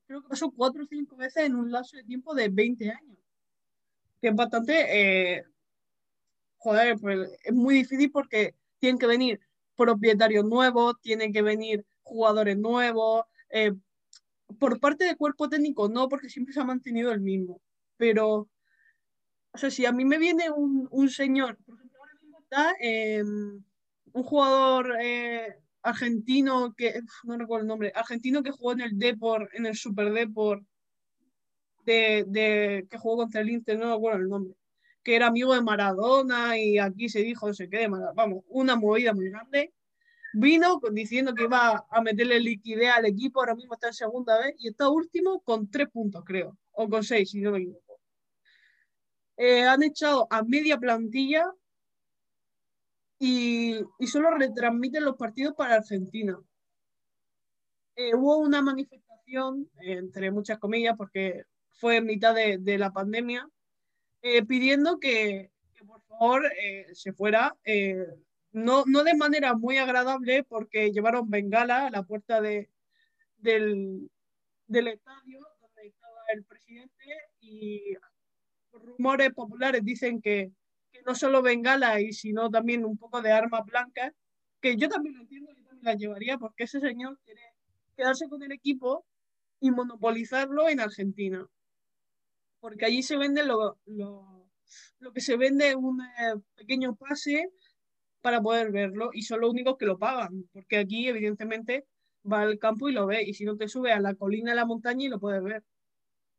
creo 0.05 0.21
que 0.21 0.27
pasó 0.27 0.51
cuatro 0.51 0.83
o 0.83 0.87
cinco 0.87 1.15
veces 1.15 1.45
en 1.45 1.55
un 1.55 1.71
lapso 1.71 1.95
de 1.95 2.03
tiempo 2.03 2.35
de 2.35 2.49
20 2.49 2.91
años. 2.91 3.17
Que 4.21 4.27
es 4.27 4.35
bastante, 4.35 5.37
eh, 5.37 5.45
joder, 6.57 6.99
pues 6.99 7.31
es 7.45 7.53
muy 7.53 7.75
difícil 7.75 8.11
porque 8.11 8.55
tienen 8.77 8.99
que 8.99 9.07
venir 9.07 9.39
propietarios 9.77 10.43
nuevos, 10.43 10.95
tienen 11.01 11.31
que 11.31 11.41
venir 11.41 11.85
jugadores 12.03 12.57
nuevos. 12.57 13.23
Eh, 13.49 13.73
por 14.59 14.79
parte 14.79 15.05
del 15.05 15.17
cuerpo 15.17 15.49
técnico 15.49 15.89
no, 15.89 16.09
porque 16.09 16.29
siempre 16.29 16.53
se 16.53 16.61
ha 16.61 16.65
mantenido 16.65 17.11
el 17.11 17.21
mismo. 17.21 17.61
Pero, 17.97 18.49
o 19.51 19.57
sea, 19.57 19.69
si 19.69 19.85
a 19.85 19.91
mí 19.91 20.05
me 20.05 20.17
viene 20.17 20.49
un, 20.49 20.87
un 20.91 21.09
señor, 21.09 21.57
por 21.65 21.75
ejemplo, 21.75 21.99
ahora 21.99 22.13
mismo 22.21 22.39
está 22.41 22.75
eh, 22.81 23.23
un 23.23 24.23
jugador 24.23 24.95
eh, 25.01 25.57
argentino 25.81 26.73
que, 26.75 27.01
no 27.23 27.37
recuerdo 27.37 27.63
el 27.63 27.67
nombre, 27.67 27.91
argentino 27.95 28.41
que 28.43 28.51
jugó 28.51 28.73
en 28.73 28.81
el 28.81 28.97
Deport, 28.97 29.53
en 29.53 29.65
el 29.65 29.75
Super 29.75 30.11
Deport, 30.13 30.63
de, 31.85 32.25
de, 32.27 32.87
que 32.89 32.97
jugó 32.97 33.17
contra 33.17 33.41
el 33.41 33.49
Inter, 33.49 33.77
no 33.77 33.93
recuerdo 33.93 34.19
el 34.19 34.29
nombre, 34.29 34.55
que 35.03 35.15
era 35.15 35.27
amigo 35.27 35.53
de 35.53 35.61
Maradona 35.61 36.57
y 36.57 36.77
aquí 36.79 37.09
se 37.09 37.19
dijo, 37.19 37.47
no 37.47 37.53
sé 37.53 37.69
qué, 37.69 37.87
vamos, 38.15 38.43
una 38.47 38.75
movida 38.75 39.13
muy 39.13 39.29
grande. 39.29 39.73
Vino 40.33 40.81
diciendo 40.91 41.35
que 41.35 41.43
iba 41.43 41.85
a 41.87 42.01
meterle 42.01 42.39
liquidez 42.39 42.89
al 42.89 43.05
equipo, 43.05 43.39
ahora 43.39 43.53
mismo 43.55 43.75
está 43.75 43.87
en 43.87 43.93
segunda 43.93 44.39
vez 44.39 44.55
y 44.57 44.69
está 44.69 44.89
último 44.89 45.41
con 45.41 45.69
tres 45.69 45.89
puntos, 45.89 46.23
creo, 46.25 46.57
o 46.71 46.89
con 46.89 47.03
seis, 47.03 47.29
si 47.29 47.39
no 47.39 47.51
me 47.51 47.59
equivoco. 47.59 47.99
Eh, 49.37 49.63
han 49.63 49.83
echado 49.83 50.27
a 50.31 50.43
media 50.43 50.77
plantilla 50.77 51.45
y, 53.19 53.79
y 53.99 54.07
solo 54.07 54.31
retransmiten 54.31 55.05
los 55.05 55.17
partidos 55.17 55.53
para 55.53 55.75
Argentina. 55.75 56.39
Eh, 57.95 58.15
hubo 58.15 58.37
una 58.37 58.61
manifestación, 58.63 59.69
entre 59.81 60.31
muchas 60.31 60.57
comillas, 60.57 60.95
porque 60.97 61.43
fue 61.73 61.97
en 61.97 62.05
mitad 62.05 62.33
de, 62.33 62.57
de 62.57 62.77
la 62.79 62.91
pandemia, 62.91 63.47
eh, 64.23 64.43
pidiendo 64.43 64.99
que, 64.99 65.51
por 65.85 66.01
favor 66.01 66.43
se 66.93 67.13
fuera, 67.13 67.55
no, 68.53 68.83
no 68.85 69.03
de 69.03 69.15
manera 69.15 69.55
muy 69.55 69.77
agradable, 69.77 70.43
porque 70.43 70.91
llevaron 70.91 71.29
bengala 71.29 71.87
a 71.87 71.91
la 71.91 72.03
puerta 72.03 72.39
de, 72.39 72.69
del, 73.37 74.09
del 74.67 74.87
estadio 74.87 75.39
donde 75.59 75.87
estaba 75.87 76.21
el 76.33 76.43
presidente 76.45 77.05
y 77.41 77.95
rumores 78.71 79.33
populares 79.33 79.83
dicen 79.83 80.21
que 80.21 80.51
no 81.05 81.15
solo 81.15 81.41
bengala 81.41 81.99
y 81.99 82.13
sino 82.13 82.49
también 82.49 82.85
un 82.85 82.97
poco 82.97 83.21
de 83.21 83.31
armas 83.31 83.65
blancas, 83.65 84.13
que 84.61 84.77
yo 84.77 84.87
también 84.87 85.15
lo 85.15 85.21
entiendo, 85.21 85.51
yo 85.51 85.63
también 85.63 85.85
las 85.85 85.97
llevaría 85.97 86.37
porque 86.37 86.63
ese 86.63 86.79
señor 86.79 87.19
quiere 87.25 87.41
quedarse 87.97 88.29
con 88.29 88.41
el 88.43 88.51
equipo 88.51 89.05
y 89.59 89.71
monopolizarlo 89.71 90.69
en 90.69 90.79
Argentina. 90.79 91.45
Porque 92.59 92.85
allí 92.85 93.03
se 93.03 93.17
venden 93.17 93.47
lo, 93.47 93.77
lo, 93.85 94.49
lo 94.99 95.11
que 95.11 95.21
se 95.21 95.35
vende 95.37 95.75
un 95.75 96.01
eh, 96.01 96.35
pequeño 96.55 96.95
pase 96.95 97.49
para 98.23 98.41
poder 98.41 98.71
verlo 98.71 99.09
y 99.13 99.23
son 99.23 99.41
los 99.41 99.51
únicos 99.51 99.77
que 99.77 99.85
lo 99.85 99.99
pagan, 99.99 100.45
porque 100.53 100.77
aquí 100.77 101.09
evidentemente 101.09 101.85
va 102.31 102.41
al 102.43 102.57
campo 102.57 102.87
y 102.87 102.93
lo 102.93 103.05
ve, 103.05 103.21
y 103.21 103.33
si 103.33 103.43
no 103.43 103.57
te 103.57 103.67
sube 103.67 103.91
a 103.91 103.99
la 103.99 104.15
colina 104.15 104.51
de 104.51 104.55
la 104.55 104.65
montaña 104.65 105.05
y 105.05 105.09
lo 105.09 105.19
puedes 105.19 105.43
ver. 105.43 105.61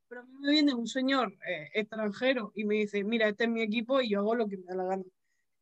Pero 0.09 0.22
a 0.22 0.24
mí 0.24 0.32
me 0.41 0.51
viene 0.51 0.74
un 0.74 0.87
señor 0.87 1.37
eh, 1.47 1.68
extranjero 1.74 2.53
y 2.55 2.64
me 2.64 2.76
dice, 2.76 3.05
mira, 3.05 3.28
este 3.28 3.45
es 3.45 3.51
mi 3.51 3.61
equipo 3.61 4.01
y 4.01 4.09
yo 4.09 4.20
hago 4.20 4.35
lo 4.35 4.49
que 4.49 4.57
me 4.57 4.64
da 4.64 4.76
la 4.76 4.85
gana. 4.85 5.05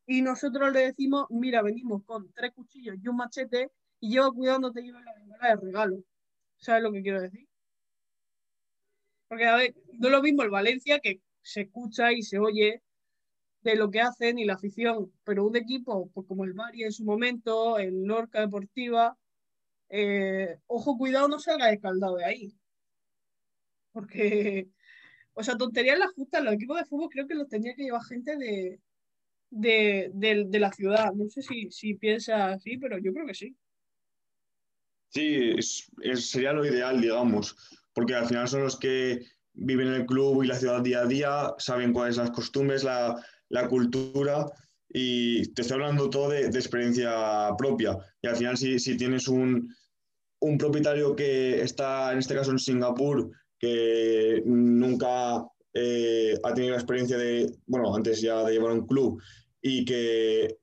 Y 0.06 0.22
nosotros 0.22 0.72
le 0.72 0.80
decimos, 0.86 1.26
mira, 1.30 1.60
venimos 1.60 2.04
con 2.04 2.32
tres 2.32 2.52
cuchillos 2.52 2.96
y 3.02 3.08
un 3.08 3.16
machete 3.16 3.72
y 3.98 4.14
yo 4.14 4.32
cuidado 4.32 4.60
no 4.60 4.72
te 4.72 4.82
lleves 4.82 5.04
la 5.04 5.14
bengala 5.14 5.48
de 5.48 5.56
regalo. 5.56 6.04
¿Sabes 6.56 6.84
lo 6.84 6.92
que 6.92 7.02
quiero 7.02 7.20
decir? 7.20 7.48
Porque, 9.26 9.46
a 9.46 9.56
ver, 9.56 9.74
no 9.94 10.06
es 10.06 10.12
lo 10.12 10.22
mismo 10.22 10.44
el 10.44 10.50
Valencia 10.50 11.00
que 11.00 11.20
se 11.42 11.62
escucha 11.62 12.12
y 12.12 12.22
se 12.22 12.38
oye 12.38 12.80
de 13.62 13.76
lo 13.76 13.90
que 13.90 14.00
hacen 14.00 14.38
y 14.38 14.44
la 14.44 14.54
afición, 14.54 15.12
pero 15.24 15.46
un 15.46 15.56
equipo 15.56 16.10
pues, 16.12 16.26
como 16.26 16.44
el 16.44 16.52
Bari 16.52 16.84
en 16.84 16.92
su 16.92 17.04
momento, 17.04 17.78
el 17.78 18.04
Lorca 18.04 18.40
Deportiva, 18.40 19.16
eh, 19.88 20.56
ojo, 20.66 20.96
cuidado, 20.96 21.28
no 21.28 21.38
salga 21.38 21.70
escaldado 21.70 22.16
de 22.16 22.24
ahí. 22.24 22.54
Porque, 23.92 24.68
o 25.34 25.42
sea, 25.42 25.56
tonterías 25.56 25.98
las 25.98 26.12
justas, 26.12 26.42
los 26.42 26.54
equipos 26.54 26.78
de 26.78 26.86
fútbol 26.86 27.10
creo 27.10 27.26
que 27.26 27.34
los 27.34 27.48
tenía 27.48 27.74
que 27.74 27.84
llevar 27.84 28.02
gente 28.02 28.36
de, 28.36 28.80
de, 29.50 30.58
la 30.58 30.72
ciudad. 30.72 31.12
No 31.12 31.28
sé 31.28 31.42
si, 31.42 31.70
si 31.70 31.94
piensa 31.94 32.52
así, 32.52 32.78
pero 32.78 32.98
yo 32.98 33.12
creo 33.12 33.26
que 33.26 33.34
sí. 33.34 33.56
Sí, 35.10 35.54
sería 36.14 36.54
lo 36.54 36.64
ideal, 36.64 37.00
digamos, 37.00 37.54
porque 37.92 38.14
al 38.14 38.26
final 38.26 38.48
son 38.48 38.62
los 38.62 38.78
que 38.78 39.26
viven 39.52 39.88
en 39.88 39.94
el 39.94 40.06
club 40.06 40.42
y 40.42 40.46
la 40.46 40.54
ciudad 40.54 40.80
día 40.80 41.00
a 41.00 41.06
día, 41.06 41.54
saben 41.58 41.92
cuáles 41.92 42.16
son 42.16 42.24
las 42.24 42.34
costumbres, 42.34 42.82
la, 42.82 43.22
la 43.52 43.68
cultura 43.68 44.46
y 44.88 45.46
te 45.52 45.62
estoy 45.62 45.76
hablando 45.76 46.10
todo 46.10 46.30
de, 46.30 46.46
experiencia 46.46 47.50
propia. 47.56 47.96
Y 48.20 48.26
al 48.26 48.36
final 48.36 48.56
si, 48.56 48.78
si 48.78 48.96
tienes 48.96 49.28
un, 49.28 49.74
un, 50.40 50.58
propietario 50.58 51.14
que 51.14 51.62
está, 51.62 52.12
en 52.12 52.18
este 52.18 52.34
caso 52.34 52.50
en 52.50 52.58
Singapur, 52.58 53.30
que 53.58 54.42
nunca 54.44 55.46
eh, 55.74 56.34
ha 56.42 56.54
tenido 56.54 56.72
la 56.72 56.80
experiencia 56.80 57.16
de, 57.16 57.54
bueno, 57.66 57.94
antes 57.94 58.20
ya 58.20 58.42
de 58.42 58.52
llevar 58.52 58.72
un 58.72 58.86
club 58.86 59.22
y 59.60 59.84
que 59.84 60.58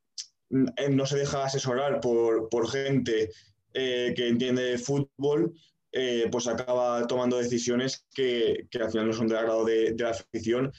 no 0.50 1.06
se 1.06 1.18
deja 1.18 1.46
asesorar 1.46 2.02
por, 2.02 2.50
por 2.50 2.70
gente 2.70 3.30
eh, 3.74 4.14
que 4.16 4.28
entiende 4.28 4.80
fútbol, 4.80 5.54
eh, 5.92 6.28
pues 6.32 6.48
acaba 6.48 7.06
tomando 7.08 7.38
decisiones 7.38 8.06
que, 8.14 8.68
que, 8.70 8.80
al 8.80 8.92
final 8.92 9.08
no 9.08 9.14
son 9.14 9.28
del 9.28 9.38
agrado 9.38 9.64
de, 9.64 9.94
de 9.94 10.04
la 10.04 10.10
afición 10.10 10.72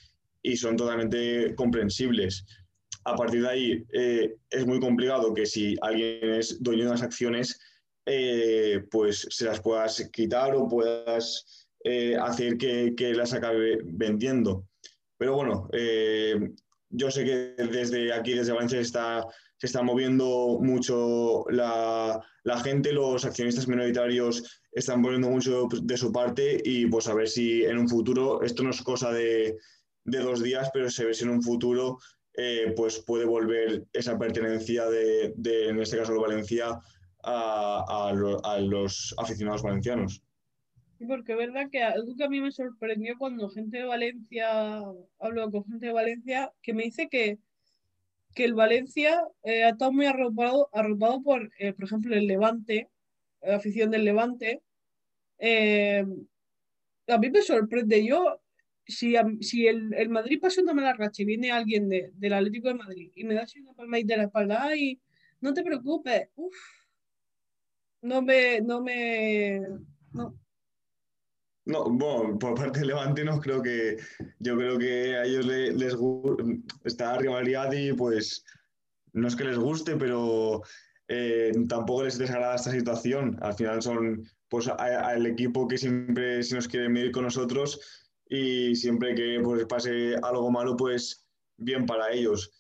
y 0.43 0.57
son 0.57 0.77
totalmente 0.77 1.55
comprensibles. 1.55 2.45
A 3.05 3.15
partir 3.15 3.43
de 3.43 3.49
ahí 3.49 3.85
eh, 3.93 4.37
es 4.51 4.67
muy 4.67 4.81
complicado 4.81 5.33
que 5.33 5.47
si 5.47 5.77
alguien 5.81 6.35
es 6.35 6.63
dueño 6.63 6.85
de 6.85 6.91
las 6.91 7.03
acciones, 7.03 7.59
eh, 8.07 8.83
pues 8.91 9.27
se 9.31 9.47
las 9.47 9.61
puedas 9.61 10.09
quitar 10.13 10.55
o 10.55 10.69
puedas 10.69 11.67
eh, 11.85 12.17
hacer 12.17 12.59
que, 12.59 12.95
que, 12.97 13.15
las 13.15 13.33
acabe 13.33 13.79
vendiendo. 13.85 14.67
Pero 15.17 15.35
bueno, 15.35 15.69
yo 16.91 17.11
sé 17.11 17.25
que 17.25 17.63
desde 17.63 18.13
aquí, 18.13 18.33
desde 18.33 18.53
Valencia, 18.53 18.79
se 18.79 18.83
está, 18.83 19.27
se 19.59 19.67
está 19.67 19.83
moviendo 19.83 20.59
mucho 20.61 21.45
la, 21.51 22.21
la, 22.45 22.61
gente, 22.61 22.93
los 22.93 23.25
accionistas 23.25 23.69
minoritarios 23.69 24.63
están 24.73 25.03
poniendo 25.03 25.29
mucho 25.29 25.69
de 25.83 25.97
su 25.97 26.11
parte 26.11 26.61
y 26.65 26.87
pues 26.87 27.07
a 27.09 27.15
ver 27.15 27.29
si 27.29 27.65
en 27.65 27.79
un 27.79 27.89
futuro, 27.89 28.43
esto 28.43 28.63
no 28.63 28.71
es 28.71 28.81
cosa 28.83 29.13
de, 29.13 29.57
de 30.11 30.19
dos 30.19 30.43
días, 30.43 30.71
pero 30.73 30.91
se 30.91 31.05
ve 31.05 31.15
si 31.15 31.25
en 31.25 31.31
un 31.31 31.43
futuro 31.43 31.99
eh, 32.35 32.73
pues 32.77 33.01
puede 33.01 33.25
volver 33.25 33.85
esa 33.93 34.19
pertenencia 34.19 34.89
de, 34.89 35.35
en 35.69 35.81
este 35.81 35.99
caso, 35.99 36.13
de 36.13 36.21
Valencia 36.21 36.79
a, 37.23 38.13
los 38.61 39.15
aficionados 39.19 39.63
valencianos. 39.63 40.23
Porque 41.07 41.33
es 41.33 41.39
verdad 41.39 41.69
que 41.71 41.83
algo 41.83 42.15
que 42.17 42.25
a 42.25 42.29
mí 42.29 42.41
me 42.41 42.53
sorprendió 42.53 43.17
cuando 43.19 43.49
gente 43.49 43.79
de 43.79 43.85
Valencia, 43.85 44.83
hablo 45.19 45.51
con 45.51 45.65
gente 45.65 45.87
de 45.87 45.93
Valencia, 45.93 46.53
que 46.63 46.75
me 46.75 46.85
dice 46.85 47.09
que, 47.09 47.39
que 48.35 48.45
el 48.45 48.55
Valencia 48.55 49.23
eh, 49.43 49.65
ha 49.65 49.71
estado 49.71 49.93
muy 49.93 50.07
arropado, 50.07 50.69
arropado 50.73 51.23
por, 51.23 51.51
eh, 51.59 51.73
por 51.73 51.85
ejemplo, 51.85 52.15
el 52.15 52.27
Levante, 52.27 52.89
la 53.43 53.57
afición 53.57 53.91
del 53.91 54.05
Levante. 54.05 54.63
a 57.09 57.19
mí 57.19 57.31
me 57.31 57.43
sorprende. 57.43 58.05
Yo 58.05 58.41
si, 58.91 59.15
si 59.41 59.67
el, 59.67 59.95
el, 59.95 60.09
Madrid 60.09 60.41
pasa 60.41 60.63
una 60.63 60.75
mala 60.75 60.93
racha 60.93 61.23
y 61.23 61.27
viene 61.27 61.51
alguien 61.51 61.89
de, 61.89 62.13
del 62.15 62.33
Atlético 62.33 62.69
de 62.69 62.75
Madrid 62.75 63.13
y 63.15 63.25
me 63.25 63.35
da 63.35 63.43
así 63.43 63.61
una 63.61 63.73
palmadita 63.75 64.15
de 64.15 64.19
la 64.19 64.25
espalda, 64.25 64.77
y 64.77 65.01
no 65.41 65.55
te 65.55 65.63
preocupes, 65.63 66.29
uff, 66.37 66.55
no 68.03 68.23
me, 68.23 68.61
no 68.61 68.83
me, 68.83 69.61
no. 70.13 70.37
No, 71.67 71.85
bueno, 71.85 72.39
por 72.39 72.55
parte 72.55 72.81
de 72.81 72.87
Levante 72.87 73.25
no 73.25 73.39
creo 73.39 73.63
que, 73.63 73.97
yo 74.39 74.57
creo 74.57 74.79
que 74.79 75.17
a 75.17 75.25
ellos 75.25 75.47
les, 75.47 75.75
les 75.77 75.95
está 76.85 77.17
rivalidad 77.19 77.71
y 77.73 77.93
pues 77.93 78.45
no 79.13 79.29
es 79.29 79.37
que 79.37 79.45
les 79.45 79.59
guste, 79.59 79.97
pero 79.97 80.63
eh, 81.09 81.53
tampoco 81.69 82.05
les 82.05 82.19
desagrada 82.19 82.57
esta 82.57 82.71
situación. 82.71 83.39
Al 83.43 83.55
final 83.55 83.83
son 83.83 84.27
pues 84.49 84.67
al 84.67 85.27
equipo 85.27 85.69
que 85.69 85.79
siempre 85.79 86.43
se 86.43 86.57
nos 86.57 86.67
quiere 86.67 86.89
medir 86.89 87.13
con 87.13 87.25
nosotros 87.25 88.10
y 88.31 88.77
siempre 88.77 89.15
que 89.15 89.41
pues, 89.43 89.67
pase 89.67 90.15
algo 90.23 90.51
malo, 90.51 90.77
pues 90.77 91.27
bien 91.57 91.85
para 91.85 92.13
ellos. 92.13 92.51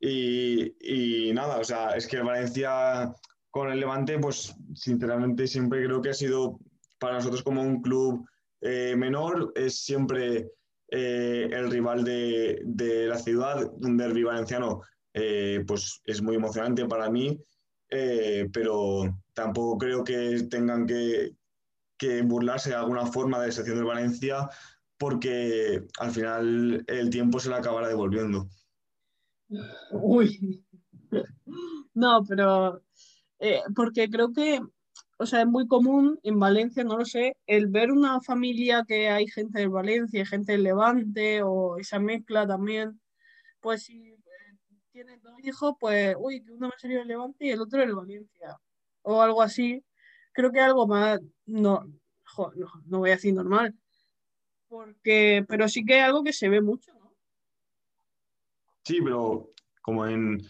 Y, 0.00 0.76
y, 0.80 1.32
nada, 1.32 1.58
o 1.58 1.64
sea, 1.64 1.90
es 1.90 2.06
que 2.06 2.18
el 2.18 2.22
Valencia 2.22 3.12
con 3.50 3.70
el 3.70 3.80
Levante, 3.80 4.16
pues 4.20 4.54
sinceramente 4.74 5.48
siempre 5.48 5.84
creo 5.84 6.00
que 6.00 6.10
ha 6.10 6.14
sido 6.14 6.60
para 7.00 7.14
nosotros 7.14 7.42
como 7.42 7.62
un 7.62 7.82
club 7.82 8.28
eh, 8.60 8.94
menor, 8.96 9.52
es 9.56 9.80
siempre 9.80 10.52
eh, 10.88 11.48
el 11.50 11.68
rival 11.68 12.04
de, 12.04 12.62
de, 12.64 13.08
la 13.08 13.18
ciudad, 13.18 13.72
un 13.80 13.96
derby 13.96 14.22
valenciano, 14.22 14.82
eh, 15.14 15.64
pues 15.66 16.00
es 16.04 16.22
muy 16.22 16.36
emocionante 16.36 16.86
para 16.86 17.10
mí, 17.10 17.42
pero 17.88 19.02
tampoco 19.32 19.78
creo 19.78 20.04
que 20.04 20.44
tengan 20.48 20.86
que, 20.86 21.32
que 21.96 22.22
burlarse 22.22 22.70
de 22.70 22.76
alguna 22.76 23.06
forma 23.06 23.40
de 23.40 23.48
la 23.48 23.52
sección 23.52 23.76
del 23.76 23.86
Valencia 23.86 24.48
porque 24.98 25.84
al 25.98 26.10
final 26.10 26.84
el 26.86 27.10
tiempo 27.10 27.38
se 27.40 27.48
le 27.48 27.56
acabará 27.56 27.88
devolviendo. 27.88 28.48
Uy, 29.92 30.64
no, 31.94 32.24
pero 32.28 32.82
eh, 33.38 33.62
porque 33.74 34.10
creo 34.10 34.32
que, 34.32 34.60
o 35.18 35.26
sea, 35.26 35.42
es 35.42 35.46
muy 35.46 35.66
común 35.66 36.18
en 36.22 36.38
Valencia, 36.38 36.84
no 36.84 36.98
lo 36.98 37.04
sé, 37.04 37.36
el 37.46 37.68
ver 37.68 37.92
una 37.92 38.20
familia 38.20 38.84
que 38.86 39.08
hay 39.08 39.28
gente 39.28 39.60
de 39.60 39.68
Valencia, 39.68 40.26
gente 40.26 40.52
del 40.52 40.64
Levante 40.64 41.42
o 41.42 41.78
esa 41.78 41.98
mezcla 41.98 42.46
también, 42.46 43.00
pues 43.60 43.84
si 43.84 44.10
eh, 44.10 44.16
tienes 44.92 45.22
dos 45.22 45.34
hijos, 45.42 45.74
pues, 45.80 46.16
uy, 46.18 46.42
que 46.42 46.52
uno 46.52 46.68
me 46.68 46.78
salió 46.78 46.98
del 46.98 47.08
Levante 47.08 47.46
y 47.46 47.50
el 47.50 47.60
otro 47.60 47.80
del 47.80 47.94
Valencia, 47.94 48.58
o 49.02 49.22
algo 49.22 49.42
así. 49.42 49.84
Creo 50.32 50.52
que 50.52 50.60
algo 50.60 50.86
más, 50.86 51.20
no, 51.46 51.84
no 52.86 52.98
voy 52.98 53.10
a 53.10 53.14
decir 53.14 53.34
normal, 53.34 53.74
porque, 54.68 55.44
pero 55.48 55.68
sí 55.68 55.84
que 55.84 55.98
es 55.98 56.04
algo 56.04 56.22
que 56.22 56.32
se 56.32 56.48
ve 56.48 56.60
mucho, 56.60 56.92
¿no? 56.94 57.14
Sí, 58.84 58.98
pero 59.02 59.52
como 59.82 60.06
en, 60.06 60.42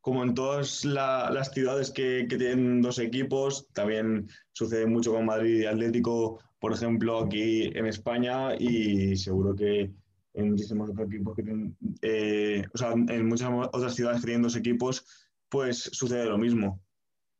como 0.00 0.22
en 0.22 0.34
todas 0.34 0.84
las 0.84 1.52
ciudades 1.52 1.90
que, 1.90 2.26
tienen 2.28 2.82
dos 2.82 2.98
equipos, 2.98 3.66
también 3.72 4.28
sucede 4.52 4.86
mucho 4.86 5.12
con 5.12 5.26
Madrid 5.26 5.62
y 5.62 5.66
Atlético, 5.66 6.40
por 6.58 6.72
ejemplo, 6.72 7.20
aquí 7.20 7.70
en 7.74 7.86
España 7.86 8.54
y 8.58 9.16
seguro 9.16 9.54
que 9.54 9.90
en 10.34 10.50
muchísimos 10.50 10.90
otros 10.90 11.08
equipos 11.08 11.36
que 11.36 11.42
tienen, 11.42 11.76
eh, 12.02 12.64
o 12.72 12.78
sea, 12.78 12.92
en 12.92 13.26
muchas 13.26 13.50
otras 13.72 13.94
ciudades 13.94 14.20
que 14.20 14.26
tienen 14.26 14.42
dos 14.42 14.56
equipos, 14.56 15.06
pues 15.48 15.78
sucede 15.92 16.26
lo 16.26 16.38
mismo. 16.38 16.80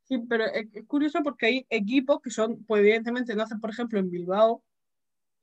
Sí, 0.04 0.18
pero 0.28 0.44
es, 0.44 0.66
curioso 0.86 1.20
porque 1.22 1.46
hay 1.46 1.66
equipos 1.70 2.20
que 2.22 2.30
son, 2.30 2.64
pues 2.64 2.80
evidentemente 2.80 3.34
nacen, 3.34 3.60
por 3.60 3.70
ejemplo, 3.70 3.98
en 3.98 4.10
Bilbao, 4.10 4.62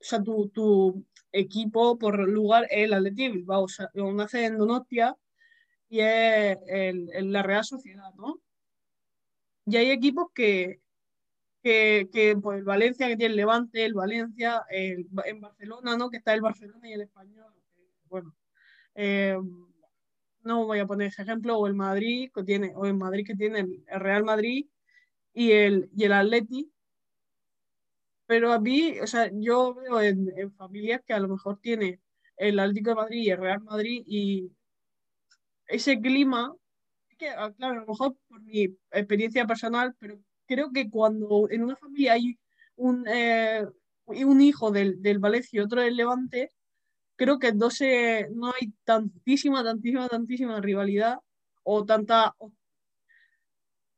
o 0.02 0.04
sea, 0.04 0.22
tu, 0.22 0.48
tu 0.48 1.06
equipo 1.30 1.96
por 1.98 2.18
lugar 2.28 2.64
es 2.64 2.84
el 2.84 2.92
Atleti 2.92 3.28
Bilbao, 3.28 3.64
o 3.64 3.68
sea, 3.68 3.88
nace 3.94 4.44
en 4.44 4.58
Donostia 4.58 5.16
y 5.88 6.00
es 6.00 6.58
el, 6.66 7.32
la 7.32 7.42
Real 7.42 7.64
Sociedad, 7.64 8.12
¿no? 8.16 8.40
Y 9.66 9.76
hay 9.76 9.90
equipos 9.90 10.28
que, 10.34 10.80
que, 11.62 12.08
que 12.12 12.36
pues 12.36 12.58
el 12.58 12.64
Valencia, 12.64 13.06
que 13.06 13.16
tiene 13.16 13.32
el 13.32 13.36
Levante, 13.36 13.84
el 13.84 13.94
Valencia, 13.94 14.64
el, 14.70 15.06
en 15.24 15.40
Barcelona, 15.40 15.96
¿no? 15.96 16.10
Que 16.10 16.16
está 16.16 16.34
el 16.34 16.40
Barcelona 16.40 16.88
y 16.88 16.94
el 16.94 17.02
Español. 17.02 17.52
Bueno, 18.08 18.34
eh, 18.96 19.38
no 20.42 20.66
voy 20.66 20.80
a 20.80 20.86
poner 20.86 21.08
ese 21.08 21.22
ejemplo, 21.22 21.56
o 21.56 21.66
el 21.66 21.74
Madrid, 21.74 22.30
que 22.34 22.42
tiene, 22.42 22.72
o 22.74 22.86
el 22.86 22.94
Madrid 22.94 23.24
que 23.24 23.36
tiene 23.36 23.60
el, 23.60 23.84
Real 23.86 24.24
Madrid 24.24 24.66
y 25.32 25.52
el, 25.52 25.88
y 25.96 26.04
el 26.04 26.12
Atleti, 26.12 26.72
pero 28.32 28.50
a 28.50 28.58
mí, 28.58 28.98
o 28.98 29.06
sea, 29.06 29.30
yo 29.30 29.74
veo 29.74 30.00
en, 30.00 30.50
familias 30.54 31.02
que 31.06 31.12
a 31.12 31.20
lo 31.20 31.28
mejor 31.28 31.58
tiene 31.60 32.00
el 32.38 32.58
Atlético 32.58 32.88
de 32.90 32.96
Madrid 32.96 33.20
y 33.24 33.30
el 33.30 33.36
Real 33.36 33.62
Madrid 33.62 34.02
y 34.06 34.50
ese 35.66 36.00
clima, 36.00 36.54
que, 37.18 37.28
ah, 37.28 37.52
claro, 37.54 37.74
a 37.74 37.80
lo 37.82 37.86
mejor 37.88 38.16
por 38.28 38.40
mi 38.40 38.74
experiencia 38.90 39.46
personal, 39.46 39.94
pero 39.98 40.18
creo 40.46 40.72
que 40.72 40.88
cuando 40.88 41.46
en 41.50 41.62
una 41.62 41.76
familia 41.76 42.14
hay 42.14 42.38
un, 42.76 43.06
eh, 43.06 43.66
un 44.06 44.40
hijo 44.40 44.70
del, 44.70 45.02
del 45.02 45.18
Valencia 45.18 45.58
y 45.58 45.60
otro 45.60 45.82
del 45.82 45.96
Levante, 45.96 46.52
creo 47.16 47.38
que 47.38 47.52
no, 47.52 47.68
se, 47.68 48.30
no 48.30 48.46
hay 48.48 48.72
tantísima, 48.84 49.62
tantísima, 49.62 50.08
tantísima 50.08 50.58
rivalidad 50.62 51.18
o 51.64 51.84
tanta 51.84 52.34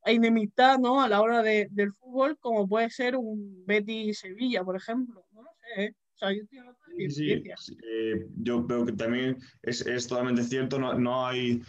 enemistad 0.04 0.78
¿no? 0.78 1.02
a 1.02 1.08
la 1.08 1.20
hora 1.20 1.42
de, 1.42 1.68
del 1.70 1.92
fútbol 1.92 2.38
como 2.38 2.68
puede 2.68 2.90
ser 2.90 3.16
un 3.16 3.64
Betty-Sevilla, 3.66 4.64
por 4.64 4.76
ejemplo. 4.76 5.24
No 5.32 5.42
lo 5.42 5.50
sé, 5.60 5.84
¿eh? 5.84 5.94
O 6.14 6.18
sea, 6.18 6.32
yo 6.32 6.42
estoy 6.42 6.58
de 6.96 7.10
sí, 7.10 7.32
eh, 7.32 8.26
yo 8.36 8.66
creo 8.66 8.86
que 8.86 8.92
también 8.92 9.38
es, 9.62 9.80
es 9.84 10.06
totalmente 10.06 10.44
cierto, 10.44 10.78
no, 10.78 10.94
no 10.94 11.26
hay 11.26 11.60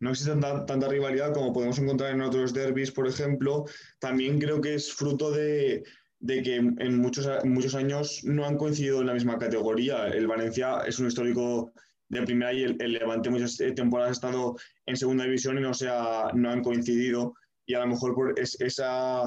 no 0.00 0.10
existe 0.10 0.32
tanta, 0.40 0.88
rivalidad 0.88 1.32
como 1.32 1.52
podemos 1.52 1.78
encontrar 1.78 2.12
en 2.12 2.20
otros 2.20 2.52
derbis, 2.52 2.90
por 2.92 3.06
ejemplo. 3.06 3.64
También 3.98 4.38
creo 4.38 4.60
que 4.60 4.74
es 4.74 4.92
fruto 4.92 5.30
de, 5.30 5.84
de 6.20 6.42
que 6.42 6.56
en 6.56 6.98
muchos, 6.98 7.26
muchos 7.44 7.74
años 7.74 8.22
no 8.24 8.44
han 8.44 8.58
coincidido 8.58 9.00
en 9.00 9.06
la 9.06 9.14
misma 9.14 9.38
categoría. 9.38 10.08
El 10.08 10.26
Valencia 10.26 10.80
es 10.86 10.98
un 10.98 11.06
histórico 11.06 11.72
de 12.08 12.22
primera 12.22 12.52
y 12.52 12.64
el, 12.64 12.92
Levante 12.92 13.30
muchas 13.30 13.56
temporadas 13.74 14.10
ha 14.10 14.12
estado 14.12 14.56
en 14.84 14.96
segunda 14.96 15.24
división 15.24 15.58
y 15.58 15.62
no, 15.62 15.72
se 15.72 15.86
no 15.86 16.50
han 16.50 16.62
coincidido. 16.62 17.34
Y 17.66 17.74
a 17.74 17.80
lo 17.80 17.88
mejor 17.88 18.14
por 18.14 18.34
esa... 18.38 19.24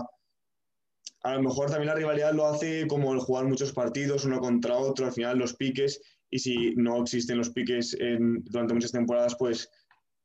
A 1.22 1.34
lo 1.34 1.42
mejor 1.42 1.70
también 1.70 1.88
la 1.88 1.96
rivalidad 1.96 2.34
lo 2.34 2.46
hace 2.46 2.88
como 2.88 3.14
el 3.14 3.20
jugar 3.20 3.46
muchos 3.46 3.74
partidos 3.74 4.24
uno 4.24 4.40
contra 4.40 4.78
otro, 4.78 5.06
al 5.06 5.12
final 5.12 5.38
los 5.38 5.54
piques, 5.54 6.02
y 6.30 6.40
si 6.40 6.76
no 6.76 7.02
existen 7.02 7.38
los 7.38 7.50
piques 7.50 7.98
durante 8.46 8.74
muchas 8.74 8.94
temporadas, 8.94 9.36
pues 9.38 9.70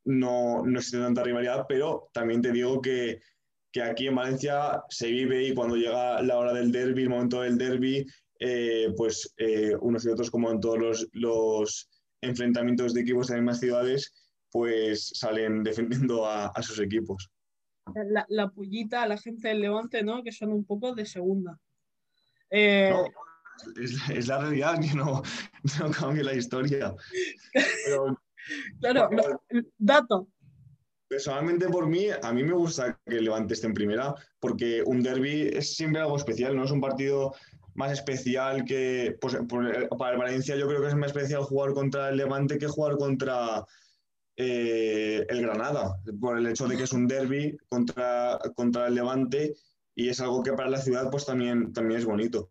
no, 0.04 0.64
no 0.64 0.78
existe 0.78 0.98
tanta 0.98 1.24
rivalidad, 1.24 1.66
pero 1.68 2.10
también 2.12 2.42
te 2.42 2.52
digo 2.52 2.80
que 2.80 3.18
que 3.74 3.82
aquí 3.82 4.06
en 4.06 4.14
Valencia 4.14 4.84
se 4.88 5.08
vive 5.08 5.48
y 5.48 5.52
cuando 5.52 5.74
llega 5.74 6.22
la 6.22 6.38
hora 6.38 6.52
del 6.52 6.70
derby, 6.70 7.02
el 7.02 7.08
momento 7.08 7.40
del 7.40 7.58
derby, 7.58 8.06
eh, 8.38 8.94
pues 8.96 9.34
eh, 9.36 9.74
unos 9.80 10.04
y 10.04 10.10
otros, 10.10 10.30
como 10.30 10.48
en 10.52 10.60
todos 10.60 11.08
los, 11.12 11.90
enfrentamientos 12.20 12.94
de 12.94 13.00
equipos 13.00 13.26
de 13.26 13.34
las 13.34 13.42
mismas 13.42 13.60
ciudades, 13.60 14.14
pues 14.50 15.10
salen 15.14 15.64
defendiendo 15.64 16.24
a, 16.24 16.52
sus 16.62 16.78
equipos. 16.78 17.28
La, 17.94 18.24
la, 18.28 18.48
pullita 18.48 19.02
a 19.02 19.08
la 19.08 19.18
gente 19.18 19.48
del 19.48 19.60
Levante, 19.60 20.02
¿no? 20.02 20.22
Que 20.22 20.32
son 20.32 20.52
un 20.52 20.64
poco 20.64 20.94
de 20.94 21.04
segunda. 21.04 21.58
Eh, 22.50 22.92
es, 23.76 24.28
la 24.28 24.38
realidad 24.38 24.80
que 24.80 24.96
no, 24.96 25.22
no 25.80 25.90
cambia 25.90 26.24
la 26.24 26.34
historia. 26.34 26.94
claro, 28.80 29.08
dato, 29.78 30.28
Personalmente 31.08 31.68
por 31.68 31.86
mí, 31.86 32.06
a 32.22 32.32
mí 32.32 32.42
me 32.42 32.54
gusta 32.54 32.98
que 33.06 33.18
el 33.18 33.24
Levante 33.24 33.54
esté 33.54 33.66
en 33.66 33.74
primera, 33.74 34.14
porque 34.40 34.82
un 34.84 35.02
derby 35.02 35.50
es 35.52 35.76
siempre 35.76 36.00
algo 36.00 36.16
especial, 36.16 36.56
¿no? 36.56 36.64
Es 36.64 36.70
un 36.70 36.80
partido 36.80 37.34
más 37.74 37.92
especial 37.92 38.64
que, 38.64 39.16
pues, 39.20 39.36
para 39.98 40.12
el 40.12 40.18
Valencia 40.18 40.56
yo 40.56 40.66
creo 40.66 40.80
que 40.80 40.88
es 40.88 40.94
más 40.94 41.08
especial 41.10 41.42
jugar 41.42 41.72
contra 41.72 42.08
el 42.08 42.16
Levante 42.16 42.58
que 42.58 42.66
jugar 42.66 42.96
contra 42.96 43.64
eh, 44.36 45.24
el 45.28 45.42
Granada, 45.42 45.96
por 46.20 46.38
el 46.38 46.46
hecho 46.46 46.66
de 46.66 46.76
que 46.76 46.84
es 46.84 46.92
un 46.92 47.06
derby 47.06 47.56
contra, 47.68 48.38
contra 48.54 48.88
el 48.88 48.94
Levante 48.94 49.54
y 49.94 50.08
es 50.08 50.20
algo 50.20 50.42
que 50.42 50.52
para 50.52 50.70
la 50.70 50.80
ciudad 50.80 51.10
pues 51.10 51.24
también, 51.24 51.72
también 51.72 52.00
es 52.00 52.06
bonito. 52.06 52.50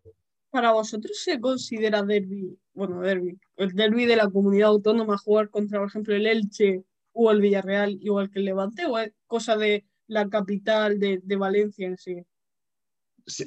¿Para 0.50 0.72
vosotros 0.72 1.18
se 1.22 1.40
considera 1.40 2.02
derby, 2.02 2.56
bueno, 2.72 3.00
derby, 3.00 3.38
el 3.56 3.72
derby 3.72 4.06
de 4.06 4.16
la 4.16 4.30
comunidad 4.30 4.68
autónoma 4.68 5.18
jugar 5.18 5.50
contra, 5.50 5.78
por 5.80 5.88
ejemplo, 5.88 6.14
el 6.14 6.26
Elche 6.26 6.84
o 7.12 7.30
el 7.30 7.40
Villarreal 7.40 7.98
igual 8.00 8.30
que 8.30 8.38
el 8.38 8.46
Levante 8.46 8.86
o 8.86 8.98
es 8.98 9.12
cosa 9.26 9.56
de 9.56 9.84
la 10.06 10.28
capital 10.28 10.98
de, 10.98 11.20
de 11.22 11.36
Valencia 11.36 11.86
en 11.86 11.98
sí? 11.98 12.22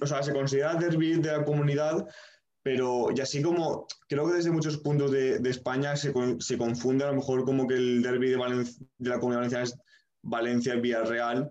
O 0.01 0.05
sea, 0.05 0.21
se 0.21 0.33
considera 0.33 0.75
derby 0.75 1.13
de 1.15 1.31
la 1.31 1.45
comunidad, 1.45 2.07
pero 2.67 3.07
y 3.15 3.21
así 3.21 3.41
como 3.41 3.87
creo 4.09 4.27
que 4.27 4.33
desde 4.33 4.51
muchos 4.51 4.75
puntos 4.79 5.09
de, 5.09 5.39
de 5.39 5.49
España 5.49 5.95
se, 5.95 6.11
se, 6.39 6.57
confunde 6.57 7.05
a 7.05 7.07
lo 7.07 7.15
mejor 7.15 7.45
como 7.45 7.65
que 7.65 7.75
el 7.75 8.01
derby 8.01 8.29
de, 8.29 8.35
de 8.97 9.09
la 9.09 9.19
comunidad 9.19 9.39
valenciana 9.39 9.63
es 9.63 9.79
Valencia 10.21 10.75
y 10.75 10.81
Villarreal. 10.81 11.49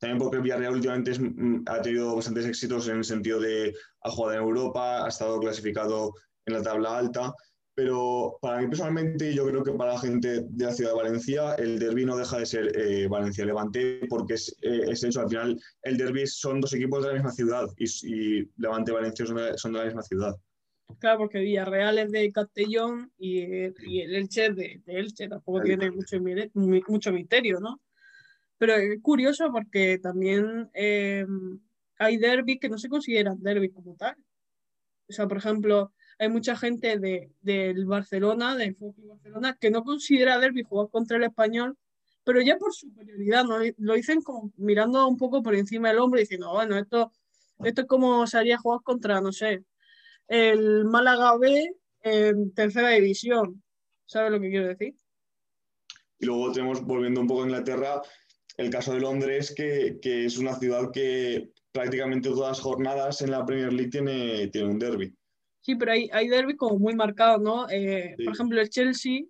También 0.00 0.18
porque 0.18 0.40
Villarreal 0.40 0.74
últimamente 0.74 1.16
mm, 1.16 1.66
ha 1.66 1.80
tenido 1.82 2.16
bastantes 2.16 2.46
éxitos 2.46 2.88
en 2.88 2.96
el 2.96 3.04
sentido 3.04 3.38
de 3.38 3.76
ha 4.02 4.10
jugado 4.10 4.32
en 4.34 4.42
Europa, 4.42 5.04
ha 5.04 5.08
estado 5.08 5.38
clasificado 5.38 6.12
en 6.46 6.54
la 6.54 6.62
tabla 6.62 6.98
alta 6.98 7.32
pero 7.76 8.38
para 8.40 8.58
mí 8.58 8.68
personalmente, 8.68 9.34
yo 9.34 9.46
creo 9.46 9.62
que 9.62 9.72
para 9.72 9.92
la 9.92 10.00
gente 10.00 10.46
de 10.48 10.64
la 10.64 10.72
ciudad 10.72 10.92
de 10.92 10.96
Valencia, 10.96 11.54
el 11.56 11.78
derby 11.78 12.06
no 12.06 12.16
deja 12.16 12.38
de 12.38 12.46
ser 12.46 12.72
eh, 12.74 13.06
Valencia-Levante, 13.06 14.06
porque 14.08 14.32
es, 14.32 14.56
eh, 14.62 14.86
es, 14.88 15.04
eso, 15.04 15.20
al 15.20 15.28
final 15.28 15.60
el 15.82 15.98
derby 15.98 16.26
son 16.26 16.62
dos 16.62 16.72
equipos 16.72 17.02
de 17.02 17.08
la 17.08 17.14
misma 17.16 17.32
ciudad 17.32 17.66
y, 17.76 18.48
Levante-Valencia 18.56 19.26
son, 19.26 19.72
de 19.74 19.78
la 19.78 19.84
misma 19.84 20.02
ciudad. 20.02 20.34
Claro, 20.98 21.18
porque 21.18 21.40
Villarreal 21.40 21.98
es 21.98 22.10
de 22.10 22.32
Castellón 22.32 23.12
y, 23.18 23.40
y 23.40 24.00
el 24.00 24.14
Elche 24.14 24.46
es 24.46 24.56
de, 24.56 24.82
Elche, 24.86 25.28
tampoco 25.28 25.62
tiene 25.62 25.90
mucho, 25.90 26.16
mucho 26.88 27.12
misterio, 27.12 27.60
¿no? 27.60 27.80
Pero 28.58 28.74
es 28.74 29.00
curioso 29.02 29.50
porque 29.52 29.98
también 29.98 30.70
eh, 30.72 31.26
hay 31.98 32.16
derbis 32.16 32.58
que 32.60 32.68
no 32.68 32.78
se 32.78 32.88
consideran 32.88 33.42
derby 33.42 33.70
como 33.70 33.94
tal. 33.96 34.16
O 35.08 35.12
sea, 35.12 35.26
por 35.28 35.36
ejemplo, 35.38 35.92
hay 36.18 36.28
mucha 36.28 36.56
gente 36.56 36.98
de, 36.98 37.30
del 37.42 37.84
Barcelona, 37.84 38.56
del 38.56 38.74
Fútbol 38.74 39.08
Barcelona, 39.08 39.56
que 39.60 39.70
no 39.70 39.84
considera 39.84 40.38
derby 40.38 40.62
jugar 40.62 40.88
contra 40.90 41.18
el 41.18 41.24
español, 41.24 41.76
pero 42.24 42.40
ya 42.40 42.56
por 42.56 42.72
superioridad, 42.72 43.44
¿no? 43.44 43.58
lo 43.76 43.94
dicen 43.94 44.22
como 44.22 44.50
mirando 44.56 45.06
un 45.06 45.16
poco 45.16 45.42
por 45.42 45.54
encima 45.54 45.88
del 45.88 45.98
hombro, 45.98 46.18
diciendo, 46.18 46.52
bueno, 46.52 46.76
esto, 46.76 47.12
esto 47.62 47.82
es 47.82 47.86
como 47.86 48.26
sería 48.26 48.58
jugar 48.58 48.80
contra, 48.82 49.20
no 49.20 49.30
sé, 49.30 49.64
el 50.28 50.84
Málaga 50.84 51.36
B 51.38 51.76
en 52.02 52.52
tercera 52.54 52.90
división. 52.90 53.62
¿Sabes 54.06 54.30
lo 54.30 54.40
que 54.40 54.50
quiero 54.50 54.68
decir? 54.68 54.94
Y 56.18 56.26
luego 56.26 56.52
tenemos, 56.52 56.82
volviendo 56.84 57.20
un 57.20 57.26
poco 57.26 57.42
a 57.42 57.46
Inglaterra, 57.46 58.02
el 58.56 58.70
caso 58.70 58.94
de 58.94 59.00
Londres, 59.00 59.52
que, 59.54 59.98
que 60.00 60.24
es 60.24 60.38
una 60.38 60.54
ciudad 60.54 60.90
que 60.92 61.50
prácticamente 61.72 62.30
todas 62.30 62.56
las 62.56 62.60
jornadas 62.60 63.20
en 63.20 63.30
la 63.30 63.44
Premier 63.44 63.72
League 63.72 63.90
tiene, 63.90 64.48
tiene 64.48 64.68
un 64.68 64.78
derby. 64.78 65.14
Sí, 65.60 65.74
pero 65.74 65.92
hay, 65.92 66.08
hay 66.12 66.28
derbis 66.28 66.56
como 66.56 66.78
muy 66.78 66.94
marcados, 66.94 67.42
¿no? 67.42 67.68
Eh, 67.68 68.14
por 68.24 68.34
ejemplo, 68.34 68.60
el 68.60 68.70
Chelsea 68.70 69.24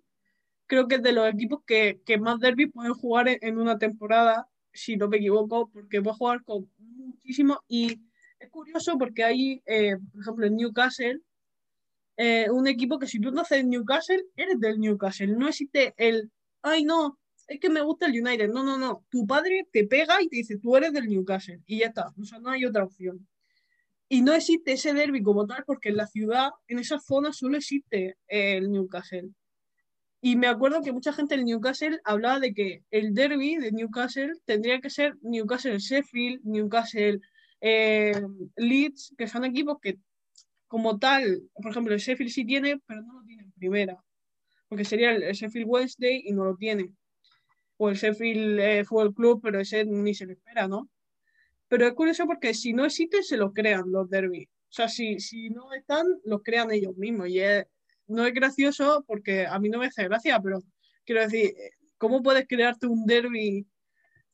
creo 0.67 0.87
que 0.87 0.95
es 0.95 1.01
de 1.01 1.11
los 1.11 1.27
equipos 1.27 1.61
que, 1.65 1.99
que 2.05 2.19
más 2.19 2.39
derbis 2.39 2.71
pueden 2.71 2.93
jugar 2.93 3.27
en, 3.41 3.57
una 3.57 3.77
temporada, 3.77 4.47
si 4.71 4.97
no 4.97 5.07
me 5.07 5.17
equivoco, 5.17 5.69
porque 5.73 6.01
puede 6.01 6.15
jugar 6.15 6.43
con 6.43 6.69
muchísimo. 6.77 7.59
Y 7.67 8.01
es 8.39 8.49
curioso 8.49 8.97
porque 8.97 9.23
hay, 9.23 9.61
eh, 9.65 9.97
por 10.11 10.21
ejemplo, 10.21 10.45
en 10.45 10.55
Newcastle, 10.55 11.21
eh, 12.17 12.49
un 12.49 12.67
equipo 12.67 12.97
que 12.97 13.07
si 13.07 13.19
tú 13.19 13.31
naces 13.31 13.59
en 13.59 13.69
Newcastle, 13.69 14.23
eres 14.35 14.59
del 14.59 14.79
Newcastle. 14.79 15.35
No 15.35 15.47
existe 15.47 15.93
el, 15.97 16.31
ay, 16.61 16.83
no, 16.83 17.19
es 17.47 17.59
que 17.59 17.69
me 17.69 17.81
gusta 17.81 18.07
el 18.07 18.21
United. 18.21 18.49
No, 18.49 18.63
no, 18.63 18.77
no. 18.77 19.05
Tu 19.09 19.25
padre 19.25 19.67
te 19.71 19.85
pega 19.85 20.21
y 20.21 20.27
te 20.27 20.37
dice, 20.37 20.57
tú 20.57 20.75
eres 20.75 20.93
del 20.93 21.07
Newcastle. 21.07 21.61
Y 21.65 21.79
ya 21.79 21.87
está. 21.87 22.13
O 22.19 22.25
sea, 22.25 22.39
no 22.39 22.49
hay 22.49 22.65
otra 22.65 22.83
opción. 22.83 23.27
Y 24.09 24.21
no 24.21 24.33
existe 24.33 24.73
ese 24.73 24.93
derby 24.93 25.21
como 25.21 25.45
tal 25.45 25.63
porque 25.65 25.89
en 25.89 25.97
la 25.97 26.07
ciudad, 26.07 26.51
en 26.67 26.79
esa 26.79 26.99
zona, 26.99 27.33
solo 27.33 27.57
existe 27.57 28.17
el 28.27 28.71
Newcastle. 28.71 29.29
Y 30.21 30.35
me 30.35 30.47
acuerdo 30.47 30.81
que 30.81 30.91
mucha 30.91 31.13
gente 31.13 31.35
del 31.35 31.45
Newcastle 31.45 31.99
hablaba 32.03 32.39
de 32.39 32.53
que 32.53 32.83
el 32.89 33.13
derby 33.13 33.57
de 33.57 33.71
Newcastle 33.71 34.33
tendría 34.45 34.81
que 34.81 34.89
ser 34.89 35.15
Newcastle-Sheffield, 35.21 36.41
Newcastle 36.43 37.21
eh, 37.61 38.21
Leeds, 38.55 39.13
que 39.17 39.27
son 39.27 39.45
equipos 39.45 39.77
que 39.81 39.97
como 40.67 40.99
tal, 40.99 41.43
por 41.53 41.71
ejemplo, 41.71 41.93
el 41.93 41.99
Sheffield 41.99 42.31
sí 42.31 42.45
tiene, 42.45 42.79
pero 42.85 43.01
no 43.01 43.13
lo 43.13 43.23
tiene 43.23 43.43
en 43.43 43.51
primera. 43.53 44.03
Porque 44.67 44.83
sería 44.83 45.11
el 45.11 45.33
Sheffield 45.33 45.67
Wednesday 45.67 46.23
y 46.25 46.33
no 46.33 46.43
lo 46.43 46.55
tiene. 46.55 46.93
O 47.77 47.89
el 47.89 47.95
Sheffield 47.95 48.59
eh, 48.59 48.83
Football 48.83 49.13
Club, 49.13 49.41
pero 49.41 49.59
ese 49.61 49.85
ni 49.85 50.13
se 50.13 50.25
le 50.25 50.33
espera, 50.33 50.67
¿no? 50.67 50.89
Pero 51.69 51.87
es 51.87 51.93
curioso 51.93 52.25
porque 52.25 52.53
si 52.53 52.73
no 52.73 52.85
existen, 52.85 53.23
se 53.23 53.37
lo 53.37 53.53
crean 53.53 53.91
los 53.91 54.09
derbis. 54.09 54.47
O 54.47 54.73
sea, 54.73 54.89
si, 54.89 55.19
si 55.19 55.49
no 55.49 55.73
están, 55.73 56.05
los 56.25 56.41
crean 56.43 56.71
ellos 56.71 56.97
mismos. 56.97 57.29
Y 57.29 57.39
no 58.07 58.25
es 58.25 58.33
gracioso 58.33 59.05
porque 59.07 59.45
a 59.45 59.57
mí 59.59 59.69
no 59.69 59.79
me 59.79 59.87
hace 59.87 60.03
gracia, 60.03 60.39
pero 60.41 60.61
quiero 61.05 61.21
decir, 61.21 61.53
¿cómo 61.97 62.21
puedes 62.21 62.45
crearte 62.47 62.87
un 62.87 63.05
derby 63.05 63.65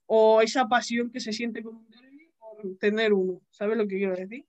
o 0.08 0.42
esa 0.42 0.68
pasión 0.68 1.12
que 1.12 1.20
se 1.20 1.34
siente 1.34 1.62
con 1.62 1.76
un 1.76 1.90
derby 1.90 2.03
tener 2.80 3.14
uno? 3.14 3.42
¿Sabes 3.52 3.78
lo 3.78 3.88
que 3.88 3.98
quiero 3.98 4.16
decir? 4.16 4.46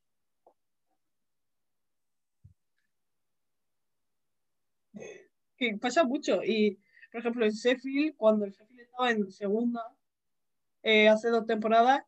Que 5.56 5.76
pasa 5.80 6.04
mucho. 6.04 6.42
Y, 6.44 6.78
por 7.10 7.20
ejemplo, 7.20 7.44
en 7.44 7.52
Sheffield, 7.52 8.16
cuando 8.16 8.44
el 8.44 8.52
Sheffield 8.52 8.80
estaba 8.82 9.10
en 9.10 9.30
segunda, 9.30 9.82
eh, 10.82 11.08
hace 11.08 11.28
dos 11.28 11.46
temporadas, 11.46 12.02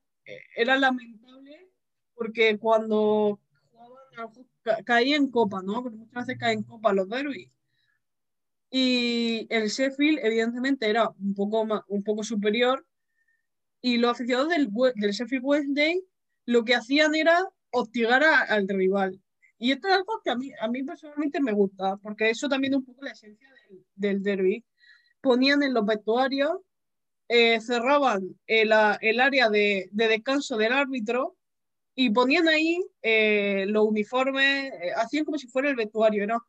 era 0.56 0.76
lamentable 0.76 1.70
porque 2.14 2.58
cuando 2.58 3.38
jugaban 3.70 4.84
caía 4.84 5.16
en 5.16 5.30
copa, 5.30 5.62
¿no? 5.62 5.82
Porque 5.82 5.98
muchas 5.98 6.26
veces 6.26 6.40
caen 6.40 6.58
en 6.60 6.64
copa 6.64 6.92
los 6.92 7.08
derbis. 7.08 7.50
Y 8.70 9.46
el 9.50 9.68
Sheffield, 9.68 10.18
evidentemente, 10.22 10.88
era 10.88 11.08
un 11.08 11.34
poco, 11.34 11.64
más, 11.64 11.82
un 11.88 12.02
poco 12.02 12.24
superior. 12.24 12.84
Y 13.86 13.98
los 13.98 14.10
aficionados 14.10 14.48
del, 14.48 14.68
del 14.96 15.12
Sheffield 15.12 15.44
Wednesday 15.44 16.02
lo 16.44 16.64
que 16.64 16.74
hacían 16.74 17.14
era 17.14 17.48
hostigar 17.70 18.24
al 18.24 18.66
rival. 18.66 19.22
Y 19.60 19.70
esto 19.70 19.86
es 19.86 19.94
algo 19.94 20.20
que 20.24 20.30
a 20.30 20.34
mí, 20.34 20.50
a 20.60 20.66
mí 20.66 20.82
personalmente 20.82 21.40
me 21.40 21.52
gusta, 21.52 21.96
porque 21.98 22.30
eso 22.30 22.48
también 22.48 22.72
es 22.72 22.78
un 22.78 22.84
poco 22.84 23.04
la 23.04 23.12
esencia 23.12 23.48
del, 23.48 23.86
del 23.94 24.22
derby. 24.24 24.64
Ponían 25.20 25.62
en 25.62 25.72
los 25.72 25.86
vestuarios, 25.86 26.58
eh, 27.28 27.60
cerraban 27.60 28.36
el, 28.48 28.72
el 29.02 29.20
área 29.20 29.50
de, 29.50 29.88
de, 29.92 30.08
descanso 30.08 30.56
del 30.56 30.72
árbitro 30.72 31.36
y 31.94 32.10
ponían 32.10 32.48
ahí 32.48 32.84
eh, 33.02 33.66
los 33.68 33.86
uniformes, 33.86 34.72
eh, 34.82 34.94
hacían 34.96 35.24
como 35.24 35.38
si 35.38 35.46
fuera 35.46 35.70
el 35.70 35.76
vestuario, 35.76 36.24
era 36.24 36.40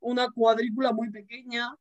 una 0.00 0.30
cuadrícula 0.30 0.92
muy 0.92 1.10
pequeña, 1.10 1.74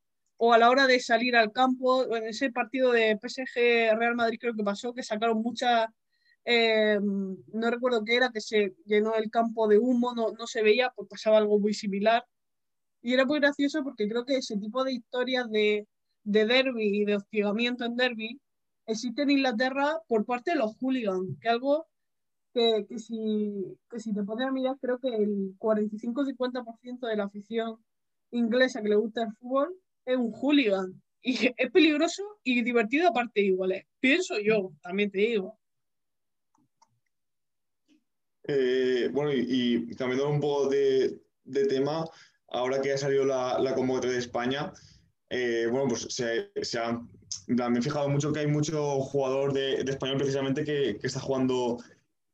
o 0.44 0.54
a 0.54 0.58
la 0.58 0.72
hora 0.72 0.88
de 0.88 1.00
salir 1.00 1.36
al 1.36 1.52
campo, 1.52 2.16
en 2.16 2.24
ese 2.26 2.52
partido 2.52 2.92
de 2.92 3.16
PSG 3.22 3.96
Real 3.96 4.16
Madrid 4.16 4.40
creo 4.42 4.56
que 4.56 4.64
pasó, 4.64 4.92
que 4.92 5.04
sacaron 5.04 5.40
muchas 5.44 5.88
eh, 6.46 7.00
no 7.00 7.70
recuerdo 7.70 8.04
qué 8.04 8.16
era, 8.16 8.32
que 8.32 8.42
se 8.42 8.74
llenó 8.86 9.14
el 9.14 9.30
campo 9.30 9.68
de 9.68 9.78
humo, 9.78 10.16
no, 10.16 10.32
no 10.32 10.48
se 10.48 10.64
veía, 10.64 10.92
pues 10.96 11.08
pasaba 11.08 11.38
algo 11.38 11.60
muy 11.60 11.76
similar. 11.76 12.26
Y 13.04 13.14
era 13.14 13.26
muy 13.26 13.40
gracioso 13.40 13.84
porque 13.84 14.10
creo 14.10 14.26
que 14.26 14.38
ese 14.38 14.58
tipo 14.58 14.84
de 14.84 14.94
historias 14.94 15.48
de, 15.52 15.88
de 16.24 16.46
derby 16.48 17.02
y 17.02 17.06
de 17.06 17.18
hostigamiento 17.18 17.86
en 17.86 17.96
derby 17.96 18.42
existe 18.88 19.22
en 19.22 19.32
Inglaterra 19.32 20.00
por 20.08 20.26
parte 20.26 20.52
de 20.52 20.58
los 20.58 20.76
hooligans, 20.80 21.38
que 21.40 21.50
algo 21.50 21.88
que, 22.52 22.88
que, 22.90 22.98
si, 22.98 23.78
que 23.92 24.00
si 24.00 24.12
te 24.12 24.24
pones 24.24 24.48
a 24.48 24.52
mirar, 24.52 24.78
creo 24.82 24.98
que 24.98 25.10
el 25.10 25.56
45-50% 25.60 27.08
de 27.08 27.16
la 27.16 27.26
afición 27.26 27.78
inglesa 28.32 28.82
que 28.82 28.90
le 28.90 28.96
gusta 28.96 29.22
el 29.24 29.34
fútbol 29.34 29.81
es 30.06 30.18
un 30.18 30.32
hooligan. 30.32 31.02
Y 31.24 31.54
es 31.56 31.70
peligroso 31.72 32.24
y 32.44 32.64
divertido 32.64 33.10
aparte 33.10 33.42
igual. 33.42 33.74
¿eh? 33.74 33.88
Pienso 34.00 34.40
yo, 34.40 34.72
también 34.82 35.12
te 35.12 35.20
digo. 35.20 35.60
Eh, 38.48 39.08
bueno, 39.14 39.32
y, 39.32 39.96
cambiando 39.96 40.30
un 40.30 40.40
poco 40.40 40.68
de, 40.68 41.22
tema, 41.70 42.06
ahora 42.48 42.82
que 42.82 42.94
ha 42.94 42.98
salido 42.98 43.24
la, 43.24 43.60
la 43.60 43.76
convocatoria 43.76 44.14
de 44.16 44.20
España, 44.20 44.74
eh, 45.30 45.68
bueno, 45.70 45.90
pues 45.90 46.08
se, 46.10 46.52
se 46.64 46.80
ha, 46.80 47.00
me 47.48 47.80
he 47.80 47.82
fijado 47.82 48.10
mucho 48.10 48.34
que 48.34 48.40
hay 48.40 48.48
mucho 48.48 49.00
jugador 49.02 49.54
de, 49.54 49.84
de 49.84 49.92
español 49.92 50.18
precisamente 50.18 50.64
que, 50.64 50.98
que, 51.00 51.08
está 51.08 51.20
jugando 51.20 51.78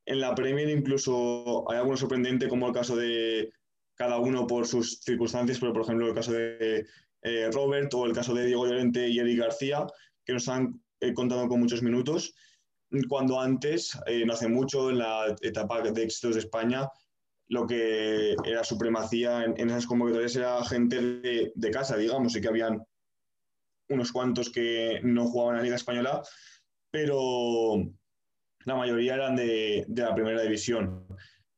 en 0.05 0.21
la 0.21 0.33
Premier, 0.33 0.69
incluso 0.69 1.69
hay 1.69 1.77
alguno 1.77 1.97
sorprendente 1.97 2.47
como 2.47 2.67
el 2.67 2.73
caso 2.73 2.95
de 2.95 3.51
cada 3.95 4.19
uno 4.19 4.47
por 4.47 4.65
sus 4.65 4.99
circunstancias, 5.01 5.59
pero 5.59 5.73
por 5.73 5.81
ejemplo 5.81 6.07
el 6.07 6.15
caso 6.15 6.31
de 6.31 6.87
eh, 7.21 7.49
Robert 7.51 7.93
o 7.93 8.05
el 8.05 8.13
caso 8.13 8.33
de 8.33 8.45
Diego 8.45 8.65
Llorente 8.65 9.07
y 9.07 9.19
Eric 9.19 9.39
García, 9.39 9.85
que 10.25 10.33
nos 10.33 10.47
han 10.47 10.81
eh, 10.99 11.13
contado 11.13 11.47
con 11.47 11.59
muchos 11.59 11.81
minutos 11.81 12.33
cuando 13.07 13.39
antes, 13.39 13.97
eh, 14.05 14.25
no 14.25 14.33
hace 14.33 14.47
mucho, 14.47 14.89
en 14.89 14.99
la 14.99 15.35
etapa 15.41 15.81
de 15.81 16.03
éxitos 16.03 16.35
de 16.35 16.41
España, 16.41 16.87
lo 17.49 17.65
que 17.65 18.35
era 18.45 18.63
supremacía 18.63 19.43
en, 19.43 19.69
esas 19.69 19.85
convocatorias 19.85 20.35
era 20.35 20.63
gente 20.65 21.01
de, 21.01 21.71
casa, 21.71 21.97
digamos, 21.97 22.35
y 22.35 22.41
que 22.41 22.47
habían 22.47 22.83
unos 23.89 24.11
cuantos 24.11 24.49
que 24.49 24.99
no 25.03 25.27
jugaban 25.27 25.55
en 25.55 25.57
la 25.57 25.63
Liga 25.63 25.75
Española, 25.75 26.21
pero 26.91 27.77
la 28.65 28.75
mayoría 28.75 29.15
eran 29.15 29.35
de, 29.35 29.85
de 29.87 30.01
la 30.01 30.13
primera 30.13 30.41
división. 30.41 31.05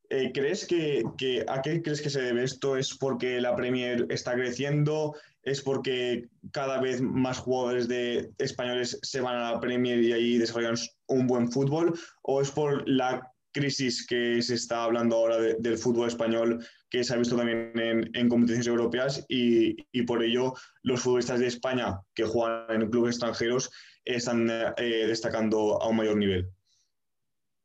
Eh, 0.09 0.31
¿Crees 0.31 0.65
que, 0.65 1.03
que, 1.17 1.43
a 1.47 1.61
qué 1.61 1.81
crees 1.81 2.01
que 2.01 2.09
se 2.09 2.21
debe 2.21 2.43
esto? 2.43 2.77
¿Es 2.77 2.95
porque 2.95 3.41
la 3.41 3.55
Premier 3.55 4.05
está 4.09 4.33
creciendo? 4.33 5.15
¿Es 5.43 5.61
porque 5.61 6.29
cada 6.51 6.79
vez 6.81 7.01
más 7.01 7.39
jugadores 7.39 7.87
de 7.87 8.31
españoles 8.37 8.99
se 9.01 9.21
van 9.21 9.35
a 9.37 9.53
la 9.53 9.59
Premier 9.59 9.99
y 9.99 10.13
ahí 10.13 10.37
desarrollan 10.37 10.75
un 11.07 11.27
buen 11.27 11.51
fútbol? 11.51 11.97
¿O 12.21 12.41
es 12.41 12.51
por 12.51 12.87
la 12.87 13.31
crisis 13.51 14.05
que 14.05 14.41
se 14.41 14.55
está 14.55 14.83
hablando 14.83 15.15
ahora 15.15 15.37
de, 15.37 15.55
del 15.55 15.77
fútbol 15.77 16.07
español, 16.07 16.65
que 16.89 17.03
se 17.03 17.13
ha 17.13 17.17
visto 17.17 17.35
también 17.35 17.71
en, 17.75 18.29
competiciones 18.29 18.67
europeas 18.67 19.25
y, 19.27 19.75
y, 19.91 20.03
por 20.03 20.23
ello 20.23 20.53
los 20.83 21.01
futbolistas 21.01 21.39
de 21.39 21.47
España 21.47 21.99
que 22.13 22.25
juegan 22.25 22.81
en 22.81 22.89
clubes 22.89 23.15
extranjeros 23.15 23.71
están 24.05 24.49
eh, 24.49 25.05
destacando 25.07 25.81
a 25.81 25.89
un 25.89 25.97
mayor 25.97 26.17
nivel? 26.17 26.49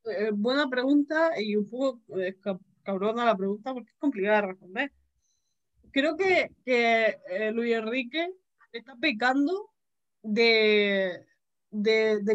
Eh, 0.05 0.31
buena 0.33 0.69
pregunta 0.69 1.31
y 1.41 1.57
un 1.57 1.69
poco 1.69 2.01
eh, 2.21 2.37
cabrona 2.83 3.25
la 3.25 3.37
pregunta 3.37 3.73
porque 3.73 3.91
es 3.91 3.99
complicada 3.99 4.43
de 4.43 4.47
responder. 4.49 4.93
Creo 5.95 6.17
que, 6.17 6.51
eh, 6.67 7.53
Luis 7.53 7.73
Enrique 7.73 8.29
está 8.73 8.97
pecando 8.97 9.71
de, 10.23 11.25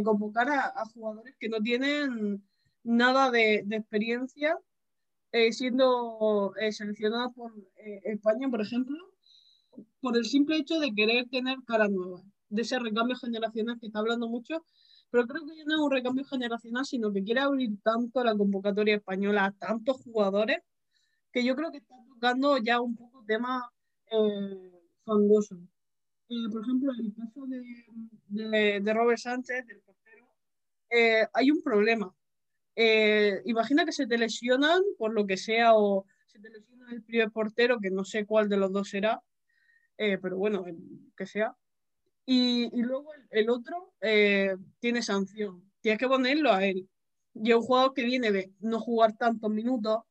convocar 0.01 0.47
a, 0.49 0.85
jugadores 0.93 1.35
que 1.37 1.49
no 1.49 1.59
tienen 1.59 2.41
nada 2.83 3.29
de, 3.31 3.63
de 3.65 3.75
experiencia, 3.75 4.57
eh, 5.33 5.51
siendo 5.51 6.53
eh, 6.55 6.71
seleccionados 6.71 7.33
por 7.35 7.51
eh, 7.75 7.99
España, 8.05 8.49
por 8.49 8.61
ejemplo, 8.61 8.97
por 9.99 10.15
el 10.15 10.23
simple 10.23 10.55
hecho 10.55 10.79
de 10.79 10.93
querer 10.93 11.27
tener 11.27 11.57
caras 11.67 11.91
nuevas, 11.91 12.23
de 12.47 12.61
ese 12.61 12.79
recambio 12.79 13.17
generacional 13.17 13.77
que 13.77 13.87
está 13.87 13.99
hablando 13.99 14.29
mucho, 14.29 14.63
pero 15.09 15.27
creo 15.27 15.45
que 15.45 15.57
ya 15.57 15.65
no 15.65 15.75
es 15.75 15.81
un 15.81 15.91
recambio 15.91 16.23
generacional, 16.23 16.85
sino 16.85 17.11
que 17.11 17.25
quiere 17.25 17.41
abrir 17.41 17.71
tanto 17.83 18.23
la 18.23 18.37
convocatoria 18.37 18.95
española 18.95 19.45
a 19.47 19.51
tantos 19.51 19.97
jugadores 20.01 20.59
que 21.33 21.43
yo 21.43 21.57
creo 21.57 21.71
que 21.71 21.79
está 21.79 21.95
tocando 22.07 22.57
ya 22.57 22.79
un 22.79 22.95
poco 22.95 23.18
temas 23.31 23.63
eh, 24.11 24.71
fangosos. 25.05 25.59
Eh, 26.29 26.47
por 26.51 26.61
ejemplo, 26.63 26.91
en 26.93 27.05
el 27.05 27.13
caso 27.13 27.45
de, 27.45 27.61
de, 28.27 28.79
de 28.81 28.93
Robert 28.93 29.19
Sánchez, 29.19 29.65
del 29.67 29.81
portero, 29.81 30.25
eh, 30.89 31.27
hay 31.33 31.51
un 31.51 31.61
problema. 31.61 32.07
Eh, 32.75 33.41
imagina 33.45 33.85
que 33.85 33.91
se 33.91 34.07
te 34.07 34.17
lesionan 34.17 34.81
por 34.97 35.13
lo 35.13 35.25
que 35.27 35.37
sea 35.37 35.75
o 35.75 36.05
se 36.25 36.39
te 36.39 36.49
lesiona 36.49 36.91
el 36.91 37.03
primer 37.03 37.29
portero, 37.31 37.79
que 37.79 37.91
no 37.91 38.03
sé 38.03 38.25
cuál 38.25 38.49
de 38.49 38.57
los 38.57 38.71
dos 38.71 38.89
será, 38.89 39.21
eh, 39.97 40.17
pero 40.21 40.37
bueno, 40.37 40.65
que 41.17 41.25
sea. 41.25 41.55
Y, 42.25 42.69
y 42.73 42.81
luego 42.83 43.13
el, 43.15 43.27
el 43.31 43.49
otro 43.49 43.93
eh, 44.01 44.55
tiene 44.79 45.01
sanción. 45.01 45.71
Tienes 45.81 45.99
que 45.99 46.07
ponerlo 46.07 46.51
a 46.51 46.63
él. 46.65 46.87
Y 47.33 47.53
un 47.53 47.61
jugador 47.61 47.93
que 47.93 48.03
viene 48.03 48.31
de 48.31 48.51
no 48.59 48.79
jugar 48.79 49.17
tantos 49.17 49.49
minutos, 49.51 50.03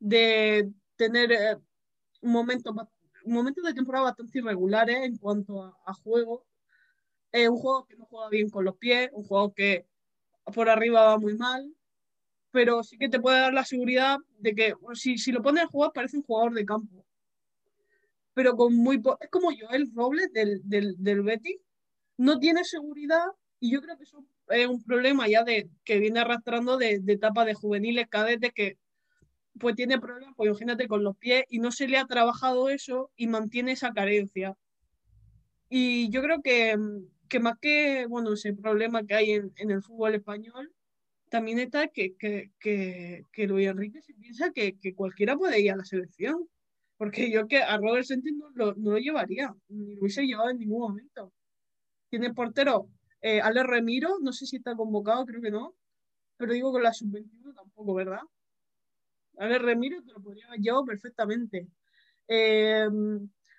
de 0.00 0.70
tener 0.96 1.58
momentos, 2.20 2.74
momentos 3.24 3.64
de 3.64 3.74
temporada 3.74 4.06
bastante 4.06 4.38
irregulares 4.38 4.96
en 5.04 5.16
cuanto 5.16 5.62
a, 5.62 5.76
a 5.86 5.94
juego. 5.94 6.46
Es 7.32 7.48
un 7.48 7.56
juego 7.56 7.86
que 7.86 7.96
no 7.96 8.06
juega 8.06 8.28
bien 8.28 8.48
con 8.48 8.64
los 8.64 8.76
pies, 8.76 9.10
un 9.12 9.24
juego 9.24 9.52
que 9.52 9.86
por 10.54 10.68
arriba 10.68 11.04
va 11.04 11.18
muy 11.18 11.36
mal, 11.36 11.74
pero 12.50 12.82
sí 12.82 12.96
que 12.98 13.08
te 13.08 13.20
puede 13.20 13.40
dar 13.40 13.52
la 13.52 13.64
seguridad 13.64 14.18
de 14.38 14.54
que 14.54 14.74
si, 14.94 15.18
si 15.18 15.32
lo 15.32 15.42
pones 15.42 15.64
a 15.64 15.68
jugar 15.68 15.92
parece 15.92 16.16
un 16.16 16.22
jugador 16.22 16.54
de 16.54 16.64
campo. 16.64 17.04
Pero 18.34 18.56
con 18.56 18.74
muy 18.74 19.02
es 19.20 19.30
como 19.30 19.50
Joel 19.50 19.90
Robles 19.94 20.32
del, 20.32 20.60
del, 20.64 20.94
del 20.98 21.22
Betis, 21.22 21.60
no 22.16 22.38
tiene 22.38 22.64
seguridad 22.64 23.26
y 23.60 23.72
yo 23.72 23.80
creo 23.80 23.96
que 23.96 24.04
eso 24.04 24.24
es 24.48 24.66
un 24.66 24.82
problema 24.82 25.28
ya 25.28 25.44
de 25.44 25.68
que 25.84 25.98
viene 25.98 26.20
arrastrando 26.20 26.78
de, 26.78 27.00
de 27.00 27.12
etapa 27.12 27.44
de 27.44 27.54
juveniles, 27.54 28.08
cadetes, 28.08 28.52
que 28.52 28.78
pues 29.58 29.76
tiene 29.76 29.98
problemas, 29.98 30.34
pues 30.36 30.48
imagínate 30.48 30.88
con 30.88 31.04
los 31.04 31.16
pies 31.16 31.44
y 31.48 31.58
no 31.58 31.70
se 31.72 31.88
le 31.88 31.98
ha 31.98 32.06
trabajado 32.06 32.68
eso 32.68 33.10
y 33.16 33.26
mantiene 33.26 33.72
esa 33.72 33.92
carencia. 33.92 34.56
Y 35.68 36.08
yo 36.10 36.22
creo 36.22 36.40
que, 36.42 36.76
que 37.28 37.40
más 37.40 37.58
que, 37.60 38.06
bueno, 38.06 38.32
ese 38.32 38.54
problema 38.54 39.04
que 39.04 39.14
hay 39.14 39.32
en, 39.32 39.52
en 39.56 39.70
el 39.70 39.82
fútbol 39.82 40.14
español, 40.14 40.72
también 41.28 41.58
está 41.58 41.88
que, 41.88 42.16
que, 42.16 42.50
que, 42.58 43.24
que 43.32 43.46
Luis 43.46 43.68
Enrique 43.68 44.00
se 44.02 44.14
piensa 44.14 44.50
que, 44.50 44.78
que, 44.78 44.94
cualquiera 44.94 45.36
puede 45.36 45.60
ir 45.60 45.72
a 45.72 45.76
la 45.76 45.84
selección. 45.84 46.48
Porque 46.96 47.30
yo 47.30 47.46
que 47.46 47.62
a 47.62 47.76
Robert 47.76 48.06
Sánchez 48.06 48.32
no 48.34 48.50
lo, 48.54 48.74
no 48.74 48.92
lo 48.92 48.98
llevaría, 48.98 49.54
ni 49.68 49.94
lo 49.94 50.00
hubiese 50.00 50.26
llevado 50.26 50.50
en 50.50 50.58
ningún 50.58 50.80
momento. 50.80 51.32
Tiene 52.08 52.34
portero 52.34 52.88
eh, 53.20 53.40
Ale 53.40 53.62
Remiro, 53.62 54.18
no 54.20 54.32
sé 54.32 54.46
si 54.46 54.56
está 54.56 54.74
convocado, 54.74 55.24
creo 55.24 55.40
que 55.40 55.50
no, 55.50 55.74
pero 56.36 56.52
digo 56.52 56.72
con 56.72 56.82
la 56.82 56.92
sub-21 56.92 57.54
tampoco, 57.54 57.94
¿verdad? 57.94 58.20
Ale 59.38 59.58
Remiro 59.58 60.02
te 60.02 60.12
lo 60.12 60.20
podría 60.20 60.46
haber 60.46 60.60
llevado 60.60 60.84
perfectamente. 60.84 61.68
Eh, 62.26 62.88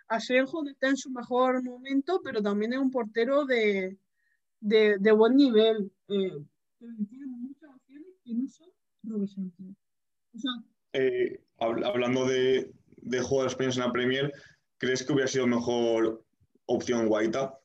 Asenjo 0.07 0.67
está 0.67 0.89
en 0.89 0.97
su 0.97 1.09
mejor 1.11 1.63
momento, 1.63 2.21
pero 2.23 2.41
también 2.41 2.73
es 2.73 2.79
un 2.79 2.91
portero 2.91 3.45
de, 3.45 3.97
de, 4.59 4.97
de 4.99 5.11
buen 5.11 5.35
nivel. 5.35 5.91
Eh, 6.07 6.43
tiene 6.79 7.25
muchas 7.27 7.69
opciones 7.75 8.07
que 8.23 8.33
no 8.33 8.47
son 8.47 8.69
Robert. 9.03 9.31
O 10.33 10.39
sea, 10.39 10.51
eh, 10.93 11.41
hablando 11.57 12.25
de, 12.25 12.71
de 12.97 13.21
jugadores 13.21 13.53
españoles 13.53 13.77
en 13.77 13.83
la 13.83 13.91
Premier, 13.91 14.33
¿crees 14.77 15.03
que 15.03 15.13
hubiera 15.13 15.27
sido 15.27 15.47
mejor 15.47 16.25
opción 16.65 17.07
Guaita? 17.07 17.59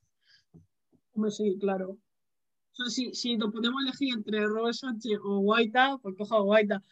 Sí, 1.30 1.56
claro. 1.60 1.90
O 1.90 2.74
sea, 2.74 2.86
si, 2.86 3.14
si 3.14 3.36
nos 3.36 3.52
podemos 3.52 3.82
elegir 3.82 4.14
entre 4.14 4.46
Robert 4.46 4.74
Sánchez 4.74 5.18
o 5.22 5.38
Guaita, 5.38 5.98
pues 6.02 6.16
cojo 6.16 6.36
a 6.36 6.42
Guaita. 6.42 6.82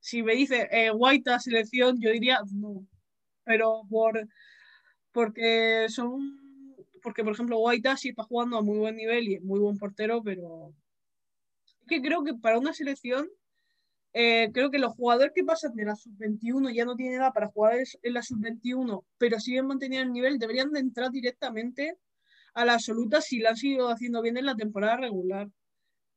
Si 0.00 0.22
me 0.22 0.34
dice 0.34 0.68
eh, 0.70 0.90
Guaita 0.90 1.38
selección, 1.40 2.00
yo 2.00 2.10
diría 2.10 2.40
no. 2.52 2.86
Pero 3.44 3.82
por, 3.88 4.28
porque 5.12 5.86
son 5.88 6.38
porque 7.02 7.24
por 7.24 7.32
ejemplo 7.32 7.58
Guaita 7.58 7.96
sí 7.96 8.10
está 8.10 8.24
jugando 8.24 8.58
a 8.58 8.62
muy 8.62 8.78
buen 8.78 8.96
nivel 8.96 9.28
y 9.28 9.34
es 9.36 9.42
muy 9.42 9.60
buen 9.60 9.78
portero, 9.78 10.22
pero 10.22 10.74
es 11.64 11.86
que 11.88 12.02
creo 12.02 12.24
que 12.24 12.34
para 12.34 12.58
una 12.58 12.72
selección 12.72 13.28
eh, 14.12 14.50
creo 14.52 14.70
que 14.70 14.78
los 14.78 14.94
jugadores 14.94 15.32
que 15.34 15.44
pasan 15.44 15.74
de 15.74 15.84
la 15.84 15.94
sub-21 15.94 16.74
ya 16.74 16.84
no 16.84 16.96
tienen 16.96 17.20
edad 17.20 17.32
para 17.32 17.48
jugar 17.48 17.76
en 18.02 18.14
la 18.14 18.22
sub-21, 18.22 19.04
pero 19.18 19.38
siguen 19.38 19.66
manteniendo 19.66 20.06
el 20.08 20.12
nivel, 20.12 20.38
deberían 20.38 20.72
de 20.72 20.80
entrar 20.80 21.10
directamente 21.10 21.96
a 22.54 22.64
la 22.64 22.74
absoluta 22.74 23.20
si 23.20 23.38
la 23.38 23.50
han 23.50 23.56
seguido 23.56 23.88
haciendo 23.88 24.22
bien 24.22 24.36
en 24.36 24.46
la 24.46 24.56
temporada 24.56 24.96
regular. 24.96 25.48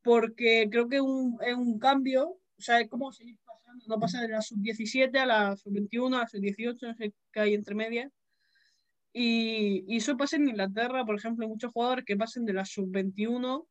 Porque 0.02 0.68
creo 0.72 0.88
que 0.90 1.02
un, 1.02 1.38
es 1.46 1.56
un 1.56 1.78
cambio, 1.78 2.40
o 2.62 2.64
sea, 2.64 2.80
es 2.80 2.90
seguir 3.18 3.40
pasando, 3.44 3.86
no 3.88 4.00
pasa 4.00 4.22
de 4.22 4.28
la 4.28 4.40
sub-17 4.40 5.18
a 5.18 5.26
la 5.26 5.58
sub-21, 5.58 6.16
a 6.16 6.20
la 6.20 6.28
sub-18, 6.28 6.78
no 6.84 6.94
sé 6.94 7.12
qué 7.32 7.40
hay 7.40 7.56
entre 7.56 7.74
medias. 7.74 8.12
Y, 9.12 9.84
y, 9.88 9.98
eso 9.98 10.16
pasa 10.16 10.36
en 10.36 10.48
Inglaterra, 10.48 11.04
por 11.04 11.16
ejemplo, 11.16 11.44
hay 11.44 11.50
muchos 11.50 11.74
jugadores 11.74 12.06
que 12.06 12.16
pasen 12.16 12.46
de 12.46 12.54
la 12.54 12.64
sub-21 12.64 13.66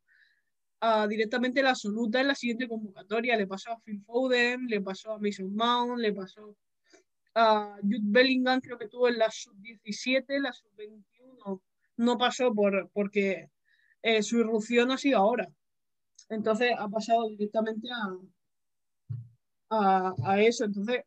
a 0.80 1.06
directamente 1.06 1.62
la 1.62 1.70
absoluta 1.70 2.20
en 2.20 2.26
la 2.26 2.34
siguiente 2.34 2.66
convocatoria. 2.66 3.36
Le 3.36 3.46
pasó 3.46 3.70
a 3.70 3.80
Phil 3.80 4.02
Foden, 4.02 4.66
le 4.66 4.80
pasó 4.80 5.12
a 5.12 5.18
Mason 5.20 5.54
Mount, 5.54 6.00
le 6.00 6.12
pasó 6.12 6.56
a 7.36 7.76
Jude 7.80 8.00
Bellingham, 8.02 8.60
creo 8.60 8.76
que 8.76 8.88
tuvo 8.88 9.06
en 9.06 9.18
la 9.18 9.30
sub-17, 9.30 10.40
la 10.40 10.52
sub-21 10.52 11.60
no 11.98 12.18
pasó 12.18 12.52
por, 12.52 12.90
porque 12.92 13.50
eh, 14.02 14.22
su 14.24 14.40
irrupción 14.40 14.90
ha 14.90 14.98
sido 14.98 15.18
ahora. 15.18 15.48
Entonces 16.28 16.72
ha 16.76 16.88
pasado 16.88 17.28
directamente 17.28 17.88
a, 17.92 18.16
a, 19.70 20.40
eso. 20.40 20.64
Entonces, 20.64 21.04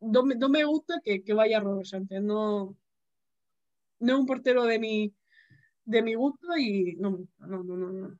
no, 0.00 0.22
me, 0.22 0.64
gusta 0.64 1.00
que, 1.02 1.22
que 1.22 1.32
vaya 1.32 1.60
Robert 1.60 1.86
Sánchez. 1.86 2.22
No, 2.22 2.76
no 4.00 4.12
es 4.12 4.18
un 4.18 4.26
portero 4.26 4.64
de 4.64 4.78
mi, 4.78 5.12
de 5.84 6.02
mi 6.02 6.14
gusto 6.14 6.56
y 6.56 6.96
no, 6.96 7.18
no, 7.38 7.62
no, 7.64 7.76
no. 7.76 8.18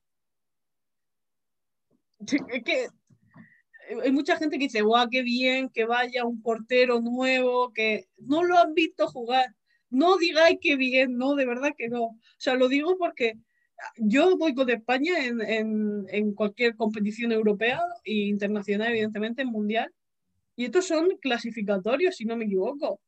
Es 2.52 2.64
que 2.64 2.88
hay 4.02 4.12
mucha 4.12 4.36
gente 4.36 4.58
que 4.58 4.64
dice, 4.64 4.82
guau, 4.82 5.08
qué 5.08 5.22
bien 5.22 5.70
que 5.70 5.84
vaya 5.84 6.24
un 6.24 6.42
portero 6.42 7.00
nuevo, 7.00 7.72
que 7.72 8.08
no 8.18 8.42
lo 8.42 8.58
han 8.58 8.74
visto 8.74 9.06
jugar. 9.08 9.54
No 9.90 10.18
digáis 10.18 10.58
que 10.60 10.76
bien, 10.76 11.16
no, 11.16 11.34
de 11.34 11.46
verdad 11.46 11.74
que 11.76 11.88
no. 11.88 12.02
O 12.02 12.18
sea, 12.36 12.54
lo 12.54 12.68
digo 12.68 12.98
porque 12.98 13.38
yo 13.96 14.36
voy 14.36 14.54
con 14.54 14.70
España 14.70 15.24
en, 15.24 15.40
en, 15.40 16.06
en 16.08 16.34
cualquier 16.34 16.76
competición 16.76 17.32
europea 17.32 17.80
e 18.04 18.14
internacional, 18.14 18.90
evidentemente, 18.90 19.42
en 19.42 19.48
mundial. 19.48 19.92
Y 20.56 20.66
estos 20.66 20.86
son 20.86 21.16
clasificatorios, 21.20 22.16
si 22.16 22.24
no 22.24 22.36
me 22.36 22.46
equivoco. 22.46 23.00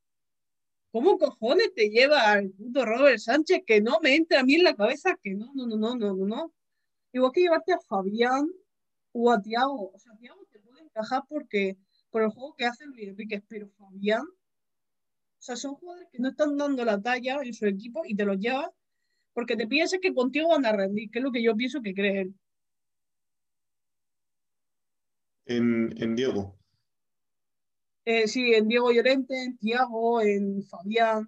¿Cómo 0.91 1.17
cojones 1.17 1.73
te 1.73 1.89
lleva 1.89 2.31
al 2.31 2.49
puto 2.51 2.85
Robert 2.85 3.19
Sánchez 3.19 3.63
que 3.65 3.81
no 3.81 3.99
me 4.01 4.15
entra 4.15 4.41
a 4.41 4.43
mí 4.43 4.55
en 4.55 4.63
la 4.63 4.75
cabeza 4.75 5.17
que 5.21 5.33
no, 5.33 5.51
no, 5.53 5.65
no, 5.65 5.77
no, 5.77 5.95
no, 5.95 6.13
no, 6.13 6.53
Igual 7.13 7.31
que 7.33 7.41
llevarte 7.41 7.73
a 7.73 7.79
Fabián 7.79 8.49
o 9.13 9.31
a 9.31 9.41
Tiago. 9.41 9.91
O 9.93 9.99
sea, 9.99 10.13
Tiago 10.17 10.45
te 10.51 10.59
puede 10.59 10.81
encajar 10.81 11.23
porque 11.27 11.77
por 12.09 12.23
el 12.23 12.29
juego 12.29 12.55
que 12.55 12.65
hace 12.65 12.85
Luis 12.85 13.07
Enrique, 13.07 13.41
pero 13.47 13.69
Fabián, 13.77 14.23
o 14.23 15.41
sea, 15.41 15.55
son 15.55 15.75
jugadores 15.75 16.09
que 16.11 16.19
no 16.19 16.29
están 16.29 16.57
dando 16.57 16.83
la 16.85 17.01
talla 17.01 17.39
en 17.41 17.53
su 17.53 17.65
equipo 17.65 18.03
y 18.05 18.15
te 18.15 18.25
los 18.25 18.37
llevas 18.37 18.69
porque 19.33 19.55
te 19.55 19.67
piensas 19.67 19.99
que 20.01 20.13
contigo 20.13 20.49
van 20.49 20.65
a 20.65 20.71
rendir, 20.71 21.09
que 21.09 21.19
es 21.19 21.23
lo 21.23 21.31
que 21.31 21.43
yo 21.43 21.55
pienso 21.55 21.81
que 21.81 21.93
cree 21.93 22.21
él. 22.21 22.33
En, 25.45 25.93
en 26.01 26.15
Diego. 26.15 26.57
Eh, 28.05 28.27
sí, 28.27 28.53
en 28.53 28.67
Diego 28.67 28.91
Llorente, 28.91 29.43
en 29.43 29.57
Tiago, 29.57 30.21
en 30.21 30.63
Fabián. 30.63 31.27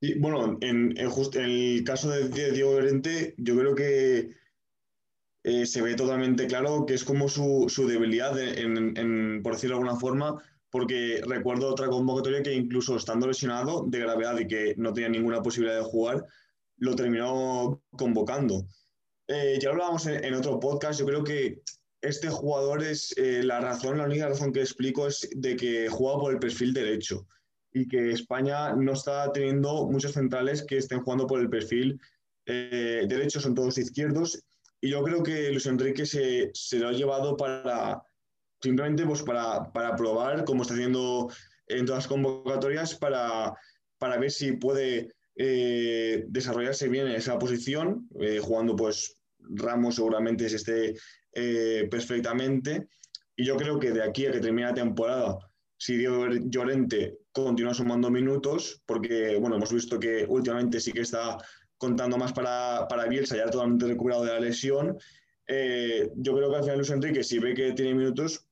Y, 0.00 0.18
bueno, 0.18 0.58
en, 0.60 0.96
en, 0.96 1.10
el 1.34 1.84
caso 1.84 2.10
de, 2.10 2.52
Diego 2.52 2.72
Llorente, 2.72 3.34
yo 3.36 3.56
creo 3.56 3.74
que 3.74 4.30
eh, 5.42 5.66
se 5.66 5.82
ve 5.82 5.94
totalmente 5.94 6.46
claro 6.46 6.86
que 6.86 6.94
es 6.94 7.04
como 7.04 7.28
su, 7.28 7.66
su 7.68 7.86
debilidad, 7.86 8.38
en, 8.38 9.42
por 9.42 9.54
decirlo 9.54 9.76
de 9.76 9.82
alguna 9.82 10.00
forma, 10.00 10.42
porque 10.70 11.20
recuerdo 11.26 11.68
otra 11.68 11.88
convocatoria 11.88 12.42
que 12.42 12.54
incluso 12.54 12.96
estando 12.96 13.26
lesionado 13.26 13.84
de 13.86 13.98
gravedad 13.98 14.38
y 14.38 14.46
que 14.46 14.74
no 14.76 14.92
tenía 14.92 15.08
ninguna 15.08 15.42
posibilidad 15.42 15.76
de 15.76 15.84
jugar, 15.84 16.24
lo 16.80 16.96
terminó 16.96 17.82
convocando. 17.96 18.66
Eh, 19.28 19.58
ya 19.60 19.70
hablábamos 19.70 20.06
en, 20.06 20.34
otro 20.34 20.58
podcast, 20.58 20.98
yo 20.98 21.06
creo 21.06 21.22
que 21.22 21.62
este 22.00 22.28
jugador 22.28 22.82
es 22.82 23.14
eh, 23.16 23.42
la 23.44 23.60
razón, 23.60 23.98
la 23.98 24.04
única 24.04 24.28
razón 24.28 24.52
que 24.52 24.60
explico 24.60 25.06
es 25.06 25.28
de 25.36 25.54
que 25.54 25.88
juega 25.88 26.18
por 26.18 26.32
el 26.32 26.40
perfil 26.40 26.72
derecho 26.72 27.26
y 27.72 27.86
que 27.86 28.10
España 28.10 28.74
no 28.74 28.94
está 28.94 29.30
teniendo 29.32 29.86
muchos 29.86 30.12
centrales 30.12 30.64
que 30.64 30.78
estén 30.78 31.02
jugando 31.02 31.26
por 31.26 31.40
el 31.40 31.48
perfil 31.48 32.00
eh, 32.46 33.04
derecho, 33.06 33.40
son 33.40 33.54
todos 33.54 33.78
izquierdos. 33.78 34.42
Y 34.80 34.90
yo 34.90 35.02
creo 35.04 35.22
que 35.22 35.50
Luis 35.50 35.66
Enrique 35.66 36.06
se, 36.06 36.50
se 36.54 36.78
lo 36.78 36.88
ha 36.88 36.92
llevado 36.92 37.36
para 37.36 38.02
simplemente 38.60 39.06
pues 39.06 39.22
para, 39.22 39.70
para, 39.72 39.94
probar, 39.94 40.44
como 40.44 40.62
está 40.62 40.74
haciendo 40.74 41.30
en 41.68 41.86
todas 41.86 42.04
las 42.04 42.08
convocatorias, 42.08 42.94
para, 42.94 43.54
para 43.98 44.18
ver 44.18 44.30
si 44.30 44.52
puede 44.52 45.14
eh, 45.42 46.24
desarrollarse 46.28 46.88
bien 46.88 47.06
en 47.06 47.14
esa 47.14 47.38
posición, 47.38 48.08
jugando 48.42 48.76
pues 48.76 49.20
Ramos 49.38 49.96
seguramente 49.96 50.48
se 50.48 50.56
esté 50.56 50.94
eh, 51.32 51.88
perfectamente. 51.90 52.88
Y 53.36 53.44
yo 53.44 53.56
creo 53.56 53.78
que 53.78 53.92
de 53.92 54.02
aquí 54.02 54.26
a 54.26 54.32
que 54.32 54.40
termine 54.40 54.68
la 54.68 54.74
temporada, 54.74 55.38
si 55.76 55.96
Diego 55.96 56.26
Llorente 56.28 57.18
continúa 57.32 57.74
sumando 57.74 58.10
minutos, 58.10 58.82
porque 58.84 59.36
bueno, 59.36 59.56
hemos 59.56 59.72
visto 59.72 59.98
que 59.98 60.26
últimamente 60.28 60.80
sí 60.80 60.92
que 60.92 61.00
está 61.00 61.38
contando 61.78 62.18
más 62.18 62.32
para, 62.32 62.86
para 62.88 63.06
Bielsa, 63.06 63.36
ya 63.36 63.48
totalmente 63.48 63.86
recuperado 63.86 64.24
de 64.24 64.32
la 64.32 64.40
lesión. 64.40 64.98
Eh, 65.46 66.10
yo 66.16 66.36
creo 66.36 66.50
que 66.50 66.56
al 66.56 66.62
final 66.62 66.78
Luis 66.78 66.90
Enrique, 66.90 67.24
si 67.24 67.38
ve 67.38 67.54
que 67.54 67.72
tiene 67.72 67.94
minutos, 67.94 68.46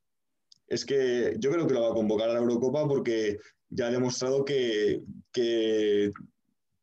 es 0.66 0.84
que 0.84 1.34
yo 1.38 1.50
creo 1.50 1.66
que 1.66 1.74
lo 1.74 1.82
va 1.82 1.90
a 1.90 1.94
convocar 1.94 2.30
a 2.30 2.34
la 2.34 2.40
Eurocopa 2.40 2.88
porque 2.88 3.38
ya 3.68 3.88
ha 3.88 3.90
demostrado 3.90 4.44
que, 4.44 5.02
que 5.32 6.10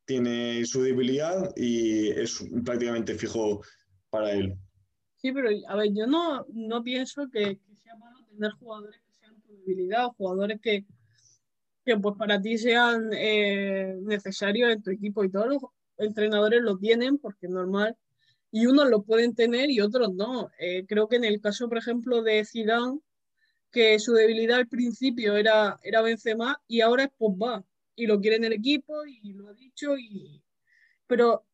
tiene 0.05 0.65
su 0.65 0.83
debilidad 0.83 1.51
y 1.55 2.09
es 2.09 2.43
prácticamente 2.63 3.15
fijo 3.15 3.61
para 4.09 4.31
él. 4.31 4.55
Sí, 5.15 5.31
pero 5.31 5.49
a 5.67 5.75
ver, 5.75 5.91
yo 5.93 6.07
no, 6.07 6.45
no 6.53 6.83
pienso 6.83 7.27
que, 7.29 7.59
sea 7.83 7.95
malo 7.95 8.25
tener 8.29 8.51
jugadores 8.53 9.01
que 9.05 9.13
sean 9.13 9.41
tu 9.41 9.53
debilidad 9.57 10.07
jugadores 10.17 10.59
que, 10.61 10.85
que 11.83 11.97
pues 11.97 12.15
para 12.17 12.41
ti 12.41 12.57
sean 12.57 13.09
eh, 13.13 13.95
necesarios 14.01 14.71
en 14.71 14.83
tu 14.83 14.91
equipo 14.91 15.23
y 15.23 15.31
todos 15.31 15.47
los 15.47 15.61
entrenadores 15.97 16.61
lo 16.61 16.77
tienen 16.77 17.17
porque 17.17 17.47
es 17.47 17.51
normal 17.51 17.97
y 18.51 18.67
unos 18.67 18.89
lo 18.89 19.03
pueden 19.03 19.35
tener 19.35 19.69
y 19.69 19.81
otros 19.81 20.13
no. 20.13 20.49
Eh, 20.59 20.85
creo 20.87 21.07
que 21.07 21.17
en 21.17 21.25
el 21.25 21.41
caso, 21.41 21.67
por 21.67 21.77
ejemplo, 21.77 22.21
de 22.21 22.45
Zidane, 22.45 22.99
que 23.71 23.99
su 23.99 24.13
debilidad 24.13 24.59
al 24.59 24.67
principio 24.67 25.35
era, 25.35 25.77
era 25.83 26.01
Benzema 26.01 26.61
y 26.67 26.81
ahora 26.81 27.03
es 27.03 27.09
Pogba 27.17 27.65
y 27.95 28.07
lo 28.07 28.19
quiere 28.19 28.37
en 28.37 28.45
el 28.45 28.53
equipo 28.53 29.05
y 29.05 29.33
lo 29.33 29.49
ha 29.49 29.53
dicho 29.53 29.97
y 29.97 30.41
pero 31.07 31.45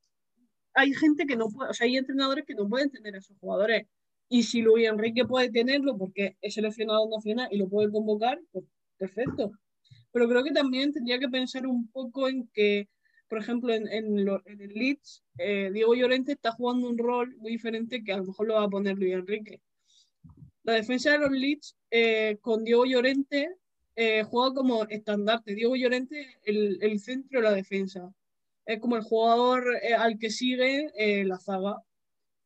hay 0.74 0.94
gente 0.94 1.26
que 1.26 1.36
no 1.36 1.50
puede, 1.50 1.72
o 1.72 1.74
sea, 1.74 1.86
hay 1.86 1.98
entrenadores 1.98 2.46
que 2.46 2.56
no 2.56 2.68
pueden 2.70 2.89
tener 2.89 3.16
a 3.16 3.20
esos 3.20 3.38
jugadores. 3.39 3.88
Y 4.30 4.44
si 4.44 4.62
Luis 4.62 4.88
Enrique 4.88 5.26
puede 5.26 5.52
tenerlo 5.52 5.98
porque 5.98 6.38
es 6.42 6.54
seleccionado 6.54 7.10
nacional 7.10 7.50
y 7.52 7.58
lo 7.58 7.68
puede 7.68 7.92
convocar, 7.92 8.39
pues 8.52 8.66
perfecto. 8.98 9.52
Pero 10.14 10.30
creo 10.30 10.44
que 10.44 10.52
también 10.52 10.94
tendría 10.94 11.20
que 11.20 11.28
pensar 11.28 11.68
un 11.68 11.89
poco 11.92 12.30
en 12.30 12.48
que, 12.54 12.88
por 13.28 13.39
ejemplo, 13.39 13.74
en, 13.74 13.88
en, 13.89 14.18
el 14.18 14.74
Leeds, 14.74 15.24
eh, 15.38 15.70
Diego 15.74 15.96
Llorente 15.96 16.34
está 16.34 16.52
jugando 16.54 16.88
un 16.88 16.98
rol 16.98 17.36
muy 17.38 17.52
diferente 17.52 18.04
que 18.04 18.14
a 18.14 18.18
lo 18.18 18.26
mejor 18.26 18.48
lo 18.48 18.54
va 18.56 18.64
a 18.64 18.70
poner 18.70 18.98
Luis 18.98 19.14
Enrique. 19.14 19.62
La 20.64 20.74
defensa 20.74 21.12
de 21.12 21.18
los 21.18 21.32
Leeds 21.32 21.76
eh, 21.89 22.38
con 22.42 22.64
Diego 22.64 22.86
Llorente 22.86 23.50
eh, 23.96 24.24
juega 24.24 24.54
como 24.54 24.84
estandarte. 24.86 25.56
Diego 25.56 25.76
Llorente, 25.76 26.39
el, 26.44 26.80
el 26.82 27.00
centro 27.00 27.39
de 27.39 27.44
la 27.44 27.54
defensa 27.54 28.14
es 28.66 28.80
como 28.80 28.96
el 28.96 29.04
jugador 29.04 29.76
eh, 29.82 29.94
al 29.94 30.18
que 30.18 30.30
sigue 30.30 30.92
eh, 30.96 31.26
la 31.26 31.38
zaga. 31.39 31.78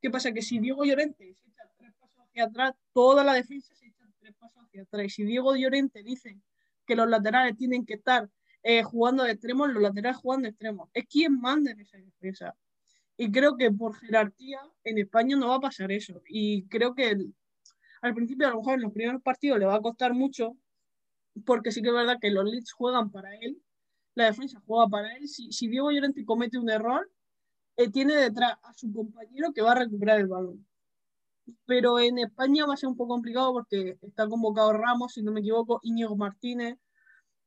¿Qué 0.02 0.10
pasa? 0.10 0.32
Que 0.32 0.41
si 0.41 0.60
Diego 0.60 0.86
Llorente 0.86 1.34
se 1.34 1.50
echa 1.50 1.64
tres 1.78 1.93
pasos 2.00 2.20
hacia 2.20 2.46
atrás, 2.46 2.74
toda 2.93 3.24
la 3.24 3.34
defensa 3.34 3.74
se 3.76 3.88
echa 3.88 4.06
tres 4.20 4.34
pasos 4.36 4.64
hacia 4.64 4.84
atrás. 4.84 5.06
Y 5.06 5.10
si 5.10 5.24
Diego 5.24 5.56
Llorente 5.56 6.04
dice 6.04 6.39
que 6.86 6.96
los 6.96 7.10
laterales 7.10 7.56
tienen 7.58 7.86
que 7.86 7.96
estar 7.96 8.30
eh, 8.64 8.84
jugando 8.84 9.24
de 9.24 9.32
extremos, 9.32 9.70
los 9.70 9.82
laterales 9.82 10.18
jugando 10.18 10.43
de 10.46 10.50
extremos. 10.50 10.89
Es 10.93 11.06
quien 11.06 11.39
manda 11.39 11.72
en 11.72 11.80
esa 11.80 11.98
defensa. 11.98 12.56
Y 13.18 13.32
creo 13.32 13.56
que 13.56 13.72
por 13.72 13.96
jerarquía 13.96 14.60
en 14.84 14.98
España 14.98 15.38
no 15.38 15.50
va 15.50 15.56
a 15.56 15.60
pasar 15.62 15.91
eso. 15.91 16.22
Y 16.28 16.66
creo 16.68 16.93
que 16.93 17.16
al 18.02 18.14
principio, 18.14 18.48
a 18.48 18.52
lo 18.52 18.58
mejor 18.58 18.76
en 18.76 18.82
los 18.82 18.91
primeros 18.91 19.22
partidos 19.22 19.60
le 19.60 19.66
va 19.66 19.76
a 19.76 19.82
costar 19.82 20.14
mucho, 20.14 20.56
porque 21.46 21.72
sí 21.72 21.82
que 21.82 21.90
es 21.90 21.94
verdad 21.94 22.18
que 22.20 22.32
los 22.32 22.46
leads 22.46 22.72
juegan 22.72 23.12
para 23.12 23.36
él, 23.36 23.62
la 24.14 24.26
defensa 24.26 24.62
juega 24.66 24.88
para 24.88 25.16
él. 25.18 25.28
Si, 25.28 25.52
si 25.52 25.68
Diego 25.68 25.92
Llorente 25.92 26.24
comete 26.26 26.58
un 26.58 26.70
error, 26.70 27.10
eh, 27.78 27.90
tiene 27.90 28.16
detrás 28.16 28.54
a 28.64 28.74
su 28.74 28.92
compañero 28.94 29.52
que 29.54 29.62
va 29.62 29.74
a 29.74 29.80
recuperar 29.80 30.20
el 30.20 30.28
balón. 30.28 30.66
Pero 31.66 32.00
en 32.00 32.20
España 32.20 32.66
va 32.66 32.74
a 32.74 32.78
ser 32.78 32.90
un 32.90 32.96
poco 32.96 33.14
complicado 33.16 33.54
porque 33.54 33.98
está 34.02 34.28
convocado 34.28 34.74
Ramos, 34.74 35.14
si 35.14 35.22
no 35.22 35.32
me 35.32 35.42
equivoco, 35.42 35.80
Íñigo 35.84 36.16
Martínez, 36.16 36.78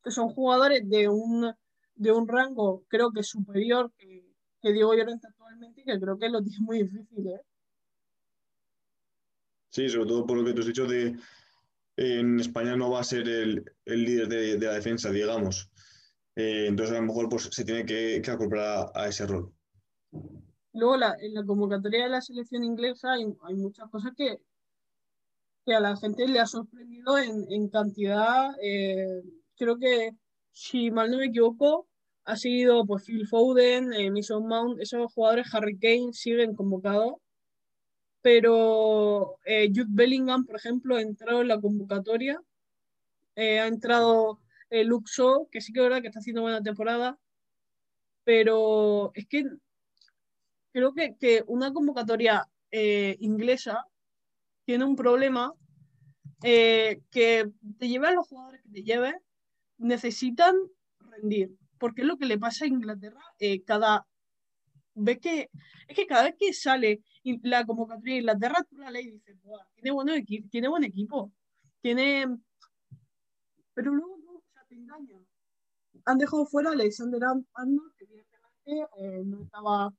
que 0.05 0.11
son 0.11 0.29
jugadores 0.29 0.89
de 0.89 1.09
un, 1.09 1.53
de 1.95 2.13
un 2.13 2.29
rango 2.29 2.85
creo 2.89 3.11
que 3.11 3.23
superior 3.23 3.93
que, 3.97 4.25
que 4.61 4.73
Diego 4.73 4.95
Llorente 4.95 5.27
actualmente 5.27 5.81
y 5.81 5.85
que 5.85 5.99
creo 5.99 6.19
que 6.19 6.29
lo 6.29 6.43
tiene 6.43 6.59
muy 6.61 6.83
difícil. 6.83 7.27
¿eh? 7.29 7.41
Sí, 9.71 9.89
sobre 9.89 10.07
todo 10.07 10.27
por 10.27 10.37
lo 10.37 10.45
que 10.45 10.53
tú 10.53 10.61
has 10.61 10.67
dicho 10.67 10.87
de 10.87 11.17
en 11.99 12.39
España 12.39 12.77
no 12.77 12.91
va 12.91 13.01
a 13.01 13.05
ser 13.05 13.29
el, 13.29 13.65
líder 13.85 14.29
de, 14.29 14.59
la 14.59 14.75
defensa, 14.75 15.11
digamos. 15.11 15.69
Eh, 16.37 16.67
entonces 16.69 16.97
a 16.97 17.01
lo 17.01 17.07
mejor 17.07 17.29
pues, 17.29 17.49
se 17.51 17.65
tiene 17.65 17.85
que, 17.85 18.23
que 18.23 18.31
acoplar 18.31 18.93
a, 18.95 19.09
ese 19.09 19.27
rol. 19.27 19.53
Luego 20.73 20.95
en 20.95 21.35
la 21.35 21.45
convocatoria 21.45 22.05
de 22.05 22.11
la 22.11 22.21
selección 22.21 22.63
inglesa 22.63 23.15
hay, 23.15 23.27
muchas 23.57 23.91
cosas 23.91 24.13
que, 24.17 24.39
que, 25.67 25.75
a 25.75 25.81
la 25.81 25.97
gente 25.97 26.29
le 26.29 26.39
ha 26.39 26.47
sorprendido 26.47 27.19
en, 27.19 27.69
cantidad. 27.69 28.53
Eh, 28.63 29.23
creo 29.57 29.77
que, 29.77 30.13
si 30.53 30.93
mal 30.93 31.11
no 31.11 31.19
me 31.19 31.27
equivoco, 31.27 31.89
ha 32.27 32.37
sido 32.37 32.87
pues, 32.87 33.05
Phil 33.07 33.27
Foden, 33.27 33.93
eh, 33.93 34.13
Mason 34.13 34.47
Mount, 34.47 34.81
esos 34.81 35.13
jugadores, 35.13 35.53
Harry 35.53 35.77
Kane, 35.77 36.13
siguen 36.13 36.55
convocados 36.55 37.15
pero 38.29 39.39
eh, 39.47 39.71
Jude 39.75 39.87
Bellingham, 39.89 40.45
por 40.45 40.57
ejemplo, 40.57 40.97
ha 40.97 41.01
entrado 41.01 41.41
en 41.41 41.49
la 41.49 41.59
convocatoria, 41.59 42.39
eh, 43.35 43.59
ha 43.59 43.67
entrado 43.67 44.39
eh, 44.69 44.85
Luke 44.85 45.11
Shaw, 45.11 45.49
que 45.51 45.63
sí 45.63 45.73
que 45.73 45.81
es 45.81 45.85
verdad 45.85 46.03
que 46.03 46.09
está 46.09 46.19
haciendo 46.19 46.43
buena 46.43 46.63
temporada, 46.63 47.19
pero 48.25 49.13
es 49.15 49.27
que 49.29 49.47
creo 50.75 50.93
que, 50.93 51.17
que 51.17 51.43
una 51.47 51.73
convocatoria 51.73 52.47
eh, 52.71 53.17
inglesa 53.21 53.87
tiene 54.67 54.85
un 54.85 54.95
problema 54.95 55.55
que 56.43 57.01
te 57.79 57.89
lleve 57.89 58.09
a 58.09 58.13
los 58.13 58.29
jugadores 58.29 58.61
que 58.61 58.69
te 58.69 58.83
lleve, 58.83 59.15
necesitan 59.79 60.55
rendir, 60.99 61.57
porque 61.79 62.03
es 62.03 62.07
lo 62.07 62.19
que 62.19 62.27
le 62.27 62.37
pasa 62.37 62.67
a 62.67 62.69
Inglaterra 62.69 63.23
cada 63.65 64.07
ves 64.99 65.19
que 65.19 65.51
es 65.89 65.97
que 65.97 66.07
cada 66.07 66.25
vez 66.25 66.37
que 66.39 66.53
sale 66.53 67.03
la 67.43 67.65
convocatoria 67.65 68.15
de 68.15 68.21
Inglaterra, 68.21 68.67
tú 68.69 68.77
la 68.77 68.91
ley 68.91 69.09
y 69.09 69.11
dices, 69.13 69.37
tiene, 69.81 70.25
tiene 70.51 70.69
buen 70.69 70.85
equipo, 70.85 71.33
tiene... 71.81 72.27
Pero 73.73 73.93
luego 73.93 74.19
no, 74.19 74.33
o 74.33 74.45
sea, 74.53 74.65
te 74.69 74.75
engaña. 74.75 75.19
Han 76.05 76.19
dejado 76.19 76.45
fuera 76.45 76.71
a 76.71 76.73
Alexander 76.73 77.23
Arnold, 77.25 77.93
que 77.97 78.05
evidentemente 78.05 78.89
eh, 78.99 79.23
no 79.25 79.43
estaba 79.43 79.95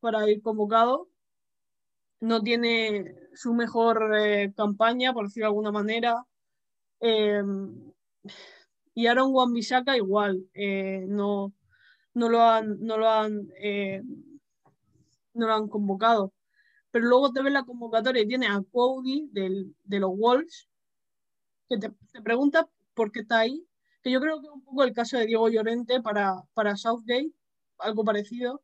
para 0.00 0.28
ir 0.28 0.42
convocado. 0.42 1.08
No 2.20 2.42
tiene 2.42 3.14
su 3.34 3.54
mejor 3.54 4.10
eh, 4.18 4.52
campaña, 4.56 5.12
por 5.12 5.26
decirlo 5.26 5.44
de 5.44 5.48
alguna 5.48 5.72
manera. 5.72 6.24
Eh, 7.00 7.42
y 8.94 9.06
Aaron 9.06 9.32
Wan 9.32 9.54
igual, 9.94 10.44
no, 11.06 11.52
no 12.14 12.28
lo 12.28 12.42
han, 12.42 12.80
no 12.80 12.98
lo 12.98 13.08
han 13.08 13.48
no 15.38 15.46
lo 15.46 15.54
han 15.54 15.68
convocado. 15.68 16.32
Pero 16.90 17.06
luego 17.06 17.32
te 17.32 17.42
ves 17.42 17.52
la 17.52 17.64
convocatoria 17.64 18.22
y 18.22 18.28
tiene 18.28 18.46
a 18.46 18.62
Cody 18.70 19.28
de 19.32 20.00
los 20.00 20.16
Wolves, 20.16 20.68
que 21.68 21.78
te, 21.78 21.92
pregunta 22.22 22.68
por 22.94 23.12
qué 23.12 23.20
está 23.20 23.40
ahí. 23.40 23.66
Que 24.02 24.10
yo 24.10 24.20
creo 24.20 24.40
que 24.40 24.46
es 24.46 24.52
un 24.52 24.64
poco 24.64 24.84
el 24.84 24.92
caso 24.92 25.18
de 25.18 25.26
Diego 25.26 25.48
Llorente 25.48 26.00
para, 26.00 26.42
para 26.54 26.76
Southgate, 26.76 27.32
algo 27.78 28.04
parecido. 28.04 28.62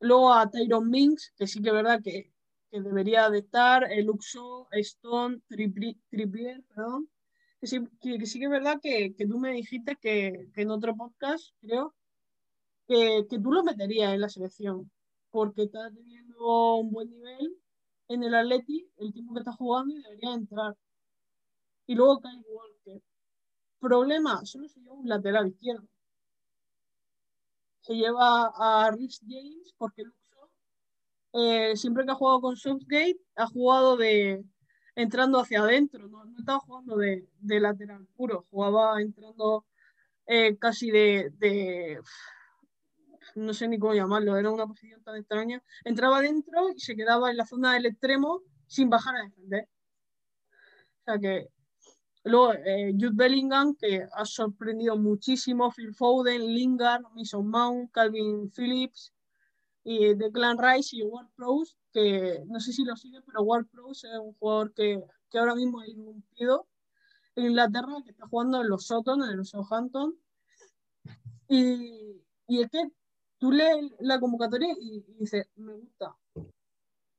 Luego 0.00 0.32
a 0.32 0.50
Tyron 0.50 0.90
Minks, 0.90 1.32
que 1.36 1.46
sí 1.46 1.62
que 1.62 1.68
es 1.70 1.74
verdad 1.74 2.00
que, 2.02 2.32
debería 2.70 3.30
de 3.30 3.38
estar, 3.38 3.90
el 3.90 4.06
Luxo, 4.06 4.68
Stone, 4.72 5.40
Trippier, 5.48 6.62
perdón. 6.68 7.08
Que 7.60 7.66
sí 7.66 7.80
que, 8.00 8.16
es 8.16 8.50
verdad 8.50 8.80
que, 8.82 9.14
tú 9.28 9.38
me 9.38 9.52
dijiste 9.52 9.96
que, 9.96 10.48
en 10.54 10.70
otro 10.70 10.94
podcast, 10.96 11.54
creo, 11.60 11.94
que, 12.86 13.26
que 13.30 13.38
tú 13.38 13.52
lo 13.52 13.64
meterías 13.64 14.12
en 14.12 14.20
la 14.20 14.28
selección 14.28 14.90
porque 15.34 15.64
está 15.64 15.90
teniendo 15.90 16.76
un 16.76 16.92
buen 16.92 17.10
nivel 17.10 17.56
en 18.06 18.22
el 18.22 18.36
Atleti, 18.36 18.88
el 18.98 19.12
tiempo 19.12 19.34
que 19.34 19.40
está 19.40 19.50
jugando 19.50 19.92
y 19.92 20.00
debería 20.00 20.32
entrar. 20.32 20.76
Y 21.88 21.96
luego 21.96 22.20
Kyle 22.20 22.44
Walker. 22.48 23.02
Problema, 23.80 24.46
solo 24.46 24.68
se 24.68 24.78
lleva 24.78 24.94
un 24.94 25.08
lateral 25.08 25.48
izquierdo. 25.48 25.88
Se 27.80 27.94
lleva 27.94 28.52
a 28.56 28.92
Rich 28.92 29.22
James 29.26 29.74
porque 29.76 30.04
Luxo, 30.04 30.50
eh, 31.32 31.76
siempre 31.76 32.04
que 32.04 32.12
ha 32.12 32.14
jugado 32.14 32.40
con 32.40 32.56
Southgate, 32.56 33.18
ha 33.34 33.48
jugado 33.48 33.96
de 33.96 34.44
entrando 34.94 35.40
hacia 35.40 35.62
adentro, 35.62 36.06
no, 36.06 36.22
estaba 36.38 36.60
jugando 36.60 36.96
de, 36.96 37.26
lateral 37.40 38.06
puro, 38.14 38.46
jugaba 38.50 39.02
entrando 39.02 39.66
eh, 40.26 40.56
casi 40.58 40.92
de, 40.92 41.98
no 43.34 43.54
sé 43.54 43.68
ni 43.68 43.78
cómo 43.78 43.94
llamarlo, 43.94 44.36
era 44.36 44.50
una 44.50 44.66
posición 44.66 45.02
tan 45.02 45.16
extraña, 45.16 45.62
entraba 45.84 46.20
dentro 46.20 46.70
y 46.70 46.80
se 46.80 46.96
quedaba 46.96 47.30
en 47.30 47.36
la 47.36 47.46
zona 47.46 47.74
del 47.74 47.86
extremo 47.86 48.42
sin 48.66 48.90
bajar 48.90 49.16
a 49.16 49.22
defender. 49.24 49.68
O 51.00 51.04
sea 51.04 51.18
que 51.18 51.48
luego 52.24 52.52
eh, 52.54 52.92
Jude 52.92 53.12
Bellingham, 53.14 53.76
que 53.76 54.06
ha 54.12 54.24
sorprendido 54.24 54.96
muchísimo, 54.96 55.70
Phil 55.70 55.94
Foden, 55.94 56.46
Lingard, 56.46 57.02
Mason 57.14 57.46
Mount, 57.48 57.90
Calvin 57.92 58.50
Phillips, 58.50 59.12
y 59.84 60.14
Declan 60.14 60.56
Rice 60.58 60.96
y 60.96 61.02
Ward 61.02 61.28
Prowse, 61.36 61.74
que 61.92 62.42
no 62.46 62.58
sé 62.58 62.72
si 62.72 62.84
lo 62.84 62.96
sigue, 62.96 63.20
pero 63.20 63.42
Ward 63.42 63.66
Prowse 63.66 64.08
es 64.08 64.18
un 64.18 64.32
jugador 64.34 64.72
que, 64.72 65.04
que 65.30 65.38
ahora 65.38 65.54
mismo 65.54 65.80
ha 65.80 65.86
irrumpido 65.86 66.66
en 67.36 67.46
Inglaterra, 67.46 67.94
que 68.02 68.12
está 68.12 68.26
jugando 68.26 68.62
en 68.62 68.68
los 68.68 68.86
Sutton, 68.86 69.22
en 69.22 69.36
los 69.36 69.50
Southampton. 69.50 70.16
Y, 71.48 72.22
y 72.48 72.62
es 72.62 72.70
que 72.70 72.90
tú 73.44 73.52
lees 73.52 73.92
la 73.98 74.18
convocatoria 74.18 74.74
y, 74.80 75.04
dices, 75.18 75.46
me 75.56 75.74
gusta. 75.74 76.16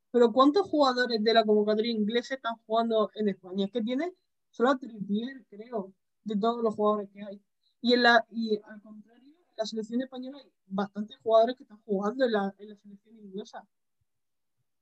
Pero 0.10 0.32
¿cuántos 0.34 0.68
jugadores 0.68 1.24
de 1.24 1.34
la 1.36 1.44
convocatoria 1.44 1.92
inglesa 1.92 2.34
están 2.34 2.56
jugando 2.66 3.12
en 3.14 3.30
España? 3.30 3.66
Es 3.66 3.72
que 3.72 3.84
tiene 3.84 4.12
solo 4.50 4.72
a 4.72 4.78
Trippier, 4.80 5.46
creo, 5.48 5.94
de 6.24 6.36
todos 6.36 6.64
los 6.64 6.74
jugadores 6.74 7.12
que 7.12 7.22
hay. 7.22 7.40
Y, 7.80 7.94
en 7.94 8.02
la, 8.02 8.26
y 8.32 8.60
al 8.64 8.82
contrario, 8.82 9.36
en 9.38 9.54
la 9.56 9.66
selección 9.68 10.02
española 10.02 10.40
hay 10.40 10.52
bastantes 10.66 11.16
jugadores 11.22 11.58
que 11.58 11.62
están 11.62 11.80
jugando 11.86 12.26
en 12.26 12.32
la, 12.32 12.56
en 12.58 12.70
la 12.70 12.76
selección 12.76 13.20
inglesa. 13.20 13.64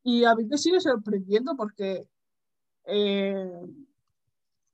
Y 0.01 0.23
a 0.23 0.35
mí 0.35 0.45
me 0.45 0.57
sigue 0.57 0.79
sorprendiendo 0.79 1.57
porque 1.57 2.07
eh, 2.85 3.67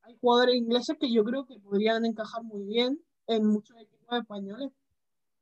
hay 0.03 0.17
jugadores 0.21 0.53
ingleses 0.53 0.95
que 0.99 1.11
yo 1.11 1.23
creo 1.23 1.47
que 1.47 1.59
podrían 1.59 2.05
encajar 2.05 2.43
muy 2.43 2.63
bien 2.65 3.03
en 3.25 3.47
muchos 3.47 3.75
equipos 3.75 4.19
españoles 4.19 4.71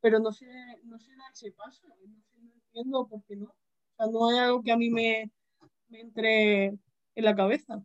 pero 0.01 0.19
no 0.19 0.31
sé, 0.31 0.47
no 0.83 0.99
sé 0.99 1.11
dar 1.15 1.31
ese 1.33 1.51
paso, 1.51 1.87
no, 1.87 2.53
entiendo 2.53 3.07
por 3.07 3.23
qué 3.25 3.35
no. 3.35 3.45
O 3.45 3.95
sea, 3.97 4.07
no 4.11 4.29
hay 4.29 4.37
algo 4.37 4.61
que 4.61 4.71
a 4.71 4.77
mí 4.77 4.89
me, 4.89 5.31
me 5.89 6.01
entre 6.01 6.65
en 6.65 7.25
la 7.25 7.35
cabeza. 7.35 7.83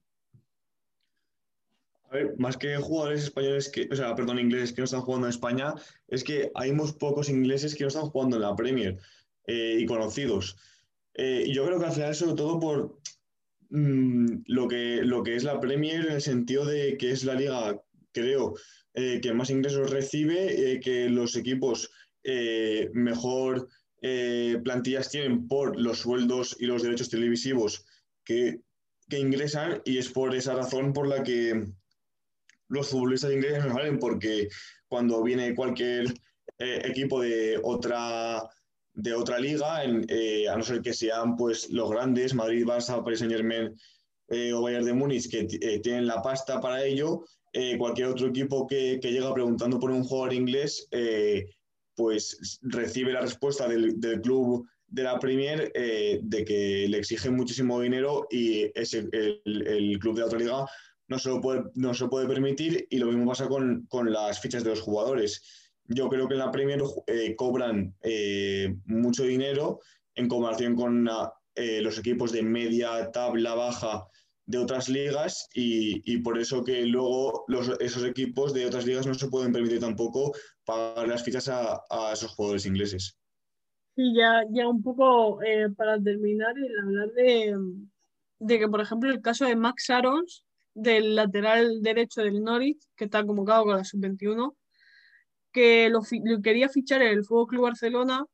A 2.10 2.14
ver, 2.14 2.34
más 2.38 2.58
que 2.58 2.76
jugadores 2.76 3.24
españoles 3.24 3.70
que, 3.70 3.88
o 3.90 3.96
sea, 3.96 4.14
perdón, 4.14 4.38
ingleses 4.38 4.74
que 4.74 4.82
no 4.82 4.84
están 4.84 5.00
jugando 5.00 5.26
en 5.26 5.30
España, 5.30 5.74
es 6.08 6.22
que 6.22 6.50
hay 6.54 6.72
muy 6.72 6.92
pocos 6.92 7.30
ingleses 7.30 7.74
que 7.74 7.84
no 7.84 7.88
están 7.88 8.10
jugando 8.10 8.36
en 8.36 8.42
la 8.42 8.54
Premier 8.54 8.98
eh, 9.46 9.78
y 9.80 9.86
conocidos. 9.86 10.58
Eh, 11.14 11.50
yo 11.50 11.64
creo 11.64 11.78
que 11.78 11.86
al 11.86 11.92
final, 11.92 12.14
sobre 12.14 12.34
todo 12.34 12.60
por 12.60 12.98
mm, 13.70 14.42
lo, 14.46 14.68
que, 14.68 15.00
lo 15.02 15.22
que 15.22 15.36
es 15.36 15.44
la 15.44 15.58
Premier, 15.58 16.06
en 16.06 16.12
el 16.12 16.20
sentido 16.20 16.66
de 16.66 16.98
que 16.98 17.12
es 17.12 17.24
la 17.24 17.34
liga, 17.34 17.80
creo, 18.12 18.54
eh, 18.95 19.20
que 19.22 19.32
más 19.32 19.51
ingresos 19.51 19.90
recibe, 19.90 20.80
que 20.82 21.09
los 21.09 21.36
equipos 21.36 21.90
eh, 22.24 22.88
mejor 22.93 23.68
eh, 24.01 24.61
plantillas 24.62 25.11
tienen 25.11 25.49
por 25.49 25.80
los 25.80 25.99
sueldos 25.99 26.57
y 26.61 26.66
los 26.66 26.82
derechos 26.82 27.09
televisivos 27.09 27.84
que, 28.24 28.61
ingresan 29.11 29.82
y 29.84 29.99
es 29.99 30.09
por 30.09 30.34
esa 30.34 30.55
razón 30.55 30.95
por 30.95 31.07
la 31.07 31.22
que 31.22 31.66
los 32.68 32.88
futbolistas 32.88 33.30
ingleses 33.30 33.62
no 33.66 33.99
porque 34.01 34.49
cuando 34.88 35.22
viene 35.22 35.55
cualquier 35.55 36.07
eh, 36.59 36.80
equipo 36.84 37.20
de 37.20 37.61
otra 37.62 38.43
de 38.95 39.12
otra 39.12 39.38
liga, 39.38 39.80
a 39.80 40.57
no 40.57 40.62
ser 40.62 40.80
que 40.80 40.95
sean 40.95 41.36
pues 41.36 41.68
los 41.68 41.90
grandes, 41.90 42.32
Madrid, 42.32 42.64
Barça, 42.64 43.05
Paris 43.05 43.18
Saint 43.18 43.34
Germain 43.34 43.74
o 44.55 44.62
Bayern 44.62 44.85
de 44.85 44.93
Múnich, 44.93 45.30
que 45.30 45.45
tienen 45.80 46.07
la 46.07 46.22
pasta 46.22 46.61
para 46.61 46.85
ello, 46.85 47.24
cualquier 47.78 48.09
otro 48.09 48.28
equipo 48.28 48.66
que, 48.66 48.99
llega 49.03 49.35
preguntando 49.35 49.78
por 49.78 49.91
un 49.91 50.05
jugador 50.05 50.33
inglés 50.33 50.89
pues 51.95 52.59
recibe 52.62 53.12
la 53.12 53.20
respuesta 53.20 53.68
del, 53.68 53.99
club 54.22 54.66
de 54.89 55.03
la 55.03 55.18
Premier 55.18 55.70
eh, 55.74 56.20
de 56.22 56.45
que 56.45 56.87
le 56.89 56.99
exigen 56.99 57.35
muchísimo 57.35 57.80
dinero 57.80 58.26
y 58.30 58.70
ese, 58.74 59.09
el, 59.12 59.99
club 60.01 60.14
de 60.14 60.20
la 60.20 60.26
otra 60.26 60.39
liga 60.39 60.66
no 61.09 61.18
se, 61.18 61.28
lo 61.28 61.41
puede, 61.41 61.64
no 61.74 61.95
se 61.95 62.09
puede 62.09 62.26
permitir 62.26 62.87
y 62.91 62.99
lo 62.99 63.07
mismo 63.07 63.26
pasa 63.26 63.49
con, 63.49 63.87
las 64.11 64.41
fichas 64.41 64.64
de 64.64 64.70
los 64.70 64.80
jugadores. 64.80 65.43
Yo 65.87 66.09
creo 66.09 66.28
que 66.28 66.35
en 66.35 66.41
la 66.41 66.51
Premier 66.51 66.83
eh, 67.07 67.35
cobran 67.37 67.95
eh, 68.03 68.74
mucho 68.87 69.24
dinero 69.24 69.80
en 70.14 70.28
comparación 70.28 70.74
con 70.74 71.09
los 71.55 71.99
equipos 71.99 72.33
de 72.33 72.43
media 72.43 73.11
tabla 73.12 73.55
baja 73.55 74.07
de 74.47 74.59
otras 74.59 74.88
ligas 74.88 75.49
y, 75.55 76.18
por 76.18 76.38
eso 76.38 76.64
que 76.64 76.84
luego 76.84 77.45
esos 77.80 78.05
equipos 78.05 78.53
de 78.53 78.66
otras 78.66 78.86
ligas 78.86 79.07
no 79.07 79.14
se 79.14 79.28
pueden 79.28 79.53
permitir 79.53 79.80
tampoco 79.80 80.32
pagar 80.64 81.09
las 81.09 81.24
fichas 81.24 81.49
a, 81.49 82.12
esos 82.12 82.34
jugadores 82.34 82.66
ingleses. 82.66 83.16
Sí, 83.95 84.14
ya, 84.14 84.43
ya 84.51 84.68
un 84.68 84.82
poco 84.82 85.43
eh, 85.43 85.68
para 85.76 86.01
terminar, 86.01 86.55
el 86.57 86.78
hablar 86.78 87.12
de, 87.12 87.57
de 88.38 88.59
que, 88.59 88.68
por 88.68 88.80
ejemplo, 88.80 89.11
el 89.11 89.20
caso 89.20 89.45
de 89.45 89.55
Max 89.55 89.90
Arons, 89.90 90.45
del 90.74 91.14
lateral 91.14 91.82
derecho 91.82 92.22
del 92.22 92.43
Norwich, 92.43 92.82
que 92.97 93.05
está 93.05 93.24
convocado 93.24 93.64
con 93.64 93.76
la 93.76 93.84
sub-21, 93.84 94.55
que 95.53 95.90
lo, 95.90 96.01
quería 96.43 96.68
fichar 96.68 97.03
el 97.03 97.24
Fútbol 97.24 97.47
Club 97.47 97.62
Barcelona, 97.64 98.24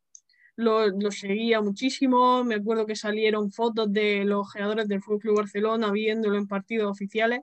lo, 0.59 1.11
seguía 1.13 1.61
muchísimo. 1.61 2.43
Me 2.43 2.57
acuerdo 2.57 2.85
que 2.85 2.97
salieron 2.97 3.53
fotos 3.53 3.93
de 3.93 4.25
los 4.25 4.53
jugadores 4.53 4.89
del 4.89 5.01
Fútbol 5.01 5.21
Club 5.21 5.37
Barcelona 5.37 5.93
viéndolo 5.93 6.37
en 6.37 6.49
partidos 6.49 6.91
oficiales. 6.91 7.43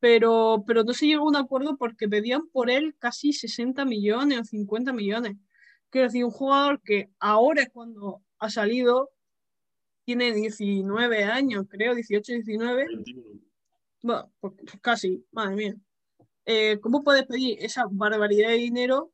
Pero, 0.00 0.64
pero 0.66 0.84
no 0.84 0.92
se 0.92 1.06
llegó 1.06 1.24
a 1.24 1.28
un 1.28 1.36
acuerdo 1.36 1.78
porque 1.78 2.06
pedían 2.06 2.46
por 2.48 2.68
él 2.68 2.94
casi 2.98 3.32
60 3.32 3.86
millones 3.86 4.38
o 4.38 4.44
50 4.44 4.92
millones. 4.92 5.36
Quiero 5.88 6.08
decir, 6.08 6.26
un 6.26 6.30
jugador 6.30 6.82
que 6.82 7.08
ahora 7.18 7.62
es 7.62 7.70
cuando 7.70 8.22
ha 8.38 8.50
salido, 8.50 9.10
tiene 10.04 10.34
19 10.34 11.24
años, 11.24 11.64
creo, 11.70 11.94
18, 11.94 12.32
19. 12.34 12.86
Bueno, 14.02 14.30
pues 14.40 14.54
casi, 14.82 15.24
madre 15.32 15.56
mía. 15.56 15.74
Eh, 16.44 16.78
¿Cómo 16.82 17.02
puedes 17.02 17.24
pedir 17.24 17.56
esa 17.64 17.86
barbaridad 17.90 18.50
de 18.50 18.56
dinero 18.56 19.13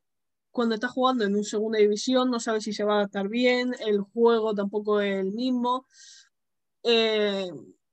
cuando 0.50 0.74
estás 0.74 0.90
jugando 0.92 1.24
en 1.24 1.36
un 1.36 1.44
segunda 1.44 1.78
división? 1.78 2.30
No 2.30 2.40
sabes 2.40 2.64
si 2.64 2.72
se 2.72 2.84
va 2.84 2.94
a 2.94 2.96
adaptar 2.98 3.28
bien, 3.28 3.74
el 3.86 4.00
juego 4.00 4.54
tampoco 4.54 5.00
es 5.00 5.20
el 5.20 5.32
mismo. 5.32 5.86
Eh, 6.82 7.50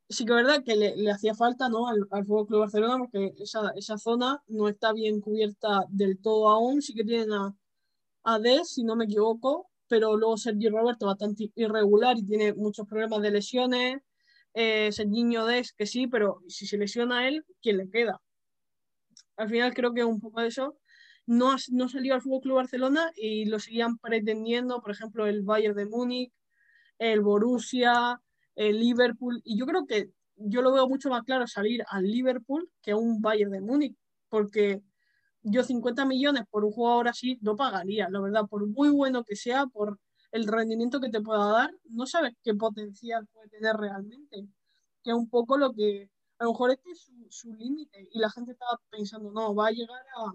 sí 0.09 0.25
que 0.25 0.31
es 0.31 0.35
verdad 0.35 0.63
que 0.63 0.75
le, 0.75 1.11
hacía 1.11 1.35
falta 1.35 1.69
¿no? 1.69 1.87
al, 1.87 2.07
al 2.11 2.25
Fútbol 2.25 2.47
Club 2.47 2.59
Barcelona 2.61 2.97
porque 2.97 3.33
esa, 3.39 3.71
esa, 3.75 3.97
zona 3.97 4.41
no 4.47 4.69
está 4.69 4.93
bien 4.93 5.21
cubierta 5.21 5.85
del 5.89 6.19
todo 6.21 6.49
aún. 6.49 6.81
Sí 6.81 6.93
que 6.93 7.03
tienen 7.03 7.31
a, 7.33 7.55
a 8.23 8.39
Des, 8.39 8.69
si 8.69 8.83
no 8.83 8.95
me 8.95 9.05
equivoco, 9.05 9.69
pero 9.87 10.17
luego 10.17 10.37
Sergio 10.37 10.71
Roberto 10.71 11.05
bastante 11.05 11.51
irregular 11.55 12.17
y 12.17 12.25
tiene 12.25 12.53
muchos 12.53 12.87
problemas 12.87 13.21
de 13.21 13.31
lesiones. 13.31 13.97
Eh, 14.53 14.91
Serginho 14.91 15.45
Des, 15.45 15.73
que 15.73 15.85
sí, 15.85 16.07
pero 16.07 16.41
si 16.47 16.65
se 16.67 16.77
lesiona 16.77 17.19
a 17.19 17.27
él, 17.27 17.45
¿quién 17.61 17.77
le 17.77 17.89
queda? 17.89 18.21
Al 19.37 19.49
final 19.49 19.73
creo 19.73 19.93
que 19.93 20.03
un 20.03 20.19
poco 20.19 20.41
eso. 20.41 20.77
No, 21.27 21.55
no 21.71 21.89
salió 21.89 22.15
al 22.15 22.21
Fútbol 22.21 22.41
Club 22.41 22.55
Barcelona 22.55 23.11
y 23.15 23.45
lo 23.45 23.59
seguían 23.59 23.97
pretendiendo, 23.97 24.81
por 24.81 24.91
ejemplo, 24.91 25.27
el 25.27 25.43
Bayern 25.43 25.75
de 25.75 25.85
Múnich, 25.85 26.33
el 26.97 27.21
Borussia, 27.21 28.21
el 28.55 28.79
Liverpool. 28.79 29.41
Y 29.43 29.57
yo 29.59 29.65
creo 29.65 29.85
que 29.85 30.09
yo 30.37 30.61
lo 30.61 30.71
veo 30.71 30.87
mucho 30.87 31.09
más 31.09 31.23
claro 31.23 31.47
salir 31.47 31.83
al 31.89 32.03
Liverpool 32.03 32.69
que 32.81 32.91
a 32.91 32.97
un 32.97 33.21
Bayern 33.21 33.51
de 33.51 33.61
Múnich, 33.61 33.97
porque 34.29 34.81
yo 35.43 35.63
50 35.63 36.05
millones 36.05 36.43
por 36.49 36.65
un 36.65 36.71
jugador 36.71 37.07
así 37.07 37.37
no 37.41 37.55
pagaría, 37.55 38.09
la 38.09 38.19
verdad, 38.19 38.45
por 38.49 38.65
muy 38.67 38.89
bueno 38.89 39.23
que 39.23 39.35
sea, 39.35 39.65
por 39.67 39.99
el 40.31 40.47
rendimiento 40.47 40.99
que 40.99 41.09
te 41.09 41.21
pueda 41.21 41.47
dar, 41.47 41.71
no 41.89 42.05
sabes 42.05 42.33
qué 42.43 42.53
potencial 42.53 43.27
puede 43.33 43.49
tener 43.49 43.75
realmente, 43.75 44.47
que 45.03 45.11
es 45.11 45.15
un 45.15 45.29
poco 45.29 45.57
lo 45.57 45.73
que, 45.73 46.09
a 46.39 46.43
lo 46.43 46.51
mejor 46.51 46.71
este 46.71 46.91
es 46.91 47.09
su, 47.29 47.53
límite 47.53 48.07
y 48.11 48.19
la 48.19 48.29
gente 48.29 48.51
está 48.51 48.65
pensando, 48.89 49.31
no, 49.31 49.55
va 49.55 49.67
a 49.67 49.71
llegar 49.71 50.01
a 50.17 50.33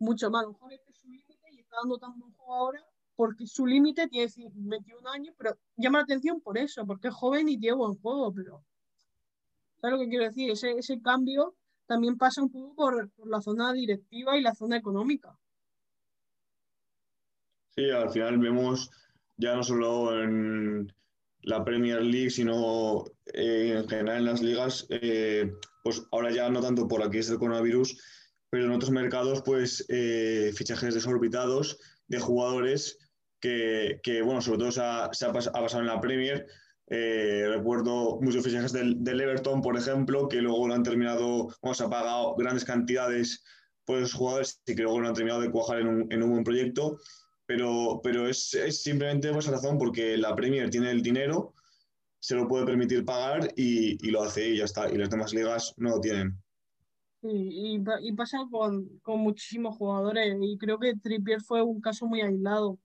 mucho 0.00 0.30
más, 0.30 0.42
a 0.42 0.46
lo 0.46 0.52
mejor 0.52 0.72
este 0.72 0.90
es 0.90 0.98
su 0.98 1.08
límite 1.08 1.38
y 1.52 1.60
está 1.60 1.76
dando 1.82 1.98
tan 1.98 2.18
buen 2.18 2.32
juego 2.32 2.54
ahora 2.54 2.84
porque 3.20 3.46
su 3.46 3.66
límite 3.66 4.08
tiene 4.08 4.32
21 4.54 5.10
años, 5.10 5.34
pero 5.36 5.54
llama 5.76 5.98
la 5.98 6.04
atención 6.04 6.40
por 6.40 6.56
eso, 6.56 6.86
porque 6.86 7.08
es 7.08 7.14
joven 7.14 7.50
y 7.50 7.58
tiene 7.58 7.76
buen 7.76 7.94
juego, 7.96 8.32
pero 8.32 8.64
¿sabes 9.78 10.00
que 10.00 10.08
quiero 10.08 10.24
decir? 10.24 10.50
Ese, 10.50 10.70
ese 10.72 11.02
cambio 11.02 11.54
también 11.84 12.16
pasa 12.16 12.40
un 12.40 12.50
poco 12.50 12.74
por, 12.74 13.10
la 13.26 13.42
zona 13.42 13.74
directiva 13.74 14.38
y 14.38 14.40
la 14.40 14.54
zona 14.54 14.78
económica. 14.78 15.36
Sí, 17.76 17.90
al 17.90 18.08
final 18.08 18.38
vemos 18.38 18.90
ya 19.36 19.54
no 19.54 19.64
solo 19.64 20.18
en 20.22 20.90
la 21.42 21.62
Premier 21.62 22.00
League, 22.00 22.30
sino 22.30 23.04
eh, 23.34 23.74
en 23.76 23.86
general 23.86 24.16
en 24.16 24.24
las 24.24 24.40
ligas, 24.40 24.86
eh, 24.88 25.52
pues 25.84 26.06
ahora 26.10 26.30
ya 26.30 26.48
no 26.48 26.62
tanto 26.62 26.88
por 26.88 27.02
aquí 27.02 27.18
es 27.18 27.28
el 27.28 27.38
coronavirus, 27.38 28.00
pero 28.50 28.64
en 28.64 28.72
otros 28.72 28.90
mercados, 28.90 29.42
pues 29.42 29.84
eh, 29.88 30.52
fichajes 30.54 30.94
desorbitados 30.94 31.78
de 32.08 32.18
jugadores 32.18 32.98
que, 33.40 34.00
que, 34.02 34.22
bueno, 34.22 34.42
sobre 34.42 34.58
todo 34.58 34.72
se 34.72 34.82
ha, 34.82 35.08
se 35.12 35.24
ha, 35.24 35.32
pasado 35.32 35.80
en 35.80 35.86
la 35.86 36.00
Premier, 36.00 36.46
eh, 36.88 37.46
recuerdo 37.48 38.20
muchos 38.20 38.44
fichajes 38.44 38.72
del, 38.72 39.02
del, 39.02 39.20
Everton, 39.20 39.62
por 39.62 39.78
ejemplo, 39.78 40.28
que 40.28 40.42
luego 40.42 40.66
lo 40.66 40.74
han 40.74 40.82
terminado, 40.82 41.48
bueno, 41.62 41.74
se 41.74 41.84
ha 41.84 41.88
pagado 41.88 42.34
grandes 42.34 42.64
cantidades 42.64 43.44
por 43.84 43.98
esos 43.98 44.14
jugadores 44.14 44.60
y 44.66 44.74
que 44.74 44.82
luego 44.82 45.00
lo 45.00 45.08
han 45.08 45.14
terminado 45.14 45.40
de 45.40 45.50
cuajar 45.50 45.80
en 45.80 45.86
un, 45.86 46.12
en 46.12 46.22
un 46.22 46.30
buen 46.30 46.44
proyecto. 46.44 46.98
Pero, 47.46 48.00
pero 48.02 48.28
es, 48.28 48.54
es, 48.54 48.82
simplemente 48.82 49.30
por 49.30 49.38
esa 49.38 49.52
razón, 49.52 49.78
porque 49.78 50.16
la 50.16 50.36
Premier 50.36 50.70
tiene 50.70 50.90
el 50.90 51.02
dinero, 51.02 51.54
se 52.20 52.36
lo 52.36 52.46
puede 52.46 52.66
permitir 52.66 53.04
pagar 53.04 53.48
y, 53.56 54.06
y 54.06 54.10
lo 54.10 54.22
hace 54.22 54.50
y 54.50 54.58
ya 54.58 54.64
está. 54.64 54.88
Y 54.88 54.98
las 54.98 55.10
demás 55.10 55.32
ligas 55.32 55.74
no 55.76 55.90
lo 55.90 56.00
tienen. 56.00 56.40
Y, 57.22 57.76
y, 58.02 58.12
pasa 58.12 58.38
con, 58.50 58.98
con 59.02 59.20
muchísimos 59.20 59.76
jugadores 59.76 60.36
y 60.40 60.56
creo 60.58 60.78
que 60.78 60.96
Trippier 60.96 61.42
fue 61.42 61.62
un 61.62 61.80
caso 61.80 62.06
muy 62.06 62.22
aislado 62.22 62.78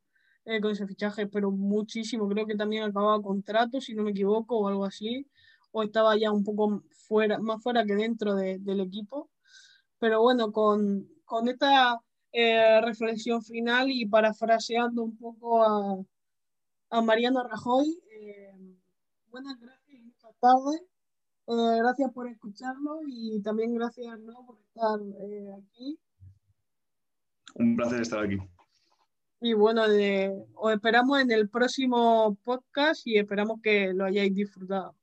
eh, 0.46 0.62
con 0.62 0.72
ese 0.72 0.86
fichaje, 0.88 1.28
pero 1.28 1.52
muchísimo. 1.52 2.28
Creo 2.30 2.46
que 2.46 2.56
también 2.56 2.84
acababa 2.84 3.22
contrato, 3.22 3.82
si 3.82 3.96
no 3.96 4.04
me 4.04 4.12
equivoco, 4.12 4.58
o 4.60 4.68
algo 4.68 4.86
así, 4.86 5.28
o 5.72 5.84
estaba 5.84 6.18
ya 6.18 6.32
un 6.32 6.44
poco 6.44 6.84
fuera, 7.08 7.40
más 7.40 7.62
fuera 7.64 7.86
que 7.86 7.96
dentro 7.96 8.36
del 8.36 8.80
equipo. 8.82 9.30
Pero 10.00 10.22
bueno, 10.22 10.52
con, 10.52 11.08
con 11.26 11.48
esta 11.48 12.00
eh, 12.32 12.82
reflexión 12.82 13.42
final 13.44 13.90
y 13.92 14.06
parafraseando 14.08 15.04
un 15.04 15.18
poco 15.18 15.64
a, 15.64 15.98
a 16.92 17.02
Mariano 17.02 17.44
Rajoy, 17.44 17.88
eh, 18.12 18.54
buenas 19.30 19.60
gracias 19.60 20.00
y 20.00 20.02
muchas 20.04 20.95
tardes. 21.46 21.80
gracias 21.80 22.12
por 22.14 22.28
escucharlo 22.28 23.00
y 23.08 23.42
también 23.42 23.74
gracias 23.74 24.20
¿no? 24.20 24.46
por 24.46 24.58
estar 24.60 25.00
aquí. 25.58 26.00
Un 27.56 27.76
placer 27.76 28.02
estar 28.02 28.24
aquí. 28.24 28.38
Y 29.42 29.54
bueno, 29.54 29.84
os 30.56 30.74
esperamos 30.74 31.22
en 31.22 31.32
el 31.32 31.50
próximo 31.50 32.36
podcast 32.44 33.06
y 33.06 33.18
esperamos 33.18 33.62
que 33.62 33.94
lo 33.94 34.06
hayáis 34.06 34.34
disfrutado. 34.34 34.96